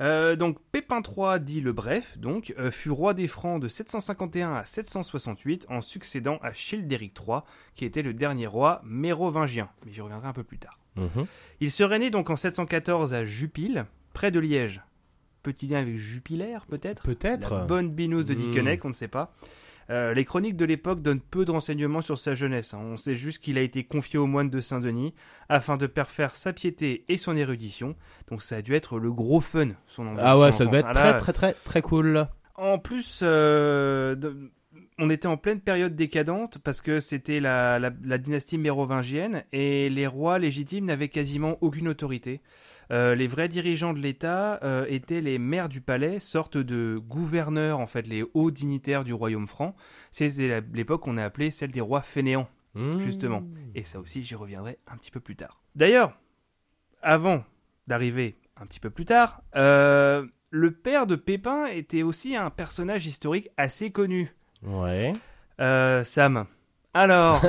Euh, 0.03 0.35
donc 0.37 0.59
Pépin 0.73 1.01
III, 1.01 1.41
dit 1.41 1.61
le 1.61 1.73
Bref, 1.73 2.19
donc, 2.19 2.53
euh, 2.59 2.71
fut 2.71 2.91
roi 2.91 3.15
des 3.15 3.29
Francs 3.29 3.63
de 3.63 3.69
751 3.69 4.55
à 4.55 4.65
768 4.65 5.67
en 5.69 5.81
succédant 5.81 6.39
à 6.43 6.53
Childéric 6.53 7.17
III, 7.19 7.41
qui 7.77 7.85
était 7.85 8.03
le 8.03 8.13
dernier 8.13 8.47
roi 8.47 8.83
mérovingien. 8.85 9.69
Mais 9.87 9.93
j'y 9.93 10.01
reviendrai 10.01 10.29
un 10.29 10.33
peu 10.33 10.43
plus 10.45 10.59
tard. 10.59 10.79
Mhm. 10.97 11.27
Il 11.61 11.71
serait 11.71 12.01
né 12.01 12.11
donc 12.11 12.31
en 12.31 12.37
714 12.37 13.15
à 13.15 13.25
Jupille, 13.25 13.85
près 14.13 14.31
de 14.31 14.41
Liège. 14.41 14.83
Petit 15.43 15.67
lien 15.67 15.81
avec 15.81 15.97
Jupiler, 15.97 16.59
peut-être? 16.69 17.03
Peut-être. 17.03 17.55
La 17.55 17.65
bonne 17.65 17.91
binouze 17.91 18.27
de. 18.27 18.35
Dickeneck, 18.35 18.85
on 18.85 18.89
ne 18.89 18.95
sait 18.95 19.09
pas. 19.09 19.33
Euh, 19.91 20.15
les 20.15 20.25
chroniques 20.25 20.57
de 20.57 20.65
l'époque 20.65 21.03
donnent 21.03 21.21
peu 21.21 21.45
de 21.45 21.51
renseignements 21.51 22.01
sur 22.01 22.19
sa 22.19 22.35
jeunesse. 22.35 22.75
hein. 22.75 22.81
On 22.83 22.97
sait 22.97 23.15
juste 23.15 23.43
qu'il 23.43 23.59
a 23.59 23.61
été 23.63 23.85
confié 23.85 24.19
aux 24.19 24.27
moines 24.27 24.51
de 24.51 24.61
Saint-Denis 24.61 25.15
afin 25.49 25.77
de 25.77 25.87
parfaire 25.87 26.37
sa 26.37 26.53
piété 26.53 27.05
et 27.09 27.17
son 27.17 27.37
érudition. 27.37 27.97
Donc 28.29 28.43
ça 28.43 28.57
a 28.57 28.63
dû 28.63 28.75
être 28.75 28.99
le 28.99 29.13
gros 29.13 29.41
fun, 29.41 29.71
son 29.87 30.07
en- 30.07 30.15
Ah 30.19 30.39
ouais, 30.39 30.53
ça 30.53 30.65
devait 30.67 30.79
enfance. 30.83 30.91
être 30.97 31.01
Ah 31.01 31.05
là, 31.05 31.13
très, 31.15 31.33
très, 31.33 31.53
très, 31.53 31.53
très 31.65 31.83
cool. 31.83 32.27
en 32.55 32.79
plus, 32.79 33.21
euh, 33.23 34.15
de- 34.15 34.51
on 34.99 35.11
était 35.11 35.27
en 35.27 35.37
pleine 35.37 35.61
période 35.61 35.95
décadente 35.97 36.59
parce 36.59 36.81
que 36.81 37.01
c'était 37.01 37.41
la, 37.41 37.79
la- 37.79 37.91
la 38.05 38.19
dynastie 38.19 38.59
mérovingienne 38.59 39.43
et 39.53 39.89
les 39.91 40.07
rois 40.07 40.39
légitimes 40.39 40.85
n'avaient 40.85 41.09
quasiment 41.09 41.57
aucune 41.61 41.89
autorité. 41.89 42.41
Euh, 42.91 43.15
les 43.15 43.27
vrais 43.27 43.49
dirigeants 43.49 43.93
de 43.93 43.99
l'État 43.99 44.59
euh, 44.63 44.85
étaient 44.89 45.21
les 45.21 45.39
maires 45.39 45.69
du 45.69 45.81
palais, 45.81 46.19
sorte 46.19 46.57
de 46.57 46.99
gouverneurs, 46.99 47.79
en 47.79 47.87
fait, 47.87 48.07
les 48.07 48.25
hauts 48.35 48.51
dignitaires 48.51 49.05
du 49.05 49.13
royaume 49.13 49.47
franc. 49.47 49.75
C'est 50.11 50.29
l'époque 50.73 51.03
qu'on 51.03 51.17
a 51.17 51.25
appelée 51.25 51.51
celle 51.51 51.71
des 51.71 51.81
rois 51.81 52.03
fainéants. 52.03 52.49
Mm. 52.75 53.01
Justement. 53.01 53.43
Et 53.75 53.83
ça 53.83 54.01
aussi, 54.01 54.23
j'y 54.23 54.35
reviendrai 54.35 54.79
un 54.87 54.97
petit 54.97 55.11
peu 55.11 55.21
plus 55.21 55.37
tard. 55.37 55.61
D'ailleurs, 55.75 56.19
avant 57.03 57.45
d'arriver 57.87 58.37
un 58.57 58.67
petit 58.67 58.81
peu 58.81 58.91
plus 58.91 59.05
tard, 59.05 59.43
euh, 59.57 60.27
le 60.51 60.73
père 60.73 61.07
de 61.07 61.17
Pépin 61.17 61.67
était 61.67 62.03
aussi 62.03 62.37
un 62.37 62.51
personnage 62.51 63.07
historique 63.07 63.51
assez 63.57 63.91
connu. 63.91 64.35
Ouais. 64.63 65.13
Sam. 65.59 66.47
Alors, 66.95 67.41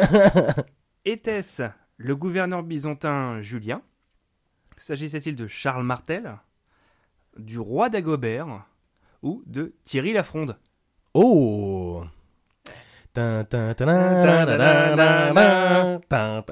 était-ce 1.05 1.63
le 1.97 2.15
gouverneur 2.15 2.63
byzantin 2.63 3.41
Julien? 3.41 3.81
S'agissait-il 4.84 5.38
de 5.38 5.47
Charles 5.47 5.86
Martel, 5.86 6.39
du 7.38 7.57
roi 7.57 7.88
d'Agobert 7.88 8.65
ou 9.21 9.41
de 9.45 9.75
Thierry 9.86 10.11
Lafronde? 10.11 10.57
Oh 11.13 12.03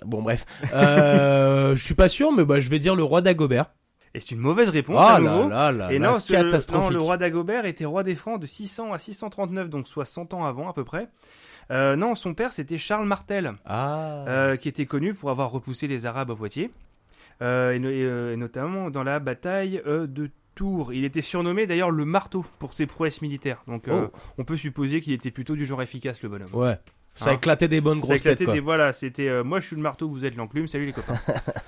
Bon 0.06 0.22
bref, 0.22 0.46
euh, 0.74 1.76
je 1.76 1.84
suis 1.84 1.94
pas 1.94 2.08
sûr, 2.08 2.32
mais 2.32 2.46
bah, 2.46 2.62
je 2.62 2.70
vais 2.70 2.80
dire 2.80 2.96
le 2.96 3.04
roi 3.04 3.22
d'Agobert. 3.22 3.66
Et 4.14 4.22
c'est 4.22 4.32
une 4.32 4.40
mauvaise 4.40 4.70
réponse 4.70 5.04
oh 5.06 5.12
à 5.12 5.20
nouveau. 5.20 5.50
Là, 5.50 5.74
là, 5.74 5.92
et 5.92 6.00
non, 6.00 6.16
le, 6.30 7.00
roi 7.00 7.18
d'Agobert 7.18 7.66
était 7.66 7.84
roi 7.84 8.04
des 8.04 8.16
Francs 8.16 8.40
de 8.40 8.48
600 8.48 8.94
à 8.94 8.98
639, 8.98 9.70
donc 9.70 9.90
soit 9.90 10.06
100 10.06 10.34
ans 10.34 10.46
avant 10.46 10.70
à 10.70 10.74
peu 10.74 10.86
près. 10.86 11.10
Euh, 11.70 11.98
non, 11.98 12.16
son 12.16 12.34
père 12.34 12.54
c'était 12.54 12.78
Charles 12.78 13.08
Martel, 13.08 13.56
ah. 13.66 14.24
euh, 14.30 14.56
qui 14.56 14.70
était 14.70 14.86
connu 14.86 15.14
pour 15.14 15.32
avoir 15.32 15.52
repoussé 15.52 15.88
les 15.88 16.06
Arabes 16.06 16.32
à 16.32 16.36
Poitiers 16.38 16.72
et, 17.42 17.78
et, 17.78 18.04
euh, 18.06 18.34
et 18.34 18.38
notamment 18.38 18.90
dans 18.90 19.04
la 19.04 19.20
bataille 19.20 19.82
euh, 19.86 20.08
de 20.08 20.30
Tours. 20.56 20.94
Il 20.94 21.06
était 21.06 21.22
surnommé 21.22 21.66
d'ailleurs 21.66 21.92
le 21.92 22.04
marteau 22.06 22.46
pour 22.60 22.74
ses 22.74 22.86
prouesses 22.86 23.22
militaires. 23.22 23.64
Donc 23.68 23.88
euh, 23.88 24.08
Oh. 24.14 24.18
on 24.38 24.44
peut 24.44 24.58
supposer 24.58 25.00
qu'il 25.02 25.14
était 25.14 25.32
plutôt 25.32 25.56
du 25.56 25.66
genre 25.66 25.82
efficace 25.82 26.22
le 26.22 26.30
bonhomme. 26.30 26.54
Ouais. 26.54 26.78
Ça 27.16 27.30
Hein 27.30 27.34
éclatait 27.34 27.68
des 27.68 27.82
bonnes 27.82 28.00
Ça 28.00 28.06
grosses 28.08 28.20
éclatait 28.22 28.38
têtes 28.38 28.46
quoi. 28.48 28.54
des- 28.54 28.60
voilà, 28.60 28.94
c'était 28.94 29.28
euh, 29.30 29.44
moi 29.44 29.60
je 29.60 29.68
suis 29.68 29.76
le 29.76 29.82
marteau, 29.82 30.10
vous 30.10 30.24
êtes 30.26 30.36
l'enclume, 30.36 30.68
salut 30.68 30.86
les 30.86 30.94
copains. 30.94 31.20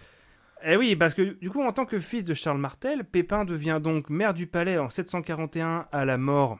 Eh 0.66 0.78
oui, 0.78 0.96
parce 0.96 1.14
que 1.14 1.38
du 1.42 1.50
coup, 1.50 1.62
en 1.62 1.74
tant 1.74 1.86
que 1.86 2.00
fils 2.00 2.24
de 2.24 2.34
Charles 2.34 2.58
Martel, 2.58 3.04
Pépin 3.04 3.44
devient 3.44 3.82
donc 3.84 4.10
maire 4.10 4.34
du 4.34 4.48
palais 4.48 4.78
en 4.78 4.90
741 4.90 5.88
à 5.92 6.06
la 6.06 6.18
mort, 6.18 6.58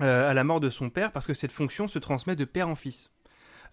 euh, 0.00 0.30
à 0.30 0.34
la 0.34 0.44
mort 0.44 0.60
de 0.60 0.70
son 0.70 0.90
père, 0.90 1.10
parce 1.10 1.26
que 1.26 1.34
cette 1.34 1.50
fonction 1.50 1.88
se 1.88 1.98
transmet 1.98 2.36
de 2.36 2.44
père 2.44 2.68
en 2.68 2.76
fils. 2.76 3.10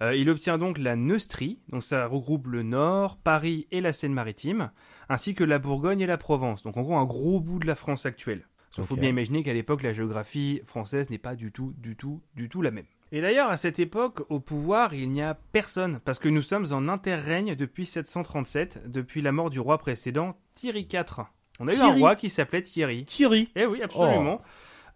Euh, 0.01 0.15
il 0.15 0.29
obtient 0.29 0.57
donc 0.57 0.77
la 0.77 0.95
Neustrie, 0.95 1.59
donc 1.69 1.83
ça 1.83 2.05
regroupe 2.05 2.47
le 2.47 2.63
Nord, 2.63 3.17
Paris 3.17 3.67
et 3.71 3.81
la 3.81 3.91
Seine-Maritime, 3.91 4.71
ainsi 5.09 5.35
que 5.35 5.43
la 5.43 5.59
Bourgogne 5.59 5.99
et 6.01 6.05
la 6.07 6.17
Provence. 6.17 6.63
Donc 6.63 6.77
en 6.77 6.81
gros 6.81 6.97
un 6.97 7.05
gros 7.05 7.39
bout 7.41 7.59
de 7.59 7.67
la 7.67 7.75
France 7.75 8.05
actuelle. 8.05 8.47
Il 8.77 8.83
faut 8.85 8.95
bien 8.95 9.09
imaginer 9.09 9.43
qu'à 9.43 9.53
l'époque 9.53 9.81
la 9.81 9.93
géographie 9.93 10.61
française 10.65 11.09
n'est 11.09 11.17
pas 11.17 11.35
du 11.35 11.51
tout, 11.51 11.73
du 11.77 11.95
tout, 11.95 12.21
du 12.35 12.47
tout 12.49 12.61
la 12.61 12.71
même. 12.71 12.85
Et 13.11 13.19
d'ailleurs 13.19 13.49
à 13.49 13.57
cette 13.57 13.79
époque 13.79 14.21
au 14.29 14.39
pouvoir 14.39 14.93
il 14.93 15.09
n'y 15.09 15.23
a 15.23 15.33
personne 15.51 15.99
parce 16.05 16.19
que 16.19 16.29
nous 16.29 16.43
sommes 16.43 16.67
en 16.71 16.87
interrègne 16.87 17.55
depuis 17.55 17.85
737, 17.85 18.89
depuis 18.89 19.21
la 19.21 19.31
mort 19.31 19.49
du 19.49 19.59
roi 19.59 19.79
précédent 19.79 20.37
Thierry 20.53 20.87
IV. 20.91 21.25
On 21.59 21.67
a 21.67 21.73
eu 21.73 21.79
un 21.79 21.91
roi 21.91 22.15
qui 22.15 22.29
s'appelait 22.29 22.61
Thierry. 22.61 23.03
Thierry. 23.03 23.49
Eh 23.55 23.65
oui, 23.65 23.81
absolument. 23.81 24.41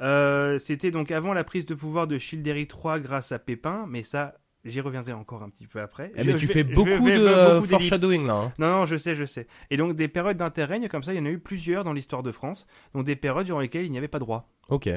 Euh, 0.02 0.58
C'était 0.60 0.92
donc 0.92 1.12
avant 1.12 1.34
la 1.34 1.44
prise 1.44 1.66
de 1.66 1.74
pouvoir 1.74 2.08
de 2.08 2.18
Childéric 2.18 2.72
III 2.72 3.02
grâce 3.02 3.32
à 3.32 3.40
Pépin, 3.40 3.86
mais 3.90 4.04
ça, 4.04 4.36
j'y 4.66 4.82
reviendrai 4.82 5.14
encore 5.14 5.44
un 5.44 5.50
petit 5.50 5.68
peu 5.68 5.82
après. 5.82 6.12
Eh 6.16 6.24
Je- 6.24 6.32
mais 6.32 6.36
tu 6.38 6.48
fais 6.48 6.64
vais- 6.64 6.74
beaucoup 6.74 7.04
vais 7.06 7.18
de 7.18 7.26
euh, 7.26 7.56
beaucoup 7.56 7.68
foreshadowing 7.72 8.26
là. 8.28 8.34
hein. 8.36 8.54
Non, 8.60 8.72
non, 8.72 8.86
je 8.86 8.96
sais, 8.98 9.16
je 9.16 9.26
sais. 9.26 9.48
Et 9.70 9.78
donc 9.78 9.96
des 9.96 10.08
périodes 10.08 10.38
d'interrègne 10.38 10.88
comme 10.88 11.04
ça, 11.04 11.14
il 11.14 11.18
y 11.18 11.20
en 11.20 11.26
a 11.26 11.30
eu 11.30 11.40
plusieurs 11.40 11.84
dans 11.84 11.94
l'histoire 11.94 12.24
de 12.24 12.32
France. 12.32 12.66
Donc 12.94 13.06
des 13.06 13.16
périodes 13.16 13.46
durant 13.46 13.60
lesquelles 13.60 13.86
il 13.86 13.92
n'y 13.92 13.98
avait 13.98 14.08
pas 14.08 14.20
de 14.20 14.24
roi 14.24 14.48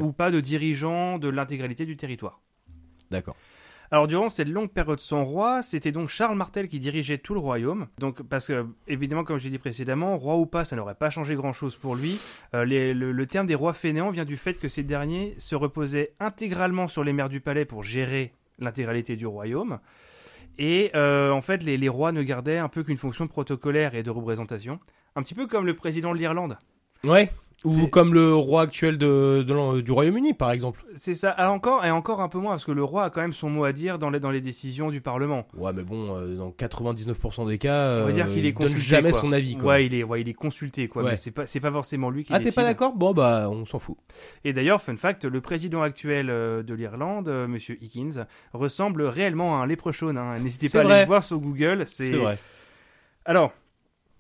ou 0.01 0.13
pas 0.13 0.31
de 0.31 0.41
dirigeant 0.41 1.19
de 1.19 1.29
l'intégralité 1.29 1.85
du 1.87 1.97
territoire. 1.97 2.41
D'accord. 3.11 3.37
Alors 3.93 4.09
durant 4.09 4.31
cette 4.31 4.49
longue 4.49 4.71
période 4.71 4.99
sans 4.99 5.23
roi, 5.23 5.63
c'était 5.63 5.93
donc 5.93 6.09
Charles 6.09 6.37
Martel 6.37 6.69
qui 6.69 6.81
dirigeait 6.81 7.19
tout 7.19 7.35
le 7.35 7.41
royaume. 7.41 7.87
Donc 7.99 8.21
parce 8.23 8.49
que 8.49 8.67
évidemment, 8.89 9.23
comme 9.23 9.39
j'ai 9.39 9.49
dit 9.49 9.59
précédemment, 9.59 10.17
roi 10.19 10.37
ou 10.37 10.45
pas, 10.47 10.65
ça 10.65 10.75
n'aurait 10.75 10.97
pas 10.97 11.09
changé 11.09 11.37
grand-chose 11.37 11.77
pour 11.77 11.95
lui. 11.95 12.19
Euh, 12.55 12.65
les- 12.65 12.93
le, 12.95 13.13
le 13.13 13.27
terme 13.27 13.47
des 13.47 13.55
rois 13.55 13.75
fainéants 13.75 14.11
vient 14.11 14.25
du 14.25 14.37
fait 14.37 14.55
que 14.55 14.67
ces 14.67 14.83
derniers 14.83 15.37
se 15.39 15.55
reposaient 15.55 16.15
intégralement 16.19 16.89
sur 16.89 17.05
les 17.05 17.13
maires 17.13 17.29
du 17.29 17.41
palais 17.41 17.65
pour 17.65 17.85
gérer 17.85 18.33
l'intégralité 18.59 19.17
du 19.17 19.27
royaume. 19.27 19.79
Et 20.59 20.91
euh, 20.95 21.31
en 21.31 21.43
fait, 21.43 21.63
les, 21.63 21.77
les 21.77 21.89
rois 21.89 22.13
ne 22.13 22.23
gardaient 22.23 22.59
un 22.59 22.69
peu 22.69 22.83
qu'une 22.83 22.97
fonction 22.97 23.27
protocolaire 23.29 23.95
et 23.95 24.03
de 24.03 24.11
représentation. 24.11 24.81
Un 25.15 25.23
petit 25.23 25.35
peu 25.35 25.47
comme 25.47 25.67
le 25.67 25.75
président 25.75 26.13
de 26.13 26.19
l'Irlande. 26.19 26.59
Ouais. 27.05 27.31
Ou 27.65 27.89
comme 27.89 28.15
le 28.15 28.33
roi 28.35 28.63
actuel 28.63 28.97
de, 28.97 29.43
de 29.45 29.53
l'en- 29.55 29.79
du 29.79 29.91
Royaume-Uni 29.91 30.35
par 30.35 30.53
exemple. 30.53 30.85
C'est 30.95 31.15
ça, 31.17 31.35
Ah, 31.37 31.51
encore 31.51 31.85
et 31.85 31.91
encore 31.91 32.21
un 32.21 32.29
peu 32.29 32.39
moins, 32.39 32.53
parce 32.53 32.65
que 32.67 32.71
le 32.71 32.85
roi 32.85 33.05
a 33.05 33.11
quand 33.11 33.23
même 33.23 33.33
son 33.33 33.51
mot 33.51 33.65
à 33.65 33.73
dire 33.73 33.99
dans 33.99 34.11
les, 34.11 34.21
dans 34.21 34.31
les 34.31 34.41
décisions 34.43 34.91
du 34.91 35.01
Parlement. 35.01 35.49
Ouais, 35.57 35.73
mais 35.73 35.83
bon, 35.83 36.15
euh, 36.17 36.37
dans 36.37 36.51
99% 36.51 37.49
des 37.49 37.59
cas, 37.59 38.03
On 38.03 38.07
va 38.07 38.13
dire 38.13 38.27
euh, 38.27 38.33
qu'il 38.33 38.45
est 38.45 38.51
il 38.51 38.55
donne 38.55 38.63
consulté. 38.69 38.83
jamais 38.85 39.11
quoi. 39.11 39.21
son 39.21 39.33
avis. 39.33 39.57
Quoi. 39.57 39.67
Ouais, 39.75 39.87
il 39.87 39.95
est, 39.95 40.05
ouais, 40.05 40.21
il 40.21 40.29
est 40.29 40.35
consulté, 40.35 40.87
quoi. 40.87 41.03
Ouais. 41.03 41.11
Mais 41.13 41.17
c'est 41.17 41.33
pas, 41.33 41.47
c'est 41.47 41.59
pas 41.61 41.73
forcément 41.73 42.11
lui 42.11 42.25
qui 42.25 42.33
ah, 42.33 42.39
t'es 42.41 42.53
pas 42.53 42.63
d'accord? 42.63 42.95
Bon, 42.95 43.13
bah, 43.15 43.49
on 43.51 43.65
s'en 43.65 43.79
fout. 43.81 43.97
Et 44.45 44.53
d'ailleurs, 44.53 44.81
fun 44.81 44.97
fact, 44.97 45.25
le 45.25 45.41
président 45.41 45.83
actuel 45.83 46.29
euh, 46.31 46.63
de 46.63 46.75
l'Irlande, 46.75 47.29
euh, 47.29 47.49
Monsieur 47.49 47.79
Higgins, 47.83 48.27
ressemble 48.53 49.03
réellement 49.03 49.59
à 49.61 49.65
un 49.65 49.67
léprechaune. 49.67 50.19
hein. 50.19 50.39
N'hésitez 50.39 50.69
pas 50.69 50.81
à 50.81 50.81
aller 50.93 51.01
le 51.01 51.07
voir 51.07 51.23
sur 51.25 51.39
Google. 51.41 51.83
C'est 51.87 52.11
C'est 52.11 52.17
vrai. 52.17 52.39
Alors, 53.25 53.53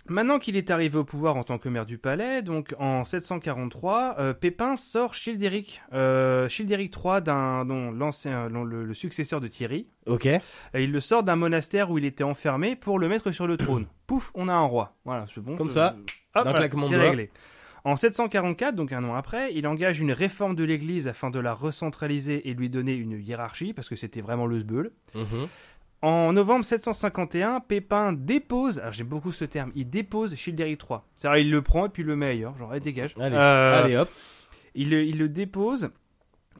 maintenant 0.09 0.39
qu'il 0.39 0.57
est 0.57 0.71
arrivé 0.71 0.99
au 0.99 1.05
pouvoir 1.05 1.37
en 1.37 1.45
tant 1.45 1.59
que 1.59 1.69
maire 1.69 1.87
du 1.87 1.99
palais, 1.99 2.43
donc 2.43 2.75
en 2.79 3.05
743, 3.05 4.17
euh, 4.19 4.35
Pépin 4.35 4.77
sort 4.77 5.15
Childéric, 5.15 5.83
euh, 5.93 6.49
Childéric 6.49 6.95
III, 6.97 7.23
d'un, 7.23 7.65
dont 7.65 7.91
l'ancien, 7.91 8.49
le, 8.49 8.85
le 8.85 8.95
successeur 8.95 9.41
de 9.41 9.49
Thierry. 9.49 9.89
Ok. 10.07 10.27
Et 10.27 10.41
il 10.75 10.93
le 10.93 11.01
sort 11.01 11.23
d'un 11.23 11.37
monastère 11.37 11.91
où 11.91 11.99
il 11.99 12.05
était 12.05 12.25
enfermé 12.25 12.77
pour 12.77 12.99
le 12.99 13.09
mettre 13.09 13.31
sur 13.33 13.47
le 13.47 13.57
trône. 13.57 13.87
Pouf, 14.07 14.31
on 14.35 14.49
a 14.49 14.53
un 14.55 14.65
roi. 14.65 14.95
Voilà, 15.05 15.27
c'est 15.33 15.41
bon. 15.41 15.57
Comme 15.57 15.71
ça, 15.71 15.97
Hop, 16.35 16.45
voilà, 16.45 16.69
c'est 16.71 16.97
réglé. 16.97 17.31
En 17.85 17.95
744, 17.95 18.75
donc 18.75 18.93
un 18.93 19.05
an 19.05 19.15
après, 19.15 19.55
il 19.55 19.65
engage 19.69 20.01
une 20.01 20.11
réforme 20.11 20.57
de 20.57 20.65
l'Église 20.65 21.07
afin 21.07 21.31
de 21.31 21.39
la 21.39 21.55
recentraliser 21.55 22.49
et 22.49 22.55
lui 22.55 22.69
donner 22.69 22.95
une 22.95 23.13
hiérarchie, 23.13 23.73
parce 23.75 23.89
que 23.89 23.95
c'était 23.95 24.21
vraiment 24.21 24.47
le 24.47 24.59
sbeul. 24.59 24.91
Mhm. 25.15 25.47
En 26.03 26.33
novembre 26.33 26.65
751, 26.65 27.61
Pépin 27.61 28.13
dépose, 28.13 28.79
alors 28.79 28.93
j'aime 28.93 29.07
beaucoup 29.09 29.33
ce 29.33 29.45
terme, 29.45 29.73
il 29.75 29.89
dépose 29.89 30.35
Childéric 30.37 30.83
III. 30.89 30.99
C'est-à-dire 31.17 31.41
il 31.45 31.51
le 31.51 31.63
prend 31.63 31.87
et 31.87 31.89
puis 31.89 32.03
il 32.03 32.07
le 32.07 32.17
met 32.17 32.27
ailleurs, 32.27 32.57
genre, 32.59 32.71
allez, 32.71 32.81
dégage. 32.81 33.15
Allez, 33.19 33.35
Euh, 33.35 33.83
allez 33.85 33.97
hop. 33.97 34.09
il, 34.75 34.91
le- 34.91 35.05
il 35.05 35.19
le 35.19 35.29
dépose 35.29 35.91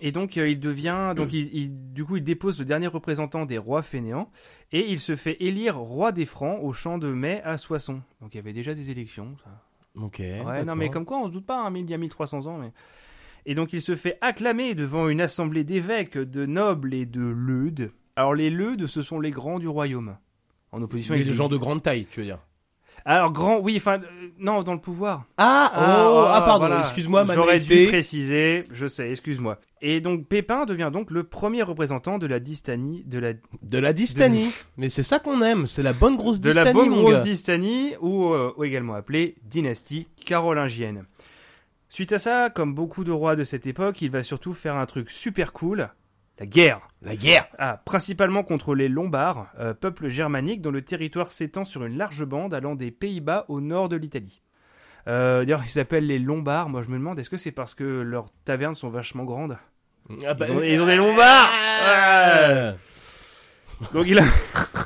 et 0.01 0.11
donc 0.11 0.37
euh, 0.37 0.49
il 0.49 0.59
devient 0.59 1.13
donc 1.17 1.33
il, 1.33 1.49
il- 1.55 1.93
du 1.93 2.05
coup 2.05 2.17
il 2.17 2.25
dépose 2.25 2.59
le 2.59 2.65
dernier 2.65 2.87
représentant 2.87 3.47
des 3.47 3.57
rois 3.59 3.83
fainéants 3.83 4.31
et 4.73 4.91
il 4.91 5.01
se 5.01 5.17
fait 5.17 5.37
élire 5.41 5.77
roi 5.79 6.13
des 6.13 6.27
Francs 6.27 6.59
au 6.63 6.73
champ 6.73 6.99
de 6.99 7.09
mai 7.13 7.41
à 7.45 7.57
Soissons. 7.59 8.01
Donc 8.23 8.35
il 8.35 8.39
y 8.39 8.41
avait 8.41 8.53
déjà 8.55 8.75
des 8.75 8.91
élections. 8.91 9.37
Ça. 9.45 9.51
Ok. 10.03 10.19
Ouais, 10.19 10.65
non 10.65 10.75
mais 10.77 10.89
comme 10.91 11.05
quoi 11.05 11.19
on 11.19 11.27
se 11.27 11.33
doute 11.33 11.47
pas, 11.47 11.63
hein, 11.67 11.73
il 11.77 11.89
y 11.89 11.95
a 11.95 11.99
1300 11.99 12.47
ans. 12.47 12.59
Mais... 12.59 12.73
Et 13.45 13.55
donc 13.55 13.73
il 13.75 13.81
se 13.83 13.95
fait 13.95 14.17
acclamer 14.23 14.75
devant 14.75 15.09
une 15.09 15.21
assemblée 15.21 15.63
d'évêques, 15.63 16.17
de 16.19 16.47
nobles 16.47 16.95
et 16.95 17.07
de 17.07 17.21
leudes. 17.23 17.93
Alors 18.17 18.35
les 18.35 18.51
leudes, 18.51 18.87
ce 18.87 19.03
sont 19.03 19.21
les 19.21 19.31
grands 19.31 19.59
du 19.59 19.69
royaume. 19.69 20.17
En 20.73 20.83
opposition 20.83 21.15
avec 21.15 21.27
des 21.27 21.33
gens 21.33 21.49
de 21.49 21.57
grande 21.57 21.83
taille, 21.83 22.07
tu 22.11 22.21
veux 22.21 22.27
dire. 22.27 22.39
Alors 23.05 23.31
grand, 23.31 23.59
oui, 23.61 23.75
enfin 23.77 24.01
euh, 24.01 24.29
non, 24.39 24.63
dans 24.63 24.73
le 24.73 24.81
pouvoir. 24.81 25.27
Ah, 25.37 25.71
oh, 25.77 26.27
ah, 26.29 26.43
pardon, 26.45 26.67
voilà. 26.67 26.81
excuse-moi, 26.81 27.25
J'aurais 27.33 27.61
dû 27.61 27.87
préciser, 27.87 28.65
je 28.73 28.89
sais, 28.89 29.11
excuse-moi. 29.11 29.61
Et 29.81 30.01
donc 30.01 30.27
Pépin 30.27 30.65
devient 30.65 30.91
donc 30.93 31.11
le 31.11 31.23
premier 31.23 31.63
représentant 31.63 32.19
de 32.19 32.27
la 32.27 32.41
dystanie, 32.41 33.05
de 33.05 33.19
la, 33.19 33.35
De 33.63 33.79
la 33.79 33.93
dystanie. 33.93 34.51
Mais 34.77 34.89
c'est 34.89 35.05
ça 35.05 35.21
qu'on 35.21 35.41
aime, 35.43 35.67
c'est 35.67 35.85
la 35.85 35.93
bonne 35.93 36.17
grosse 36.17 36.41
de 36.41 36.49
dystanie, 36.49 36.67
la 36.67 36.73
bonne 36.73 36.91
grosse 36.91 37.23
dystanie, 37.23 37.95
ou, 38.01 38.33
euh, 38.33 38.53
ou 38.57 38.65
également 38.65 38.95
appelée 38.95 39.37
dynastie 39.45 40.09
carolingienne. 40.25 41.05
Suite 41.89 42.13
à 42.13 42.19
ça, 42.19 42.51
comme 42.51 42.75
beaucoup 42.75 43.05
de 43.05 43.13
rois 43.13 43.37
de 43.37 43.45
cette 43.45 43.67
époque, 43.67 44.03
il 44.03 44.11
va 44.11 44.25
surtout 44.25 44.53
faire 44.53 44.75
un 44.75 44.87
truc 44.87 45.11
super 45.11 45.53
cool, 45.53 45.91
la 46.39 46.47
guerre. 46.47 46.81
La 47.03 47.17
guerre. 47.17 47.49
Ah, 47.59 47.81
principalement 47.85 48.43
contre 48.43 48.75
les 48.75 48.89
Lombards, 48.89 49.47
euh, 49.59 49.75
peuple 49.75 50.09
germanique 50.09 50.61
dont 50.61 50.71
le 50.71 50.83
territoire 50.83 51.33
s'étend 51.33 51.65
sur 51.65 51.85
une 51.85 51.97
large 51.97 52.25
bande 52.25 52.53
allant 52.53 52.75
des 52.75 52.91
Pays-Bas 52.91 53.47
au 53.49 53.61
nord 53.61 53.89
de 53.89 53.97
l'Italie. 53.97 54.43
Euh, 55.09 55.45
D'ailleurs, 55.45 55.63
ils 55.65 55.71
s'appellent 55.71 56.07
les 56.07 56.19
Lombards. 56.19 56.69
Moi, 56.69 56.83
je 56.83 56.89
me 56.89 56.99
demande, 56.99 57.19
est-ce 57.19 57.31
que 57.31 57.37
c'est 57.37 57.53
parce 57.53 57.75
que 57.75 57.85
leurs 57.85 58.27
tavernes 58.45 58.75
sont 58.75 58.91
vachement 58.91 59.25
grandes 59.25 59.57
Ah 60.27 60.35
bah, 60.35 60.47
ils, 60.49 60.53
ont, 60.53 60.63
ils 60.63 60.81
ont 60.81 60.87
des 60.87 60.97
Lombards 60.97 61.51
euh. 61.83 62.73
Donc, 63.95 64.07
il 64.09 64.19
a, 64.19 64.25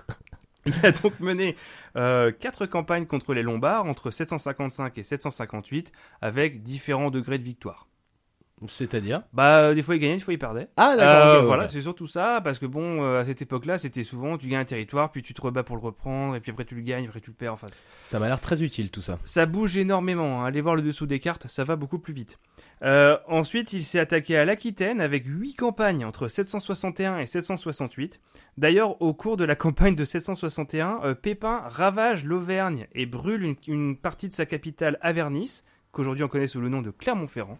il 0.66 0.74
a 0.84 0.92
donc 0.92 1.18
mené 1.20 1.56
euh, 1.96 2.32
quatre 2.32 2.66
campagnes 2.66 3.06
contre 3.06 3.34
les 3.34 3.42
Lombards 3.42 3.86
entre 3.86 4.10
755 4.10 4.98
et 4.98 5.02
758, 5.02 5.92
avec 6.20 6.62
différents 6.62 7.10
degrés 7.10 7.38
de 7.38 7.44
victoire. 7.44 7.86
C'est-à-dire 8.68 9.22
Bah, 9.32 9.58
euh, 9.58 9.74
des 9.74 9.82
fois, 9.82 9.96
il 9.96 10.00
gagnait, 10.00 10.14
des 10.16 10.22
fois, 10.22 10.34
il 10.34 10.38
perdait. 10.38 10.68
Ah, 10.76 10.94
d'accord. 10.96 11.26
Euh, 11.34 11.40
voilà, 11.42 11.68
c'est 11.68 11.80
surtout 11.80 12.06
ça, 12.06 12.40
parce 12.42 12.58
que 12.58 12.66
bon, 12.66 13.02
euh, 13.02 13.20
à 13.20 13.24
cette 13.24 13.40
époque-là, 13.42 13.78
c'était 13.78 14.02
souvent 14.02 14.36
tu 14.38 14.48
gagnes 14.48 14.60
un 14.60 14.64
territoire, 14.64 15.10
puis 15.12 15.22
tu 15.22 15.32
te 15.34 15.40
rebats 15.40 15.62
pour 15.62 15.76
le 15.76 15.82
reprendre, 15.82 16.36
et 16.36 16.40
puis 16.40 16.50
après 16.52 16.64
tu 16.64 16.74
le 16.74 16.82
gagnes, 16.82 17.06
après 17.06 17.20
tu 17.20 17.30
le 17.30 17.36
perds. 17.36 17.54
Enfin, 17.54 17.68
Ça 18.02 18.18
m'a 18.18 18.28
l'air 18.28 18.40
très 18.40 18.62
utile 18.62 18.90
tout 18.90 19.02
ça. 19.02 19.18
ça 19.24 19.46
bouge 19.46 19.76
énormément. 19.76 20.42
hein. 20.42 20.46
Allez 20.46 20.60
voir 20.60 20.76
le 20.76 20.82
dessous 20.82 21.06
des 21.06 21.20
cartes, 21.20 21.46
ça 21.48 21.64
va 21.64 21.76
beaucoup 21.76 21.98
plus 21.98 22.12
vite. 22.14 22.38
Euh, 22.82 23.18
ensuite, 23.28 23.72
il 23.74 23.84
s'est 23.84 23.98
attaqué 23.98 24.36
à 24.38 24.44
l'Aquitaine 24.46 25.00
avec 25.02 25.24
huit 25.26 25.54
campagnes 25.54 26.04
entre 26.04 26.28
761 26.28 27.18
et 27.18 27.26
768. 27.26 28.20
D'ailleurs, 28.56 29.00
au 29.02 29.12
cours 29.12 29.36
de 29.36 29.44
la 29.44 29.54
campagne 29.54 29.94
de 29.94 30.04
761, 30.06 31.00
euh, 31.04 31.14
Pépin 31.14 31.62
ravage 31.66 32.24
l'Auvergne 32.24 32.86
et 32.94 33.04
brûle 33.06 33.42
une, 33.42 33.56
une 33.66 33.96
partie 33.96 34.28
de 34.28 34.34
sa 34.34 34.46
capitale 34.46 34.98
Avernis, 35.02 35.62
qu'aujourd'hui 35.92 36.24
on 36.24 36.28
connaît 36.28 36.46
sous 36.46 36.60
le 36.60 36.68
nom 36.68 36.80
de 36.82 36.90
Clermont-Ferrand. 36.90 37.58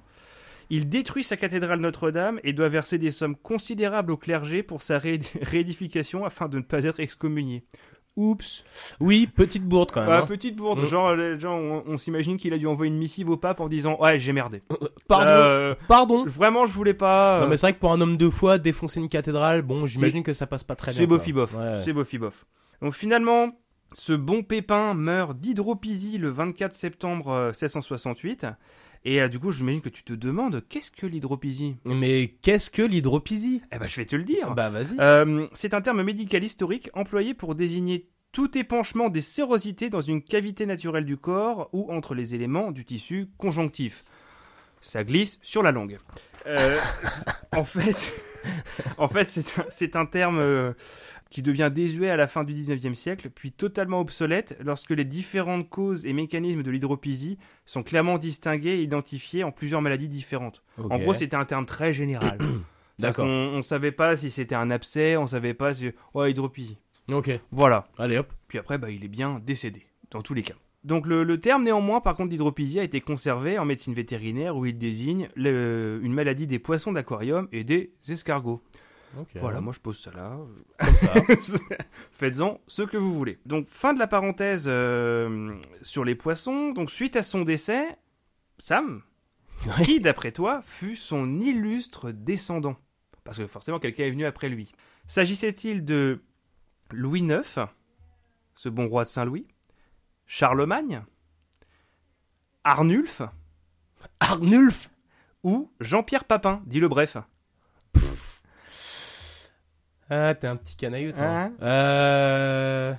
Il 0.71 0.89
détruit 0.89 1.25
sa 1.25 1.37
cathédrale 1.37 1.81
Notre-Dame 1.81 2.39
et 2.45 2.53
doit 2.53 2.69
verser 2.69 2.97
des 2.99 3.11
sommes 3.11 3.37
considérables 3.37 4.13
au 4.13 4.17
clergé 4.17 4.63
pour 4.63 4.83
sa 4.83 4.99
ré- 4.99 5.21
réédification 5.43 6.25
afin 6.25 6.49
de 6.49 6.59
ne 6.59 6.63
pas 6.63 6.85
être 6.85 7.01
excommunié. 7.01 7.65
Oups. 8.17 8.65
Oui, 8.99 9.27
petite 9.29 9.65
bourde 9.65 9.91
quand 9.93 10.01
même. 10.01 10.11
Ouais, 10.11 10.17
hein. 10.17 10.27
petite 10.27 10.57
bourde. 10.57 10.81
Mm. 10.81 10.87
Genre, 10.87 11.15
les 11.15 11.39
gens, 11.39 11.57
on, 11.57 11.85
on 11.87 11.97
s'imagine 11.99 12.37
qu'il 12.37 12.53
a 12.53 12.59
dû 12.59 12.67
envoyer 12.67 12.91
une 12.93 12.99
missive 12.99 13.31
au 13.31 13.37
pape 13.37 13.61
en 13.61 13.69
disant 13.69 13.97
Ouais, 14.01 14.19
j'ai 14.19 14.33
merdé. 14.33 14.63
Pardon. 15.09 15.27
Euh, 15.29 15.75
Pardon. 15.89 16.25
vraiment, 16.27 16.67
je 16.67 16.73
voulais 16.73 16.93
pas. 16.95 17.39
Non 17.41 17.47
euh, 17.47 17.49
mais 17.49 17.57
c'est 17.57 17.67
vrai 17.67 17.75
que 17.75 17.79
pour 17.79 17.93
un 17.93 18.01
homme 18.01 18.17
de 18.17 18.29
foi, 18.29 18.59
défoncer 18.59 19.01
une 19.01 19.09
cathédrale, 19.09 19.63
bon, 19.63 19.87
j'imagine 19.87 20.23
que 20.23 20.33
ça 20.35 20.47
passe 20.47 20.65
pas 20.65 20.75
très 20.77 20.91
bien. 20.91 21.01
c'est 21.01 21.07
bofi 21.07 21.33
bof. 21.33 21.55
Ouais. 21.55 21.81
C'est 21.85 21.93
bofi 21.93 22.19
bof. 22.19 22.47
Donc 22.83 22.95
finalement, 22.95 23.51
ce 23.93 24.13
bon 24.13 24.43
Pépin 24.43 24.95
meurt 24.95 25.39
d'hydropisie 25.39 26.19
le 26.19 26.31
24 26.31 26.73
septembre 26.73 27.29
euh, 27.31 27.47
1668. 27.49 28.47
Et 29.05 29.21
euh, 29.21 29.29
du 29.29 29.39
coup, 29.39 29.51
j'imagine 29.51 29.81
que 29.81 29.89
tu 29.89 30.03
te 30.03 30.13
demandes 30.13 30.63
qu'est-ce 30.69 30.91
que 30.91 31.07
l'hydropisie 31.07 31.77
Mais 31.85 32.35
qu'est-ce 32.43 32.71
que 32.71 32.83
l'hydropisie 32.83 33.63
Eh 33.73 33.79
ben, 33.79 33.89
je 33.89 33.97
vais 33.97 34.05
te 34.05 34.17
le 34.17 34.25
dire. 34.25 34.55
Bah 34.55 34.69
vas-y. 34.69 34.97
Euh, 35.01 35.47
c'est 35.55 35.75
un 35.75 35.81
terme 35.81 36.03
médical 36.03 36.45
historique 36.45 36.91
employé 36.93 37.35
pour 37.35 37.55
désigner 37.55 38.09
tout 38.33 38.57
épanchement 38.57 39.09
des 39.09 39.23
sérosités 39.23 39.91
dans 39.91 40.01
une 40.01 40.23
cavité 40.23 40.67
naturelle 40.67 41.05
du 41.05 41.17
corps 41.17 41.69
ou 41.73 41.91
entre 41.91 42.15
les 42.15 42.35
éléments 42.35 42.71
du 42.71 42.85
tissu 42.85 43.29
conjonctif. 43.39 44.05
Ça 44.81 45.03
glisse 45.03 45.39
sur 45.43 45.63
la 45.63 45.73
langue. 45.73 45.99
Euh, 46.47 46.79
en 47.57 47.65
fait, 47.65 48.13
en 48.99 49.09
fait, 49.09 49.29
c'est 49.71 49.97
un, 49.97 50.01
un 50.01 50.07
terme 50.07 50.39
euh, 50.39 50.73
qui 51.31 51.43
devient 51.43 51.71
désuet 51.73 52.11
à 52.11 52.17
la 52.17 52.27
fin 52.27 52.45
du 52.45 52.53
19e 52.53 52.95
siècle, 52.95 53.31
puis 53.31 53.53
totalement 53.53 54.01
obsolète 54.01 54.59
lorsque 54.63 54.91
les 54.91 55.05
différentes 55.05 55.69
causes 55.71 56.05
et 56.05 56.13
mécanismes 56.13 56.63
de 56.65 56.71
l'hydropisie 56.71 57.39
sont 57.67 57.83
clairement 57.85 58.19
distingués 58.19 58.75
et 58.81 58.83
identifiés 58.83 59.45
en 59.45 59.53
plusieurs 59.53 59.81
maladies 59.81 60.09
différentes. 60.09 60.63
En 60.79 60.99
gros, 60.99 61.15
c'était 61.15 61.37
un 61.37 61.45
terme 61.45 61.67
très 61.67 61.95
général. 61.95 62.39
D'accord. 62.99 63.27
On, 63.27 63.55
on 63.59 63.63
savait 63.63 63.93
pas 63.93 64.17
si 64.17 64.31
c'était 64.31 64.55
un 64.57 64.71
abcès, 64.71 65.17
on 65.17 65.27
savait 65.27 65.55
pas 65.55 65.73
si. 65.73 65.91
Ouais, 66.15 66.31
hydropisie. 66.33 66.77
Ok. 67.11 67.31
Voilà. 67.51 67.89
Allez 67.97 68.19
hop. 68.19 68.33
Puis 68.49 68.59
après, 68.59 68.77
bah, 68.77 68.91
il 68.91 69.05
est 69.05 69.09
bien 69.09 69.41
décédé, 69.47 69.87
dans 70.11 70.21
tous 70.21 70.35
les 70.35 70.43
cas. 70.43 70.55
Donc 70.83 71.07
le, 71.07 71.25
le 71.25 71.39
terme 71.41 71.63
néanmoins, 71.65 72.01
par 72.01 72.15
contre, 72.15 72.31
d'hydropisie 72.31 72.81
a 72.81 72.83
été 72.83 73.01
conservé 73.01 73.59
en 73.59 73.65
médecine 73.67 73.93
vétérinaire 73.95 74.57
où 74.57 74.65
il 74.67 74.77
désigne 74.79 75.29
le- 75.37 76.01
une 76.03 76.13
maladie 76.15 76.47
des 76.47 76.59
poissons 76.59 76.93
d'aquarium 76.93 77.49
et 77.53 77.65
des 77.65 77.93
escargots. 78.09 78.63
Voilà, 79.35 79.61
moi 79.61 79.73
je 79.73 79.81
pose 79.81 79.99
ça 79.99 80.13
là. 80.13 80.37
Comme 80.79 80.95
ça. 80.95 81.15
Faites-en 82.13 82.61
ce 82.67 82.83
que 82.83 82.97
vous 82.97 83.15
voulez. 83.15 83.39
Donc 83.47 83.67
fin 83.67 83.93
de 83.93 83.99
la 83.99 84.07
parenthèse 84.07 84.65
euh, 84.69 85.57
sur 85.83 86.05
les 86.05 86.15
poissons. 86.15 86.71
Donc 86.71 86.91
suite 86.91 87.17
à 87.17 87.23
son 87.23 87.43
décès, 87.43 87.99
Sam, 88.59 89.03
qui 89.85 90.01
d'après 90.01 90.33
toi 90.33 90.61
fut 90.63 90.97
son 90.97 91.41
illustre 91.41 92.13
descendant? 92.13 92.77
Parce 93.25 93.39
que 93.39 93.47
forcément 93.47 93.79
quelqu'un 93.79 94.05
est 94.05 94.11
venu 94.11 94.27
après 94.27 94.49
lui. 94.49 94.73
S'agissait-il 95.07 95.85
de 95.85 96.23
Louis 96.93 97.21
IX, 97.21 97.67
ce 98.55 98.69
bon 98.69 98.87
roi 98.87 99.05
de 99.05 99.09
Saint-Louis, 99.09 99.47
Charlemagne, 100.27 101.03
Arnulf 102.65 103.23
Arnulf. 104.21 104.91
ou 105.43 105.71
Jean-Pierre 105.81 106.25
Papin, 106.25 106.63
dit 106.67 106.81
le 106.81 106.89
bref 106.89 107.17
Ah, 110.11 110.35
t'es 110.35 110.47
un 110.47 110.57
petit 110.57 110.77
canailleux, 110.77 111.13
toi. 111.13 111.25
Hein 111.25 111.53
euh... 111.63 112.93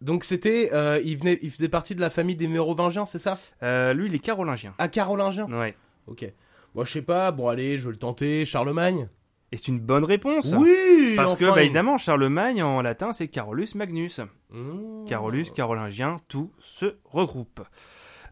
Donc 0.00 0.24
c'était, 0.24 0.70
euh, 0.72 1.00
il 1.04 1.18
venait, 1.18 1.38
il 1.42 1.50
faisait 1.50 1.68
partie 1.68 1.94
de 1.94 2.00
la 2.00 2.10
famille 2.10 2.36
des 2.36 2.48
Mérovingiens, 2.48 3.04
c'est 3.06 3.18
ça? 3.18 3.38
Euh, 3.62 3.92
Lui, 3.92 4.08
il 4.08 4.14
est 4.14 4.18
carolingien. 4.18 4.74
Ah, 4.78 4.88
carolingien. 4.88 5.46
Ouais. 5.46 5.76
Ok. 6.06 6.24
Moi, 6.74 6.84
je 6.84 6.92
sais 6.92 7.02
pas. 7.02 7.30
Bon, 7.32 7.48
allez, 7.48 7.78
je 7.78 7.84
vais 7.84 7.90
le 7.90 7.98
tenter. 7.98 8.44
Charlemagne? 8.44 9.08
Et 9.52 9.56
c'est 9.56 9.68
une 9.68 9.80
bonne 9.80 10.04
réponse. 10.04 10.54
Oui. 10.56 11.14
Parce 11.16 11.36
que, 11.36 11.44
bah, 11.44 11.62
évidemment, 11.62 11.98
Charlemagne 11.98 12.62
en 12.62 12.80
latin, 12.82 13.12
c'est 13.12 13.28
Carolus 13.28 13.74
Magnus. 13.74 14.20
Mmh. 14.50 15.04
Carolus, 15.06 15.50
carolingien, 15.54 16.16
tout 16.28 16.50
se 16.60 16.96
regroupe. 17.04 17.60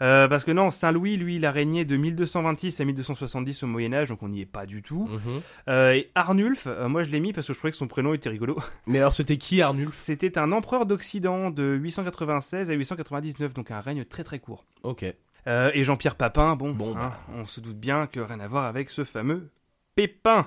Euh, 0.00 0.28
parce 0.28 0.44
que 0.44 0.50
non, 0.52 0.70
Saint-Louis, 0.70 1.16
lui, 1.16 1.36
il 1.36 1.44
a 1.46 1.50
régné 1.50 1.84
de 1.84 1.96
1226 1.96 2.80
à 2.80 2.84
1270 2.84 3.62
au 3.62 3.66
Moyen-Âge, 3.66 4.08
donc 4.08 4.22
on 4.22 4.28
n'y 4.28 4.40
est 4.42 4.46
pas 4.46 4.66
du 4.66 4.82
tout. 4.82 5.08
Mhm. 5.08 5.40
Euh, 5.68 5.92
et 5.92 6.10
Arnulf, 6.14 6.66
euh, 6.66 6.88
moi 6.88 7.02
je 7.02 7.10
l'ai 7.10 7.20
mis 7.20 7.32
parce 7.32 7.46
que 7.46 7.52
je 7.52 7.58
trouvais 7.58 7.70
que 7.72 7.76
son 7.76 7.88
prénom 7.88 8.14
était 8.14 8.28
rigolo. 8.28 8.56
Mais 8.86 8.98
alors, 8.98 9.14
c'était 9.14 9.36
qui 9.36 9.60
Arnulf? 9.62 9.88
C'était 9.92 10.38
un 10.38 10.52
empereur 10.52 10.86
d'Occident 10.86 11.50
de 11.50 11.74
896 11.80 12.70
à 12.70 12.74
899, 12.74 13.54
donc 13.54 13.70
un 13.70 13.80
règne 13.80 14.04
très 14.04 14.24
très 14.24 14.38
court. 14.38 14.64
Ok. 14.82 15.04
Euh, 15.46 15.70
et 15.72 15.84
Jean-Pierre 15.84 16.16
Papin, 16.16 16.56
bon, 16.56 16.72
Bon, 16.72 16.94
hein, 16.96 17.00
bah. 17.02 17.20
on 17.34 17.46
se 17.46 17.60
doute 17.60 17.78
bien 17.78 18.06
que 18.06 18.20
rien 18.20 18.40
à 18.40 18.48
voir 18.48 18.64
avec 18.64 18.90
ce 18.90 19.04
fameux 19.04 19.48
Pépin. 19.94 20.46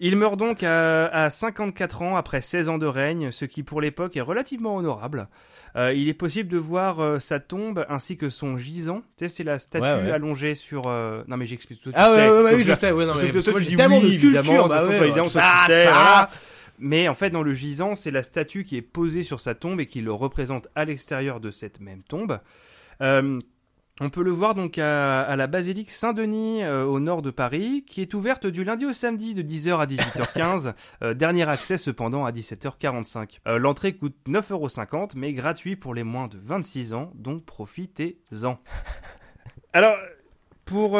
Il 0.00 0.16
meurt 0.16 0.36
donc 0.36 0.62
à, 0.62 1.06
à 1.06 1.28
54 1.30 2.02
ans 2.02 2.16
après 2.16 2.40
16 2.40 2.68
ans 2.68 2.78
de 2.78 2.86
règne, 2.86 3.30
ce 3.32 3.44
qui 3.44 3.62
pour 3.64 3.80
l'époque 3.80 4.16
est 4.16 4.20
relativement 4.20 4.76
honorable. 4.76 5.28
Euh, 5.76 5.92
il 5.92 6.08
est 6.08 6.14
possible 6.14 6.48
de 6.48 6.56
voir 6.56 7.00
euh, 7.00 7.18
sa 7.18 7.40
tombe 7.40 7.84
ainsi 7.88 8.16
que 8.16 8.30
son 8.30 8.56
gisant. 8.56 9.02
Tu 9.18 9.24
sais, 9.24 9.28
c'est 9.28 9.44
la 9.44 9.58
statue 9.58 9.84
Ouais, 9.84 10.04
ouais. 10.06 10.10
allongée 10.12 10.54
sur. 10.54 10.84
euh, 10.86 11.22
Non, 11.28 11.36
mais 11.36 11.46
j'explique 11.46 11.80
tout. 11.82 11.90
tu 11.90 11.96
Ah 11.98 12.10
ouais, 12.10 12.16
sais. 12.16 12.30
ouais, 12.30 12.42
ouais, 12.42 12.54
oui, 12.54 12.62
je 12.62 12.72
sais. 12.74 12.92
Ouais, 12.92 13.04
non, 13.06 13.14
mais 13.16 13.30
toi, 13.32 13.42
tu 13.60 13.66
dis 13.66 13.76
tellement 13.76 13.98
oui, 13.98 14.16
de 14.16 14.20
culture. 14.20 14.68
bah 14.68 14.86
ouais, 14.86 14.98
évidemment, 15.08 15.28
ça, 15.28 15.64
sais, 15.66 15.82
ça. 15.84 15.90
voilà. 15.90 16.30
Mais 16.78 17.08
en 17.08 17.14
fait, 17.14 17.30
dans 17.30 17.42
le 17.42 17.52
gisant, 17.52 17.96
c'est 17.96 18.12
la 18.12 18.22
statue 18.22 18.62
qui 18.64 18.76
est 18.76 18.82
posée 18.82 19.24
sur 19.24 19.40
sa 19.40 19.54
tombe 19.56 19.80
et 19.80 19.86
qui 19.86 20.00
le 20.00 20.12
représente 20.12 20.68
à 20.76 20.84
l'extérieur 20.84 21.40
de 21.40 21.50
cette 21.50 21.80
même 21.80 22.02
tombe. 22.08 22.38
Euh, 23.02 23.40
On 24.00 24.10
peut 24.10 24.22
le 24.22 24.30
voir 24.30 24.54
donc 24.54 24.78
à, 24.78 25.22
à 25.22 25.34
la 25.34 25.48
basilique 25.48 25.90
Saint-Denis 25.90 26.62
euh, 26.62 26.84
au 26.84 27.00
nord 27.00 27.20
de 27.20 27.32
Paris, 27.32 27.84
qui 27.84 28.00
est 28.00 28.14
ouverte 28.14 28.46
du 28.46 28.62
lundi 28.62 28.86
au 28.86 28.92
samedi 28.92 29.34
de 29.34 29.42
10h 29.42 29.78
à 29.78 29.86
18h15. 29.86 30.74
Euh, 31.02 31.14
dernier 31.14 31.48
accès 31.48 31.76
cependant 31.76 32.24
à 32.24 32.32
17h45. 32.32 33.38
Euh, 33.46 33.58
L'entrée 33.58 33.94
coûte 33.94 34.16
9,50€ 34.26 35.12
mais 35.16 35.32
gratuit 35.32 35.76
pour 35.76 35.94
les 35.94 36.02
moins 36.02 36.28
de 36.28 36.38
26 36.42 36.92
ans, 36.94 37.12
donc 37.14 37.44
profitez-en. 37.44 38.58
Alors, 39.72 39.96
pour, 40.64 40.98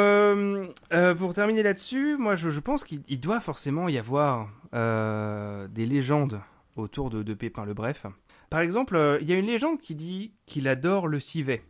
pour 1.19 1.35
terminer 1.35 1.63
là-dessus, 1.63 2.17
moi 2.17 2.37
je, 2.37 2.51
je 2.51 2.61
pense 2.61 2.85
qu'il 2.85 3.03
il 3.09 3.19
doit 3.21 3.41
forcément 3.41 3.89
y 3.89 3.99
avoir 3.99 4.49
des 4.73 5.87
légendes 5.87 6.41
autour 6.77 7.11
de, 7.11 7.23
de 7.23 7.35
Pépin 7.35 7.65
le 7.65 7.75
Bref. 7.75 8.07
Par 8.51 8.61
exemple, 8.61 9.19
il 9.21 9.29
y 9.29 9.33
a 9.33 9.37
une 9.37 9.47
légende 9.47 9.81
qui 9.81 9.95
dit 9.95 10.33
qu'il 10.47 10.69
adore 10.69 11.09
le 11.09 11.19
civet. 11.21 11.63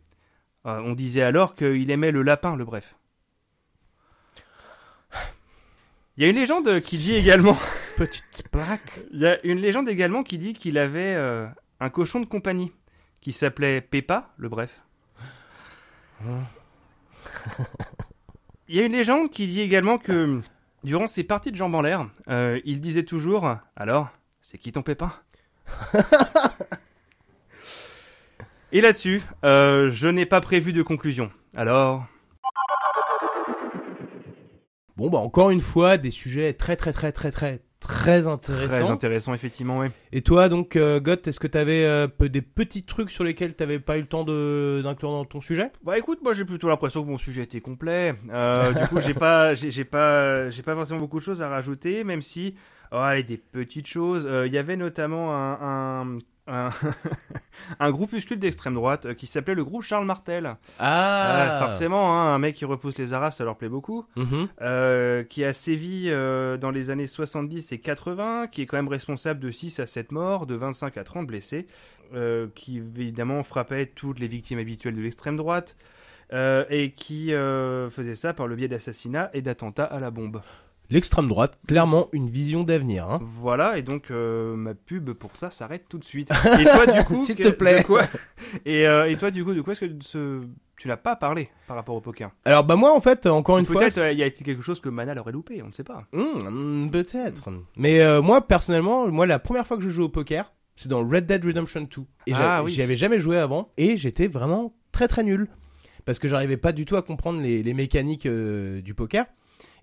Euh, 0.65 0.81
on 0.83 0.93
disait 0.93 1.21
alors 1.21 1.55
qu'il 1.55 1.89
aimait 1.89 2.11
le 2.11 2.21
lapin 2.21 2.55
le 2.55 2.65
Bref. 2.65 2.95
Il 6.17 6.23
y 6.23 6.25
a 6.25 6.29
une 6.29 6.35
légende 6.35 6.81
qui 6.81 6.97
dit 6.97 7.15
également. 7.15 7.57
Petite 7.97 8.49
plaque. 8.51 8.99
Il 9.13 9.19
y 9.19 9.25
a 9.25 9.39
une 9.45 9.59
légende 9.59 9.87
également 9.87 10.21
qui 10.23 10.37
dit 10.37 10.53
qu'il 10.53 10.77
avait 10.77 11.15
euh, 11.15 11.47
un 11.79 11.89
cochon 11.89 12.19
de 12.19 12.25
compagnie 12.25 12.73
qui 13.21 13.31
s'appelait 13.31 13.79
Peppa 13.79 14.33
le 14.35 14.49
Bref. 14.49 14.81
Il 18.67 18.75
y 18.75 18.81
a 18.81 18.85
une 18.85 18.91
légende 18.91 19.29
qui 19.29 19.47
dit 19.47 19.61
également 19.61 19.97
que 19.97 20.41
durant 20.83 21.07
ses 21.07 21.23
parties 21.23 21.51
de 21.51 21.55
jambes 21.55 21.75
en 21.75 21.81
l'air, 21.81 22.09
euh, 22.27 22.59
il 22.65 22.81
disait 22.81 23.03
toujours 23.03 23.55
Alors, 23.77 24.09
c'est 24.41 24.57
qui 24.57 24.73
ton 24.73 24.81
pépin 24.81 25.13
Et 28.71 28.81
là-dessus, 28.81 29.21
euh, 29.43 29.89
je 29.91 30.07
n'ai 30.07 30.25
pas 30.25 30.41
prévu 30.41 30.73
de 30.73 30.81
conclusion. 30.83 31.31
Alors, 31.55 32.05
Bon, 34.95 35.09
bah 35.09 35.19
encore 35.19 35.49
une 35.49 35.61
fois, 35.61 35.97
des 35.97 36.11
sujets 36.11 36.51
très 36.53 36.75
très 36.75 36.91
très 36.91 37.13
très 37.13 37.31
très 37.31 37.61
très 37.79 38.27
intéressants. 38.27 38.67
très 38.67 38.89
intéressant 38.91 39.33
effectivement, 39.33 39.79
oui. 39.79 39.87
Et 40.11 40.21
toi, 40.21 40.49
donc, 40.49 40.75
euh, 40.75 40.99
Goth, 40.99 41.25
est-ce 41.29 41.39
que 41.39 41.47
tu 41.47 41.57
avais 41.57 42.05
des 42.19 42.41
petits 42.41 42.83
trucs 42.83 43.09
sur 43.09 43.23
lesquels 43.23 43.55
tu 43.55 43.63
n'avais 43.63 43.79
pas 43.79 43.97
eu 43.97 44.01
le 44.01 44.07
temps 44.07 44.25
d'inclure 44.25 45.11
dans 45.11 45.23
ton 45.23 45.39
sujet? 45.39 45.71
Bah 45.85 45.97
écoute, 45.97 46.19
moi 46.21 46.33
j'ai 46.33 46.43
plutôt 46.43 46.67
l'impression 46.67 47.01
que 47.05 47.09
mon 47.09 47.17
sujet 47.17 47.43
était 47.43 47.61
complet. 47.61 48.13
Euh, 48.29 48.73
du 48.73 48.87
coup, 48.89 48.99
j'ai 48.99 49.13
pas, 49.13 49.53
j'ai 49.55 49.85
pas, 49.85 50.49
j'ai 50.49 50.63
pas 50.63 50.75
forcément 50.75 50.99
beaucoup 50.99 51.19
de 51.19 51.23
choses 51.23 51.41
à 51.41 51.47
rajouter, 51.47 52.03
même 52.03 52.21
si, 52.21 52.55
oh, 52.91 52.97
allez, 52.97 53.23
des 53.23 53.37
petites 53.37 53.87
choses. 53.87 54.27
Euh, 54.29 54.47
Il 54.47 54.53
y 54.53 54.57
avait 54.57 54.75
notamment 54.75 55.33
un, 55.33 56.01
un, 56.01 56.17
un, 56.49 56.69
un 57.79 57.91
groupuscule 57.91 58.39
d'extrême 58.39 58.73
droite 58.73 59.05
euh, 59.05 59.13
qui 59.13 59.27
s'appelait 59.27 59.55
le 59.55 59.63
groupe 59.63 59.83
Charles 59.83 60.05
Martel. 60.05 60.55
Ah 60.79 61.57
forcément, 61.59 62.13
hein, 62.13 62.33
un 62.33 62.39
mec 62.39 62.55
qui 62.55 62.65
repousse 62.65 62.97
les 62.97 63.13
arabes, 63.13 63.31
ça 63.31 63.43
leur 63.43 63.57
plaît 63.57 63.69
beaucoup. 63.69 64.05
Mhm. 64.15 64.47
Euh, 64.61 65.23
qui 65.23 65.43
a 65.43 65.53
sévi 65.53 66.05
euh, 66.07 66.57
dans 66.57 66.71
les 66.71 66.89
années 66.89 67.07
70 67.07 67.71
et 67.71 67.79
80, 67.79 68.47
qui 68.47 68.61
est 68.61 68.65
quand 68.65 68.77
même 68.77 68.87
responsable 68.87 69.39
de 69.39 69.51
6 69.51 69.79
à 69.79 69.85
7 69.85 70.11
morts, 70.11 70.45
de 70.45 70.55
25 70.55 70.97
à 70.97 71.03
30 71.03 71.27
blessés, 71.27 71.67
qui 72.55 72.77
évidemment 72.77 73.43
frappait 73.43 73.85
toutes 73.85 74.19
les 74.19 74.27
victimes 74.27 74.57
habituelles 74.57 74.95
de 74.95 75.01
l'extrême 75.01 75.35
droite, 75.35 75.75
et 76.33 76.93
qui 76.95 77.31
faisait 77.91 78.15
ça 78.15 78.33
par 78.33 78.47
le 78.47 78.55
biais 78.55 78.67
d'assassinats 78.67 79.29
et 79.33 79.43
d'attentats 79.43 79.85
à 79.85 79.99
la 79.99 80.09
bombe. 80.09 80.41
L'extrême 80.91 81.27
droite, 81.27 81.59
clairement 81.67 82.07
une 82.13 82.29
vision 82.29 82.63
d'avenir. 82.63 83.07
Hein. 83.09 83.19
Voilà, 83.21 83.77
et 83.77 83.83
donc 83.83 84.09
euh, 84.09 84.55
ma 84.55 84.73
pub 84.73 85.11
pour 85.11 85.35
ça 85.37 85.49
s'arrête 85.51 85.85
tout 85.87 85.99
de 85.99 86.03
suite. 86.03 86.29
Et 86.59 86.63
toi 86.63 86.85
du 86.87 87.03
coup, 87.05 87.21
S'il 87.21 87.35
te 87.35 87.49
plaît. 87.49 87.81
de 87.81 87.85
quoi 87.85 88.03
et, 88.65 88.87
euh, 88.87 89.07
et 89.09 89.15
toi 89.17 89.29
du 89.29 89.43
coup, 89.45 89.53
de 89.53 89.61
quoi 89.61 89.73
est-ce 89.73 89.85
que 89.85 89.91
ce- 90.01 90.41
tu 90.77 90.87
n'as 90.87 90.97
pas 90.97 91.15
parlé 91.15 91.49
par 91.67 91.75
rapport 91.75 91.93
au 91.95 92.01
poker? 92.01 92.31
Alors, 92.45 92.63
bah 92.63 92.75
moi, 92.77 92.93
en 92.95 93.01
fait, 93.01 93.25
encore 93.27 93.57
une 93.59 93.65
fois... 93.65 93.81
Peut-être 93.81 93.97
euh, 93.97 94.11
il 94.13 94.17
y 94.17 94.23
a 94.23 94.25
été 94.25 94.43
quelque 94.45 94.61
chose 94.63 94.79
que 94.79 94.87
Manal 94.89 95.19
aurait 95.19 95.33
loupé, 95.33 95.61
on 95.61 95.67
ne 95.67 95.73
sait 95.73 95.83
pas. 95.83 96.05
Hmm, 96.13 96.89
peut-être. 96.89 97.49
Mais 97.75 97.99
euh, 97.99 98.21
moi, 98.21 98.47
personnellement, 98.47 99.07
moi, 99.09 99.25
la 99.27 99.39
première 99.39 99.67
fois 99.67 99.75
que 99.77 99.83
je 99.83 99.89
joue 99.89 100.03
au 100.03 100.09
poker, 100.09 100.53
c'est 100.77 100.87
dans 100.89 101.05
Red 101.05 101.25
Dead 101.25 101.43
Redemption 101.43 101.81
2. 101.81 101.87
Et 102.27 102.33
Ah, 102.33 102.63
oui. 102.63 102.71
j'y 102.71 102.81
avais 102.81 102.95
jamais 102.95 103.19
joué 103.19 103.37
avant, 103.37 103.73
et 103.77 103.97
j'étais 103.97 104.27
vraiment 104.27 104.73
très 104.93 105.09
très 105.09 105.23
nul. 105.25 105.49
Parce 106.05 106.17
que 106.17 106.29
j'arrivais 106.29 106.55
pas 106.57 106.71
du 106.71 106.85
tout 106.85 106.95
à 106.95 107.01
comprendre 107.01 107.41
les, 107.41 107.61
les 107.61 107.73
mécaniques 107.73 108.25
euh, 108.25 108.81
du 108.81 108.93
poker. 108.95 109.25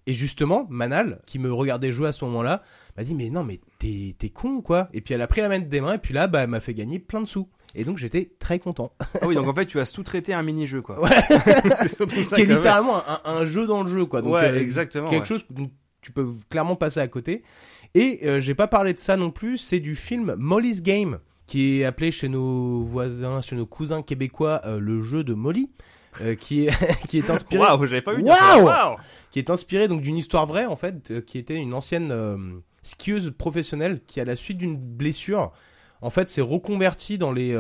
Et 0.07 0.15
justement, 0.15 0.67
Manal, 0.71 1.21
qui 1.27 1.39
me 1.39 1.53
regardait 1.53 1.91
jouer 1.93 2.09
à 2.09 2.13
ce 2.13 2.25
moment-là, 2.27 2.63
m'a 2.97 3.03
dit 3.05 3.15
Mais 3.15 3.29
non, 3.31 3.43
mais 3.45 3.61
t'es 3.79 4.15
t'es 4.19 4.29
con, 4.31 4.61
quoi? 4.63 4.89
Et 4.93 5.01
puis 5.01 5.15
elle 5.15 5.23
a 5.23 5.27
pris 5.27 5.41
la 5.41 5.49
main 5.49 5.59
des 5.59 5.81
mains, 5.81 5.95
et 5.95 5.99
puis 5.99 6.15
là, 6.15 6.27
bah, 6.29 6.43
elle 6.43 6.51
m'a 6.51 6.61
fait 6.61 6.75
gagner 6.75 6.99
plein 6.99 7.21
de 7.21 7.27
sous. 7.27 7.49
Et 7.75 7.85
donc 7.85 7.99
j'étais 7.99 8.31
très 8.39 8.59
content. 8.59 8.93
Ah 9.21 9.27
oui, 9.27 9.35
donc 9.35 9.47
en 9.49 9.55
fait 9.55 9.67
tu 9.67 9.79
as 9.81 9.85
sous-traité 9.85 10.33
un 10.33 10.43
mini-jeu 10.43 10.81
quoi. 10.81 11.01
Ouais. 11.03 11.11
C'est 11.29 12.23
ça 12.25 12.37
qui 12.37 12.43
est 12.43 12.47
littéralement 12.47 13.03
un, 13.07 13.21
un 13.25 13.45
jeu 13.47 13.67
dans 13.67 13.83
le 13.83 13.91
jeu, 13.91 14.07
quoi. 14.07 14.23
Donc, 14.23 14.33
Ouais, 14.33 14.49
euh, 14.49 14.61
exactement, 14.61 15.11
Quelque 15.11 15.23
ouais. 15.23 15.29
chose 15.29 15.45
dont 15.51 15.71
tu 16.01 16.13
peux 16.13 16.29
clairement 16.51 16.77
passer 16.77 17.01
à 17.01 17.09
côté. 17.09 17.43
Et 17.95 18.21
euh, 18.25 18.41
j'ai 18.41 18.55
pas 18.55 18.69
parlé 18.69 18.95
de 18.95 18.99
ça 18.99 19.17
non 19.17 19.31
plus, 19.31 19.59
c'est 19.59 19.81
du 19.81 19.95
film 19.97 20.35
Molly's 20.39 20.83
Game, 20.83 21.19
qui 21.47 21.81
est 21.81 21.85
appelé 21.85 22.11
chez 22.13 22.29
nos 22.29 22.81
voisins, 22.83 23.41
chez 23.41 23.57
nos 23.57 23.67
cousins 23.67 24.03
québécois, 24.03 24.63
euh, 24.65 24.79
le 24.79 25.03
jeu 25.03 25.25
de 25.25 25.35
Molly. 25.35 25.69
Euh, 26.23 26.35
qui 26.35 26.67
est 26.67 26.71
qui 27.09 27.19
est 27.19 27.31
inspiré 27.31 27.63
Waouh, 27.63 27.87
j'avais 27.87 28.03
pas 28.03 28.15
vu. 28.15 28.23
Waouh 28.23 28.65
Waouh. 28.65 28.97
Qui 29.31 29.39
est 29.39 29.51
inspiré 29.51 29.89
donc 29.89 30.03
d'une 30.03 30.17
histoire 30.17 30.47
vraie 30.47 30.67
en 30.67 30.77
fait 30.77 31.11
euh, 31.11 31.21
qui 31.21 31.39
était 31.39 31.57
une 31.57 31.75
ancienne 31.75 32.11
euh, 32.13 32.37
skieuse 32.83 33.33
professionnelle 33.37 34.01
qui 34.07 34.21
à 34.21 34.25
la 34.25 34.37
suite 34.37 34.59
d'une 34.59 34.77
blessure 34.77 35.53
en 36.01 36.11
fait 36.11 36.29
s'est 36.31 36.43
reconvertie 36.43 37.19
dans 37.19 37.33
les 37.33 37.53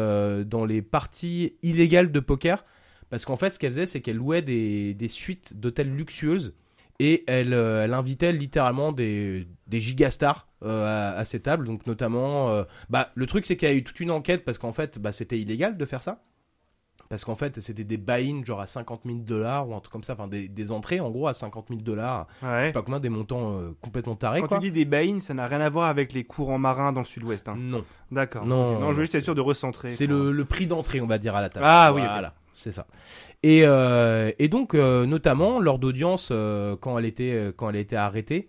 dans 0.46 0.64
les 0.64 0.82
parties 0.82 1.56
illégales 1.62 2.12
de 2.12 2.20
poker. 2.20 2.64
Parce 3.08 3.24
qu'en 3.24 3.36
fait 3.36 3.50
ce 3.50 3.58
qu'elle 3.58 3.72
faisait 3.72 3.86
c'est 3.86 4.00
qu'elle 4.00 4.16
louait 4.16 4.42
des, 4.42 4.94
des 4.94 5.08
suites 5.08 5.58
d'hôtels 5.58 5.94
luxueuses 5.94 6.54
et 6.98 7.24
elle, 7.26 7.52
euh, 7.52 7.84
elle 7.84 7.94
invitait 7.94 8.32
littéralement 8.32 8.92
des, 8.92 9.46
des 9.66 9.80
gigastars 9.80 10.48
euh, 10.62 11.12
à, 11.14 11.18
à 11.18 11.24
ces 11.24 11.40
tables. 11.40 11.66
Donc 11.66 11.86
notamment 11.86 12.50
euh, 12.50 12.64
bah 12.88 13.10
le 13.14 13.26
truc 13.26 13.46
c'est 13.46 13.56
qu'il 13.56 13.68
y 13.68 13.72
a 13.72 13.74
eu 13.74 13.84
toute 13.84 14.00
une 14.00 14.10
enquête 14.10 14.44
parce 14.44 14.58
qu'en 14.58 14.72
fait 14.72 14.98
bah, 14.98 15.12
c'était 15.12 15.38
illégal 15.38 15.76
de 15.76 15.84
faire 15.84 16.02
ça 16.02 16.22
parce 17.08 17.24
qu'en 17.24 17.36
fait, 17.36 17.60
c'était 17.60 17.84
des 17.84 17.96
buy-in 17.96 18.44
genre 18.44 18.60
à 18.60 18.66
50 18.66 19.02
000 19.04 19.18
dollars 19.18 19.68
ou 19.68 19.74
un 19.74 19.80
truc 19.80 19.92
comme 19.92 20.02
ça, 20.02 20.14
enfin 20.14 20.26
des, 20.28 20.48
des 20.48 20.72
entrées 20.72 21.00
en 21.00 21.10
gros 21.10 21.28
à 21.28 21.34
50 21.34 21.66
000 21.68 21.80
dollars. 21.82 22.26
Ouais. 22.42 22.72
pas 22.72 22.82
combien, 22.82 23.00
des 23.00 23.08
montants 23.08 23.52
euh, 23.58 23.76
complètement 23.80 24.16
tarés 24.16 24.40
Quand 24.40 24.48
quoi. 24.48 24.58
tu 24.58 24.70
dis 24.70 24.72
des 24.72 24.84
buy 24.84 25.20
ça 25.20 25.34
n'a 25.34 25.46
rien 25.46 25.60
à 25.60 25.68
voir 25.68 25.88
avec 25.88 26.12
les 26.12 26.24
courants 26.24 26.58
marins 26.58 26.92
dans 26.92 27.00
le 27.00 27.06
sud-ouest. 27.06 27.48
Hein. 27.48 27.56
Non, 27.58 27.84
D'accord. 28.10 28.44
Non, 28.46 28.90
je 28.92 28.96
veux 28.98 29.02
juste 29.04 29.14
être 29.14 29.24
sûr 29.24 29.34
de 29.34 29.40
recentrer. 29.40 29.88
c'est 29.88 30.06
le, 30.06 30.32
le 30.32 30.44
prix 30.44 30.66
d'entrée, 30.66 31.00
on 31.00 31.06
va 31.06 31.18
dire, 31.18 31.34
à 31.36 31.40
la 31.40 31.48
table. 31.48 31.64
Ah 31.68 31.92
oui, 31.94 32.00
voilà, 32.02 32.34
c'est 32.54 32.72
ça. 32.72 32.86
Et, 33.42 33.62
euh, 33.64 34.32
et 34.38 34.48
donc, 34.48 34.74
euh, 34.74 35.06
notamment, 35.06 35.60
lors 35.60 35.78
d'audience, 35.78 36.32
quand, 36.80 36.98
elle 36.98 37.04
était, 37.04 37.52
quand 37.56 37.68
elle 37.70 37.76
a 37.76 37.80
été 37.80 37.96
arrêtée, 37.96 38.48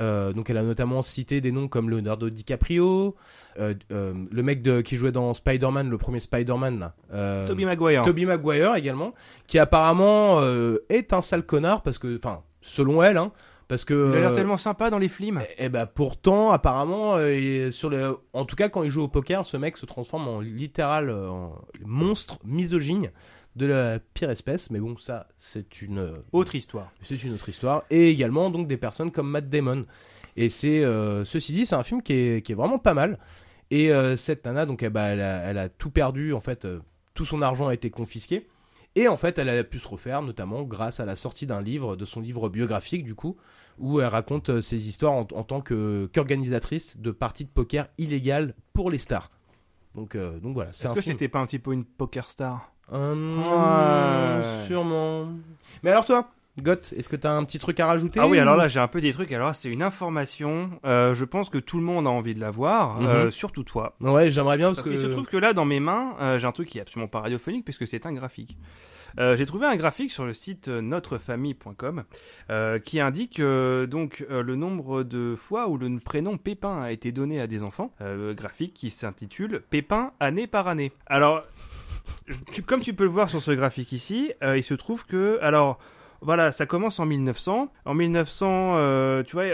euh, 0.00 0.32
donc 0.32 0.50
elle 0.50 0.56
a 0.58 0.62
notamment 0.62 1.02
cité 1.02 1.40
des 1.40 1.52
noms 1.52 1.68
comme 1.68 1.88
Leonardo 1.90 2.28
DiCaprio, 2.30 3.14
euh, 3.58 3.74
euh, 3.92 4.12
le 4.30 4.42
mec 4.42 4.62
de, 4.62 4.80
qui 4.80 4.96
jouait 4.96 5.12
dans 5.12 5.32
Spider-Man, 5.34 5.88
le 5.88 5.98
premier 5.98 6.20
Spider-Man, 6.20 6.78
là, 6.80 7.44
Tobey 7.46 7.64
Maguire. 7.64 8.02
Tobey 8.02 8.24
Maguire 8.24 8.74
également, 8.76 9.14
qui 9.46 9.58
apparemment 9.58 10.40
est 10.88 11.12
un 11.12 11.22
sale 11.22 11.44
connard 11.44 11.82
parce 11.82 11.98
que, 11.98 12.16
enfin, 12.16 12.42
selon 12.60 13.02
elle, 13.02 13.16
hein, 13.18 13.30
parce 13.68 13.84
que. 13.84 14.10
Il 14.12 14.16
a 14.16 14.20
l'air 14.20 14.32
tellement 14.32 14.56
sympa 14.56 14.90
dans 14.90 14.98
les 14.98 15.08
films. 15.08 15.40
eh 15.58 15.68
ben 15.68 15.86
pourtant, 15.86 16.50
apparemment, 16.50 17.18
il- 17.20 17.72
sur 17.72 17.88
le, 17.90 18.16
en 18.32 18.44
tout 18.44 18.56
cas 18.56 18.68
quand 18.68 18.82
il 18.82 18.90
joue 18.90 19.02
au 19.02 19.08
poker, 19.08 19.44
ce 19.44 19.56
mec 19.56 19.76
se 19.76 19.86
transforme 19.86 20.26
en 20.28 20.40
littéral 20.40 21.10
en 21.10 21.54
monstre 21.84 22.38
misogyne 22.44 23.10
de 23.56 23.66
la 23.66 23.98
pire 24.14 24.30
espèce. 24.30 24.70
Mais 24.70 24.80
bon, 24.80 24.96
ça, 24.96 25.28
c'est 25.38 25.80
une, 25.82 25.98
euh, 25.98 26.16
Autre 26.32 26.54
histoire. 26.54 26.90
c'est 27.00 27.22
une 27.22 27.34
autre 27.34 27.48
histoire. 27.48 27.84
Et 27.90 28.10
également 28.10 28.50
donc 28.50 28.66
des 28.68 28.76
personnes 28.76 29.10
comme 29.10 29.30
Matt 29.30 29.48
Damon. 29.48 29.86
Et 30.36 30.48
c'est, 30.48 30.82
euh, 30.84 31.24
ceci 31.24 31.52
dit, 31.52 31.64
c'est 31.66 31.76
un 31.76 31.84
film 31.84 32.02
qui 32.02 32.12
est, 32.14 32.44
qui 32.44 32.52
est 32.52 32.56
vraiment 32.56 32.78
pas 32.78 32.94
mal. 32.94 33.18
Et 33.70 33.92
euh, 33.92 34.16
cette 34.16 34.44
nana, 34.44 34.66
donc, 34.66 34.82
eh 34.82 34.90
ben, 34.90 35.04
elle, 35.06 35.20
a, 35.20 35.36
elle 35.50 35.58
a 35.58 35.68
tout 35.68 35.90
perdu 35.90 36.32
en 36.32 36.40
fait, 36.40 36.64
euh, 36.64 36.80
tout 37.14 37.24
son 37.24 37.40
argent 37.42 37.68
a 37.68 37.74
été 37.74 37.90
confisqué. 37.90 38.48
Et 38.96 39.08
en 39.08 39.16
fait, 39.16 39.38
elle 39.38 39.48
a 39.48 39.64
pu 39.64 39.78
se 39.78 39.88
refaire, 39.88 40.22
notamment 40.22 40.62
grâce 40.62 41.00
à 41.00 41.04
la 41.04 41.16
sortie 41.16 41.46
d'un 41.46 41.60
livre, 41.60 41.96
de 41.96 42.04
son 42.04 42.20
livre 42.20 42.48
biographique, 42.48 43.02
du 43.04 43.14
coup, 43.14 43.36
où 43.78 44.00
elle 44.00 44.06
raconte 44.06 44.60
ses 44.60 44.86
histoires 44.88 45.12
en, 45.14 45.26
en 45.32 45.42
tant 45.44 45.60
que, 45.60 46.08
qu'organisatrice 46.12 46.96
de 46.98 47.10
parties 47.10 47.44
de 47.44 47.50
poker 47.50 47.88
illégales 47.98 48.54
pour 48.72 48.90
les 48.90 48.98
stars. 48.98 49.30
Donc, 49.96 50.16
donc 50.16 50.54
voilà. 50.54 50.72
c'est 50.72 50.86
Est-ce 50.86 50.94
que 50.94 51.00
film- 51.00 51.14
c'était 51.14 51.28
pas 51.28 51.38
un 51.40 51.46
petit 51.46 51.58
peu 51.60 51.72
une 51.72 51.84
poker 51.84 52.28
star? 52.30 52.72
Hum, 52.92 53.38
Ouais. 53.38 54.66
Sûrement. 54.66 55.28
Mais 55.82 55.90
alors 55.90 56.04
toi, 56.04 56.28
Goth, 56.62 56.94
est-ce 56.96 57.08
que 57.08 57.16
t'as 57.16 57.32
un 57.32 57.42
petit 57.44 57.58
truc 57.58 57.80
à 57.80 57.86
rajouter 57.86 58.20
Ah 58.22 58.28
oui, 58.28 58.38
ou- 58.38 58.40
alors 58.40 58.56
là 58.56 58.68
j'ai 58.68 58.78
un 58.78 58.86
petit 58.88 59.12
truc. 59.12 59.32
Alors 59.32 59.54
c'est 59.54 59.68
une 59.68 59.82
information. 59.82 60.70
euh, 60.84 61.14
je 61.14 61.24
pense 61.24 61.50
que 61.50 61.58
tout 61.58 61.78
le 61.78 61.84
monde 61.84 62.06
a 62.06 62.10
envie 62.10 62.34
de 62.34 62.40
la 62.40 62.50
voir, 62.50 63.00
Mhm. 63.00 63.06
euh, 63.06 63.30
surtout 63.30 63.64
toi. 63.64 63.96
Ouais, 64.00 64.30
j'aimerais 64.30 64.56
bien 64.56 64.68
parce, 64.68 64.78
Parce 64.78 64.84
que. 64.88 64.90
qu'il 64.94 64.98
se 65.02 65.06
trouve 65.06 65.26
que 65.26 65.36
là, 65.36 65.52
dans 65.52 65.64
mes 65.64 65.80
mains, 65.80 66.14
euh, 66.20 66.38
j'ai 66.38 66.46
un 66.46 66.52
truc 66.52 66.68
qui 66.68 66.78
est 66.78 66.82
absolument 66.82 67.08
pas 67.08 67.20
radiophonique 67.20 67.64
puisque 67.64 67.86
c'est 67.88 68.06
un 68.06 68.12
graphique. 68.12 68.56
Euh, 69.18 69.36
j'ai 69.36 69.46
trouvé 69.46 69.66
un 69.66 69.76
graphique 69.76 70.10
sur 70.10 70.24
le 70.24 70.32
site 70.32 70.66
notrefamille.com 70.68 72.02
euh, 72.50 72.78
qui 72.80 73.00
indique 73.00 73.38
euh, 73.40 73.86
donc 73.86 74.24
euh, 74.30 74.42
le 74.42 74.56
nombre 74.56 75.02
de 75.04 75.34
fois 75.36 75.68
où 75.68 75.76
le 75.78 75.98
prénom 76.00 76.36
Pépin 76.36 76.82
a 76.82 76.90
été 76.92 77.12
donné 77.12 77.40
à 77.40 77.46
des 77.46 77.62
enfants. 77.62 77.92
Euh, 78.00 78.34
graphique 78.34 78.74
qui 78.74 78.90
s'intitule 78.90 79.62
Pépin 79.70 80.12
année 80.20 80.46
par 80.46 80.66
année. 80.68 80.92
Alors 81.06 81.42
tu- 82.52 82.62
comme 82.62 82.80
tu 82.80 82.94
peux 82.94 83.04
le 83.04 83.10
voir 83.10 83.28
sur 83.28 83.40
ce 83.42 83.50
graphique 83.50 83.92
ici, 83.92 84.32
euh, 84.42 84.56
il 84.56 84.62
se 84.64 84.74
trouve 84.74 85.06
que, 85.06 85.38
alors, 85.42 85.78
voilà, 86.20 86.52
ça 86.52 86.66
commence 86.66 86.98
en 87.00 87.06
1900. 87.06 87.70
En 87.84 87.94
1900, 87.94 88.74
euh, 88.76 89.22
tu 89.22 89.32
vois, 89.36 89.44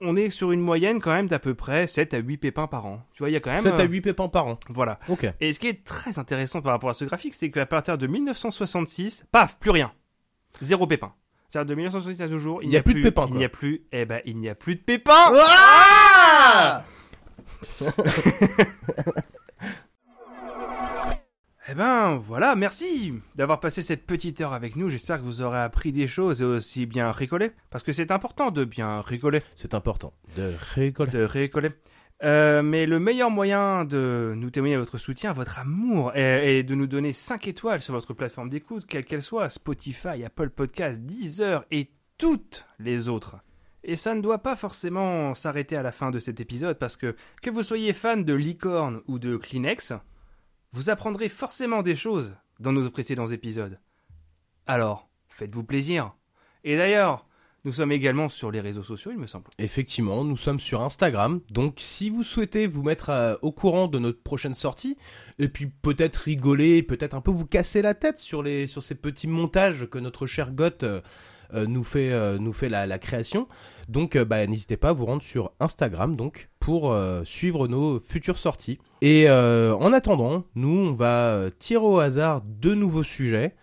on 0.00 0.14
est 0.16 0.30
sur 0.30 0.52
une 0.52 0.60
moyenne 0.60 1.00
quand 1.00 1.10
même 1.12 1.26
d'à 1.26 1.38
peu 1.38 1.54
près 1.54 1.86
7 1.86 2.14
à 2.14 2.18
8 2.18 2.36
pépins 2.36 2.66
par 2.66 2.86
an. 2.86 3.02
Tu 3.14 3.22
vois, 3.22 3.30
il 3.30 3.32
y 3.32 3.36
a 3.36 3.40
quand 3.40 3.50
même... 3.50 3.62
7 3.62 3.72
à 3.74 3.82
euh, 3.82 3.86
8 3.88 4.00
pépins 4.02 4.28
par 4.28 4.46
an. 4.46 4.58
Voilà. 4.68 4.98
Ok. 5.08 5.26
Et 5.40 5.52
ce 5.52 5.58
qui 5.60 5.68
est 5.68 5.84
très 5.84 6.18
intéressant 6.18 6.60
par 6.62 6.72
rapport 6.72 6.90
à 6.90 6.94
ce 6.94 7.04
graphique, 7.04 7.34
c'est 7.34 7.50
qu'à 7.50 7.66
partir 7.66 7.98
de 7.98 8.06
1966, 8.06 9.24
paf, 9.32 9.58
plus 9.58 9.70
rien. 9.70 9.92
Zéro 10.60 10.86
pépin. 10.86 11.14
C'est-à-dire 11.50 11.70
de 11.70 11.74
1966 11.76 12.22
à 12.22 12.28
ce 12.28 12.38
jour, 12.38 12.62
Il 12.62 12.70
y 12.70 12.76
a 12.76 12.82
plus 12.82 12.94
de 12.94 13.02
pépins, 13.02 13.26
Il 13.30 13.36
n'y 13.36 13.44
a 13.44 13.48
plus, 13.48 13.84
eh 13.92 14.04
ben, 14.04 14.20
il 14.26 14.36
n'y 14.36 14.50
a 14.50 14.54
plus 14.54 14.76
de 14.76 14.80
pépins. 14.80 15.32
Ah 15.34 16.84
Eh 21.70 21.74
ben 21.74 22.16
voilà, 22.16 22.56
merci 22.56 23.12
d'avoir 23.34 23.60
passé 23.60 23.82
cette 23.82 24.06
petite 24.06 24.40
heure 24.40 24.54
avec 24.54 24.74
nous. 24.74 24.88
J'espère 24.88 25.18
que 25.18 25.24
vous 25.24 25.42
aurez 25.42 25.58
appris 25.58 25.92
des 25.92 26.08
choses 26.08 26.40
et 26.40 26.44
aussi 26.44 26.86
bien 26.86 27.12
rigoler. 27.12 27.50
Parce 27.68 27.84
que 27.84 27.92
c'est 27.92 28.10
important 28.10 28.50
de 28.50 28.64
bien 28.64 29.02
rigoler, 29.02 29.42
C'est 29.54 29.74
important 29.74 30.14
de 30.34 30.54
rigoler. 30.74 31.10
de 31.10 31.24
rigoler. 31.24 31.68
Euh, 32.24 32.62
mais 32.62 32.86
le 32.86 32.98
meilleur 32.98 33.30
moyen 33.30 33.84
de 33.84 34.32
nous 34.34 34.48
témoigner 34.48 34.78
votre 34.78 34.96
soutien, 34.96 35.34
votre 35.34 35.58
amour, 35.58 36.12
est, 36.16 36.58
est 36.58 36.62
de 36.62 36.74
nous 36.74 36.86
donner 36.86 37.12
5 37.12 37.46
étoiles 37.48 37.82
sur 37.82 37.92
votre 37.92 38.14
plateforme 38.14 38.48
d'écoute, 38.48 38.86
quelle 38.86 39.04
qu'elle 39.04 39.22
soit, 39.22 39.50
Spotify, 39.50 40.24
Apple 40.24 40.48
Podcasts, 40.48 41.02
Deezer 41.02 41.66
et 41.70 41.90
toutes 42.16 42.64
les 42.78 43.10
autres. 43.10 43.36
Et 43.84 43.94
ça 43.94 44.14
ne 44.14 44.22
doit 44.22 44.38
pas 44.38 44.56
forcément 44.56 45.34
s'arrêter 45.34 45.76
à 45.76 45.82
la 45.82 45.92
fin 45.92 46.10
de 46.10 46.18
cet 46.18 46.40
épisode, 46.40 46.78
parce 46.78 46.96
que 46.96 47.14
que 47.42 47.50
vous 47.50 47.62
soyez 47.62 47.92
fan 47.92 48.24
de 48.24 48.34
licorne 48.34 49.02
ou 49.06 49.18
de 49.18 49.36
Kleenex, 49.36 49.92
vous 50.72 50.90
apprendrez 50.90 51.28
forcément 51.28 51.82
des 51.82 51.96
choses 51.96 52.34
dans 52.60 52.72
nos 52.72 52.88
précédents 52.90 53.28
épisodes. 53.28 53.78
Alors, 54.66 55.08
faites-vous 55.28 55.64
plaisir. 55.64 56.14
Et 56.64 56.76
d'ailleurs, 56.76 57.26
nous 57.64 57.72
sommes 57.72 57.92
également 57.92 58.28
sur 58.28 58.50
les 58.50 58.60
réseaux 58.60 58.82
sociaux, 58.82 59.10
il 59.10 59.18
me 59.18 59.26
semble. 59.26 59.50
Effectivement, 59.58 60.24
nous 60.24 60.36
sommes 60.36 60.60
sur 60.60 60.82
Instagram, 60.82 61.40
donc 61.50 61.74
si 61.78 62.08
vous 62.08 62.22
souhaitez 62.22 62.66
vous 62.66 62.82
mettre 62.82 63.10
euh, 63.10 63.34
au 63.42 63.52
courant 63.52 63.88
de 63.88 63.98
notre 63.98 64.22
prochaine 64.22 64.54
sortie, 64.54 64.96
et 65.38 65.48
puis 65.48 65.66
peut-être 65.66 66.16
rigoler, 66.16 66.82
peut-être 66.82 67.14
un 67.14 67.20
peu 67.20 67.30
vous 67.30 67.46
casser 67.46 67.82
la 67.82 67.94
tête 67.94 68.18
sur, 68.18 68.44
ces 68.66 68.94
petits 68.94 69.26
montages 69.26 69.88
que 69.90 69.98
notre 69.98 70.26
cher 70.26 70.52
Goth 70.52 70.82
euh, 70.82 71.00
nous 71.52 71.84
fait, 71.84 72.12
euh, 72.12 72.38
nous 72.38 72.52
fait 72.52 72.68
la, 72.68 72.86
la 72.86 72.98
création, 72.98 73.48
donc 73.88 74.16
euh, 74.16 74.24
bah, 74.24 74.46
n'hésitez 74.46 74.76
pas 74.76 74.90
à 74.90 74.92
vous 74.92 75.06
rendre 75.06 75.22
sur 75.22 75.52
Instagram 75.60 76.14
donc 76.16 76.48
pour 76.60 76.92
euh, 76.92 77.22
suivre 77.24 77.68
nos 77.68 77.98
futures 77.98 78.38
sorties. 78.38 78.78
Et 79.00 79.28
euh, 79.28 79.74
en 79.76 79.92
attendant, 79.92 80.44
nous 80.54 80.68
on 80.88 80.92
va 80.92 81.30
euh, 81.30 81.50
tirer 81.58 81.84
au 81.84 81.98
hasard 81.98 82.42
deux 82.42 82.74
nouveaux 82.74 83.02
sujets 83.02 83.54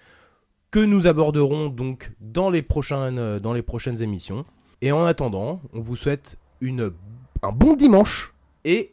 que 0.71 0.79
nous 0.79 1.07
aborderons 1.07 1.67
donc 1.69 2.11
dans 2.19 2.49
les 2.49 2.61
prochaines, 2.61 3.19
euh, 3.19 3.39
dans 3.39 3.53
les 3.53 3.61
prochaines 3.61 4.01
émissions. 4.01 4.45
Et 4.81 4.91
en 4.91 5.05
attendant, 5.05 5.61
on 5.73 5.79
vous 5.79 5.95
souhaite 5.95 6.37
une, 6.61 6.91
un 7.43 7.51
bon 7.51 7.75
dimanche 7.75 8.33
et. 8.65 8.91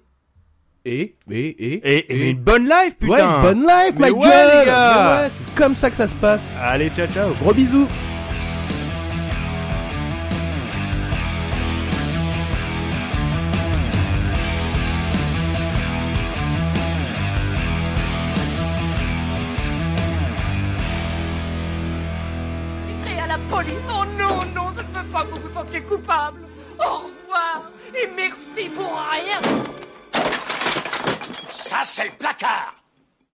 Et. 0.84 1.16
Et. 1.30 1.46
Et. 1.46 1.74
Et, 1.74 2.12
et 2.26 2.30
une 2.30 2.38
bonne 2.40 2.64
life, 2.68 2.98
putain 2.98 3.12
Ouais, 3.12 3.22
une 3.22 3.42
bonne 3.42 3.60
life, 3.62 3.94
Mais 3.98 4.10
ma 4.10 4.16
ouais, 4.16 4.28
gueule 4.28 4.60
les 4.60 4.66
gars 4.66 5.16
Mais 5.18 5.22
ouais, 5.24 5.30
C'est 5.30 5.54
comme 5.54 5.76
ça 5.76 5.90
que 5.90 5.96
ça 5.96 6.08
se 6.08 6.14
passe. 6.16 6.52
Allez, 6.60 6.90
ciao, 6.90 7.06
ciao 7.06 7.32
Gros 7.34 7.54
bisous 7.54 7.86